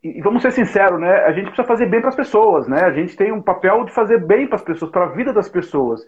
e 0.03 0.21
vamos 0.21 0.41
ser 0.41 0.51
sinceros, 0.51 0.99
né? 0.99 1.23
A 1.23 1.31
gente 1.31 1.45
precisa 1.45 1.67
fazer 1.67 1.85
bem 1.85 2.01
para 2.01 2.09
as 2.09 2.15
pessoas, 2.15 2.67
né? 2.67 2.83
A 2.83 2.91
gente 2.91 3.15
tem 3.15 3.31
um 3.31 3.41
papel 3.41 3.85
de 3.85 3.93
fazer 3.93 4.19
bem 4.25 4.47
para 4.47 4.55
as 4.55 4.63
pessoas, 4.63 4.91
para 4.91 5.05
a 5.05 5.09
vida 5.09 5.31
das 5.31 5.47
pessoas. 5.47 6.05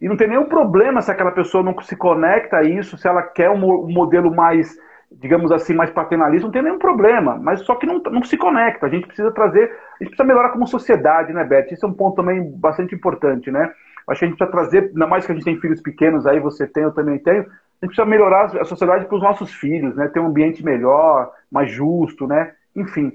E 0.00 0.08
não 0.08 0.16
tem 0.16 0.28
nenhum 0.28 0.46
problema 0.46 1.00
se 1.00 1.10
aquela 1.10 1.30
pessoa 1.30 1.62
não 1.62 1.80
se 1.80 1.96
conecta 1.96 2.58
a 2.58 2.62
isso, 2.64 2.98
se 2.98 3.06
ela 3.08 3.22
quer 3.22 3.48
um 3.50 3.88
modelo 3.88 4.34
mais 4.34 4.76
digamos 5.10 5.52
assim, 5.52 5.74
mais 5.74 5.90
paternalista, 5.90 6.46
não 6.46 6.52
tem 6.52 6.62
nenhum 6.62 6.78
problema, 6.78 7.36
mas 7.36 7.60
só 7.60 7.74
que 7.76 7.86
não, 7.86 7.98
não 7.98 8.22
se 8.24 8.36
conecta. 8.36 8.86
A 8.86 8.88
gente 8.88 9.06
precisa 9.06 9.30
trazer, 9.30 9.64
a 9.64 10.04
gente 10.04 10.10
precisa 10.10 10.24
melhorar 10.24 10.50
como 10.50 10.66
sociedade, 10.66 11.32
né, 11.32 11.44
Beth? 11.44 11.72
Isso 11.72 11.86
é 11.86 11.88
um 11.88 11.94
ponto 11.94 12.16
também 12.16 12.42
bastante 12.58 12.94
importante, 12.94 13.50
né? 13.50 13.72
Acho 14.08 14.20
que 14.20 14.24
a 14.24 14.28
gente 14.28 14.36
precisa 14.36 14.50
trazer, 14.52 14.84
ainda 14.84 15.06
mais 15.06 15.26
que 15.26 15.32
a 15.32 15.34
gente 15.34 15.44
tem 15.44 15.60
filhos 15.60 15.80
pequenos, 15.80 16.26
aí 16.26 16.38
você 16.38 16.66
tem, 16.66 16.84
eu 16.84 16.92
também 16.92 17.18
tenho, 17.18 17.42
a 17.42 17.84
gente 17.84 17.94
precisa 17.94 18.04
melhorar 18.04 18.56
a 18.56 18.64
sociedade 18.64 19.06
para 19.06 19.16
os 19.16 19.22
nossos 19.22 19.52
filhos, 19.52 19.94
né? 19.96 20.08
Ter 20.08 20.20
um 20.20 20.26
ambiente 20.26 20.64
melhor, 20.64 21.32
mais 21.50 21.70
justo, 21.70 22.26
né? 22.26 22.52
Enfim. 22.74 23.12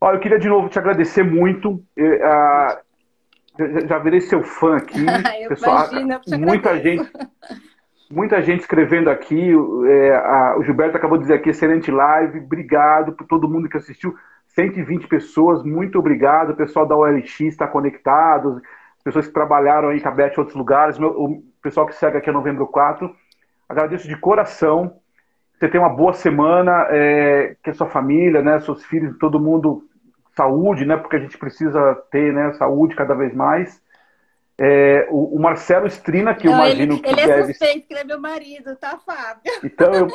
Olha, 0.00 0.16
eu 0.16 0.20
queria 0.20 0.38
de 0.38 0.48
novo 0.48 0.68
te 0.68 0.78
agradecer 0.78 1.22
muito. 1.22 1.82
já 3.88 3.98
virei 3.98 4.20
seu 4.20 4.42
fã 4.42 4.76
aqui. 4.76 5.04
Pessoal, 5.48 5.86
imagino, 5.92 6.38
muita 6.38 6.78
gente 6.78 7.10
Muita 8.10 8.42
gente 8.42 8.60
escrevendo 8.60 9.08
aqui. 9.08 9.52
É, 9.88 10.16
a, 10.16 10.56
o 10.58 10.62
Gilberto 10.62 10.96
acabou 10.96 11.16
de 11.16 11.24
dizer 11.24 11.34
aqui, 11.34 11.50
excelente 11.50 11.90
live. 11.90 12.40
Obrigado 12.40 13.12
por 13.12 13.26
todo 13.26 13.48
mundo 13.48 13.68
que 13.68 13.76
assistiu. 13.76 14.14
120 14.48 15.08
pessoas, 15.08 15.62
muito 15.62 15.98
obrigado. 15.98 16.50
O 16.50 16.56
pessoal 16.56 16.86
da 16.86 16.96
OLX 16.96 17.40
está 17.40 17.66
conectado. 17.66 18.62
Pessoas 19.02 19.26
que 19.26 19.32
trabalharam 19.34 19.88
aí 19.88 20.00
Cabete 20.00 20.36
em 20.36 20.40
outros 20.40 20.56
lugares. 20.56 20.98
o 20.98 21.42
pessoal 21.62 21.86
que 21.86 21.94
segue 21.94 22.18
aqui 22.18 22.30
a 22.30 22.32
Novembro 22.32 22.66
4. 22.66 23.14
Agradeço 23.68 24.06
de 24.06 24.16
coração. 24.16 24.96
Você 25.58 25.68
tem 25.68 25.80
uma 25.80 25.88
boa 25.88 26.12
semana, 26.12 26.86
é, 26.90 27.56
que 27.62 27.70
a 27.70 27.74
sua 27.74 27.88
família, 27.88 28.42
né, 28.42 28.60
seus 28.60 28.84
filhos, 28.84 29.16
todo 29.18 29.40
mundo, 29.40 29.84
saúde, 30.36 30.84
né, 30.84 30.96
porque 30.96 31.16
a 31.16 31.20
gente 31.20 31.38
precisa 31.38 31.94
ter 32.10 32.32
né, 32.32 32.52
saúde 32.54 32.96
cada 32.96 33.14
vez 33.14 33.34
mais. 33.34 33.80
É, 34.56 35.08
o, 35.10 35.34
o, 35.36 35.40
Marcelo 35.40 35.88
Strina, 35.88 36.32
que 36.32 36.46
Não, 36.46 36.52
eu 36.52 36.58
imagino 36.58 36.92
ele, 36.94 37.02
que 37.02 37.08
ele 37.08 37.20
é 37.20 37.26
deve... 37.26 37.54
suspeito 37.54 37.88
que 37.88 37.92
ele 37.92 38.00
é 38.00 38.04
meu 38.04 38.20
marido, 38.20 38.76
tá, 38.76 38.96
Fábio? 38.98 39.52
Então, 39.64 39.92
eu, 39.92 40.08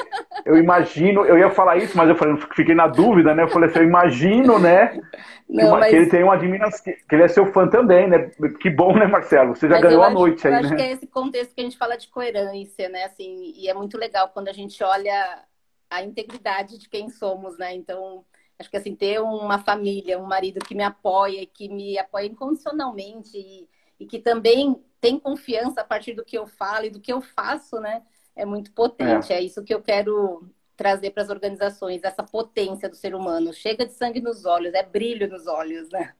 eu 0.45 0.57
imagino, 0.57 1.25
eu 1.25 1.37
ia 1.37 1.49
falar 1.49 1.75
isso, 1.75 1.97
mas 1.97 2.07
eu 2.07 2.15
falei, 2.15 2.37
fiquei 2.55 2.73
na 2.73 2.87
dúvida, 2.87 3.35
né? 3.35 3.43
Eu 3.43 3.49
falei 3.49 3.69
assim, 3.69 3.79
eu 3.79 3.85
imagino, 3.85 4.57
né? 4.57 4.97
Não, 5.49 5.73
que, 5.73 5.79
mas... 5.79 5.89
que, 5.89 5.95
ele 5.95 6.09
tem 6.09 6.23
uma 6.23 6.35
admiração, 6.35 6.83
que 6.85 7.15
ele 7.15 7.23
é 7.23 7.27
seu 7.27 7.51
fã 7.51 7.67
também, 7.67 8.07
né? 8.07 8.29
Que 8.61 8.69
bom, 8.69 8.95
né, 8.95 9.07
Marcelo? 9.07 9.55
Você 9.55 9.67
já 9.67 9.75
mas 9.75 9.81
ganhou 9.81 10.03
a 10.03 10.09
noite 10.09 10.47
aí, 10.47 10.53
eu 10.53 10.61
né? 10.61 10.67
acho 10.67 10.75
que 10.75 10.81
é 10.83 10.91
esse 10.91 11.07
contexto 11.07 11.53
que 11.53 11.61
a 11.61 11.63
gente 11.63 11.77
fala 11.77 11.97
de 11.97 12.07
coerência, 12.07 12.87
né? 12.87 13.05
Assim, 13.05 13.53
e 13.57 13.67
é 13.67 13.73
muito 13.73 13.97
legal 13.97 14.29
quando 14.29 14.47
a 14.47 14.53
gente 14.53 14.81
olha 14.83 15.43
a 15.89 16.03
integridade 16.03 16.77
de 16.77 16.87
quem 16.87 17.09
somos, 17.09 17.57
né? 17.57 17.75
Então, 17.75 18.23
acho 18.59 18.69
que 18.69 18.77
assim, 18.77 18.95
ter 18.95 19.19
uma 19.19 19.57
família, 19.57 20.19
um 20.19 20.27
marido 20.27 20.59
que 20.63 20.75
me 20.75 20.83
apoia, 20.83 21.45
que 21.45 21.67
me 21.67 21.97
apoia 21.97 22.27
incondicionalmente 22.27 23.35
e 23.35 23.67
e 23.99 24.05
que 24.05 24.19
também 24.19 24.81
tem 25.01 25.19
confiança 25.19 25.81
a 25.81 25.83
partir 25.83 26.13
do 26.13 26.23
que 26.23 26.37
eu 26.37 26.47
falo 26.47 26.85
e 26.85 26.89
do 26.89 26.99
que 26.99 27.11
eu 27.11 27.21
faço, 27.21 27.79
né? 27.79 28.01
É 28.35 28.45
muito 28.45 28.71
potente. 28.71 29.33
É, 29.33 29.37
é 29.37 29.41
isso 29.41 29.63
que 29.63 29.73
eu 29.73 29.81
quero 29.81 30.47
trazer 30.75 31.11
para 31.11 31.23
as 31.23 31.29
organizações, 31.29 32.03
essa 32.03 32.23
potência 32.23 32.87
do 32.87 32.95
ser 32.95 33.13
humano. 33.13 33.53
Chega 33.53 33.85
de 33.85 33.93
sangue 33.93 34.21
nos 34.21 34.45
olhos, 34.45 34.73
é 34.73 34.83
brilho 34.83 35.27
nos 35.27 35.45
olhos, 35.45 35.89
né? 35.89 36.13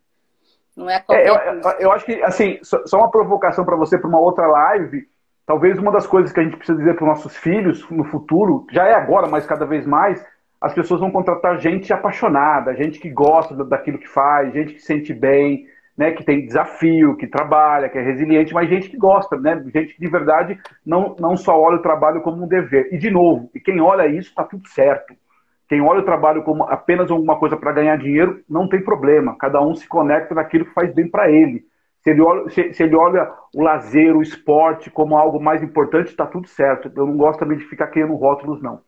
Não 0.76 0.90
é, 0.90 1.04
é 1.10 1.30
eu, 1.30 1.36
eu, 1.80 1.92
acho 1.92 2.06
que, 2.06 2.22
assim, 2.24 2.60
só, 2.62 2.86
só 2.86 2.98
uma 2.98 3.12
provocação 3.12 3.66
para 3.66 3.76
você 3.76 3.98
para 3.98 4.08
uma 4.08 4.20
outra 4.20 4.48
live. 4.48 5.08
talvez 5.46 5.78
uma 5.78 5.92
das 5.92 6.08
coisas 6.08 6.32
que 6.32 6.40
a 6.40 6.44
gente 6.44 6.58
precisa 6.58 6.78
dizer 6.78 6.96
para 6.96 7.04
os 7.04 7.10
nossos 7.10 7.36
filhos 7.36 7.90
no 7.90 8.06
futuro, 8.06 8.66
já 8.72 8.86
é 8.86 8.94
agora, 8.94 9.28
mas 9.28 9.46
cada 9.46 9.66
vez 9.66 9.86
mais, 9.86 10.26
as 10.62 10.74
pessoas 10.74 11.00
vão 11.00 11.12
contratar 11.12 11.60
gente 11.60 11.92
apaixonada, 11.92 12.76
gente 12.76 13.00
que 13.00 13.10
gosta 13.10 13.56
daquilo 13.66 13.98
que 13.98 14.08
faz, 14.08 14.54
gente 14.54 14.74
que 14.74 14.82
sente 14.82 15.14
bem, 15.14 15.68
né, 16.00 16.12
que 16.14 16.24
tem 16.24 16.46
desafio, 16.46 17.18
que 17.18 17.28
trabalha, 17.28 17.90
que 17.90 17.98
é 17.98 18.02
resiliente, 18.02 18.54
mas 18.54 18.70
gente 18.70 18.90
que 18.90 18.96
gosta, 18.96 19.36
né, 19.36 19.62
gente 19.66 19.96
que 19.96 20.00
de 20.00 20.10
verdade 20.10 20.58
não, 20.86 21.14
não 21.20 21.36
só 21.36 21.60
olha 21.60 21.76
o 21.76 21.82
trabalho 21.82 22.22
como 22.22 22.42
um 22.42 22.48
dever. 22.48 22.88
E 22.94 22.98
de 22.98 23.12
novo, 23.12 23.52
e 23.54 23.60
quem 23.60 23.82
olha 23.82 24.08
isso 24.08 24.30
está 24.30 24.46
tudo 24.46 24.66
certo. 24.70 25.14
Quem 25.68 25.82
olha 25.82 26.00
o 26.00 26.06
trabalho 26.06 26.42
como 26.44 26.64
apenas 26.64 27.12
alguma 27.12 27.38
coisa 27.38 27.58
para 27.58 27.74
ganhar 27.74 27.98
dinheiro, 27.98 28.42
não 28.50 28.70
tem 28.70 28.82
problema. 28.82 29.36
Cada 29.38 29.62
um 29.62 29.76
se 29.76 29.86
conecta 29.90 30.34
naquilo 30.34 30.64
que 30.64 30.74
faz 30.74 30.90
bem 30.94 31.06
para 31.06 31.30
ele. 31.30 31.66
Se 32.02 32.12
ele, 32.12 32.22
olha, 32.22 32.50
se, 32.50 32.72
se 32.72 32.82
ele 32.82 32.96
olha 32.96 33.30
o 33.54 33.62
lazer, 33.62 34.16
o 34.16 34.22
esporte 34.22 34.90
como 34.90 35.18
algo 35.18 35.38
mais 35.38 35.62
importante, 35.62 36.08
está 36.08 36.26
tudo 36.26 36.48
certo. 36.48 36.90
Eu 36.96 37.08
não 37.08 37.18
gosto 37.18 37.40
também 37.40 37.58
de 37.58 37.66
ficar 37.66 37.88
criando 37.88 38.16
rótulos, 38.16 38.62
não. 38.62 38.80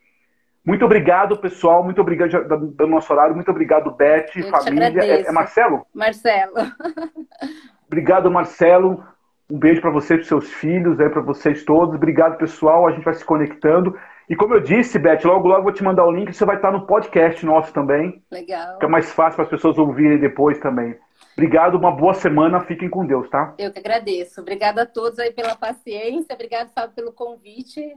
Muito 0.66 0.86
obrigado, 0.86 1.38
pessoal. 1.38 1.84
Muito 1.84 2.00
obrigado 2.02 2.68
do 2.68 2.88
nosso 2.88 3.12
horário. 3.12 3.36
Muito 3.36 3.50
obrigado, 3.50 3.92
Beth, 3.92 4.32
Eu 4.36 4.50
família. 4.50 5.04
É, 5.04 5.22
é, 5.22 5.32
Marcelo? 5.32 5.86
Marcelo. 5.94 6.54
obrigado, 7.88 8.30
Marcelo. 8.30 9.04
Um 9.50 9.58
beijo 9.58 9.82
para 9.82 9.90
você, 9.90 10.16
para 10.16 10.26
seus 10.26 10.50
filhos, 10.54 11.00
é, 11.00 11.10
para 11.10 11.22
vocês 11.22 11.66
todos. 11.66 11.96
Obrigado, 11.96 12.38
pessoal. 12.38 12.88
A 12.88 12.92
gente 12.92 13.04
vai 13.04 13.14
se 13.16 13.26
conectando. 13.26 13.98
E 14.30 14.36
como 14.36 14.54
eu 14.54 14.62
disse, 14.62 14.98
Beth, 14.98 15.26
logo 15.26 15.48
logo 15.48 15.64
vou 15.64 15.74
te 15.74 15.84
mandar 15.84 16.06
o 16.06 16.12
link, 16.12 16.32
você 16.32 16.46
vai 16.46 16.56
estar 16.56 16.72
no 16.72 16.86
podcast 16.86 17.46
nosso 17.46 17.74
também. 17.74 18.24
Legal. 18.32 18.76
Fica 18.76 18.88
mais 18.88 19.12
fácil 19.12 19.36
para 19.36 19.44
as 19.44 19.50
pessoas 19.50 19.78
ouvirem 19.78 20.20
depois 20.20 20.58
também. 20.60 20.96
Obrigado, 21.34 21.76
uma 21.76 21.92
boa 21.92 22.14
semana, 22.14 22.62
fiquem 22.62 22.90
com 22.90 23.06
Deus, 23.06 23.30
tá? 23.30 23.54
Eu 23.58 23.74
que 23.74 23.80
agradeço. 23.80 24.40
Obrigada 24.40 24.84
a 24.84 24.86
todos 24.86 25.20
aí 25.20 25.32
pela 25.32 25.56
paciência, 25.56 26.34
obrigado, 26.34 26.72
Fábio, 26.74 26.96
pelo 26.96 27.12
convite. 27.12 27.94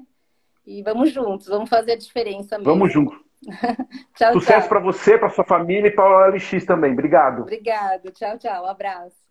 E 0.66 0.82
vamos 0.82 1.12
juntos, 1.12 1.46
vamos 1.46 1.68
fazer 1.68 1.92
a 1.92 1.96
diferença 1.96 2.58
mesmo. 2.58 2.72
Vamos 2.72 2.92
juntos. 2.92 3.18
tchau, 4.16 4.32
Sucesso 4.32 4.68
para 4.68 4.80
você, 4.80 5.18
para 5.18 5.28
sua 5.28 5.44
família 5.44 5.88
e 5.88 5.90
para 5.90 6.30
o 6.30 6.34
LX 6.34 6.64
também. 6.64 6.92
Obrigado. 6.92 7.42
Obrigado. 7.42 8.10
Tchau, 8.10 8.38
tchau. 8.38 8.64
Um 8.64 8.68
abraço. 8.68 9.23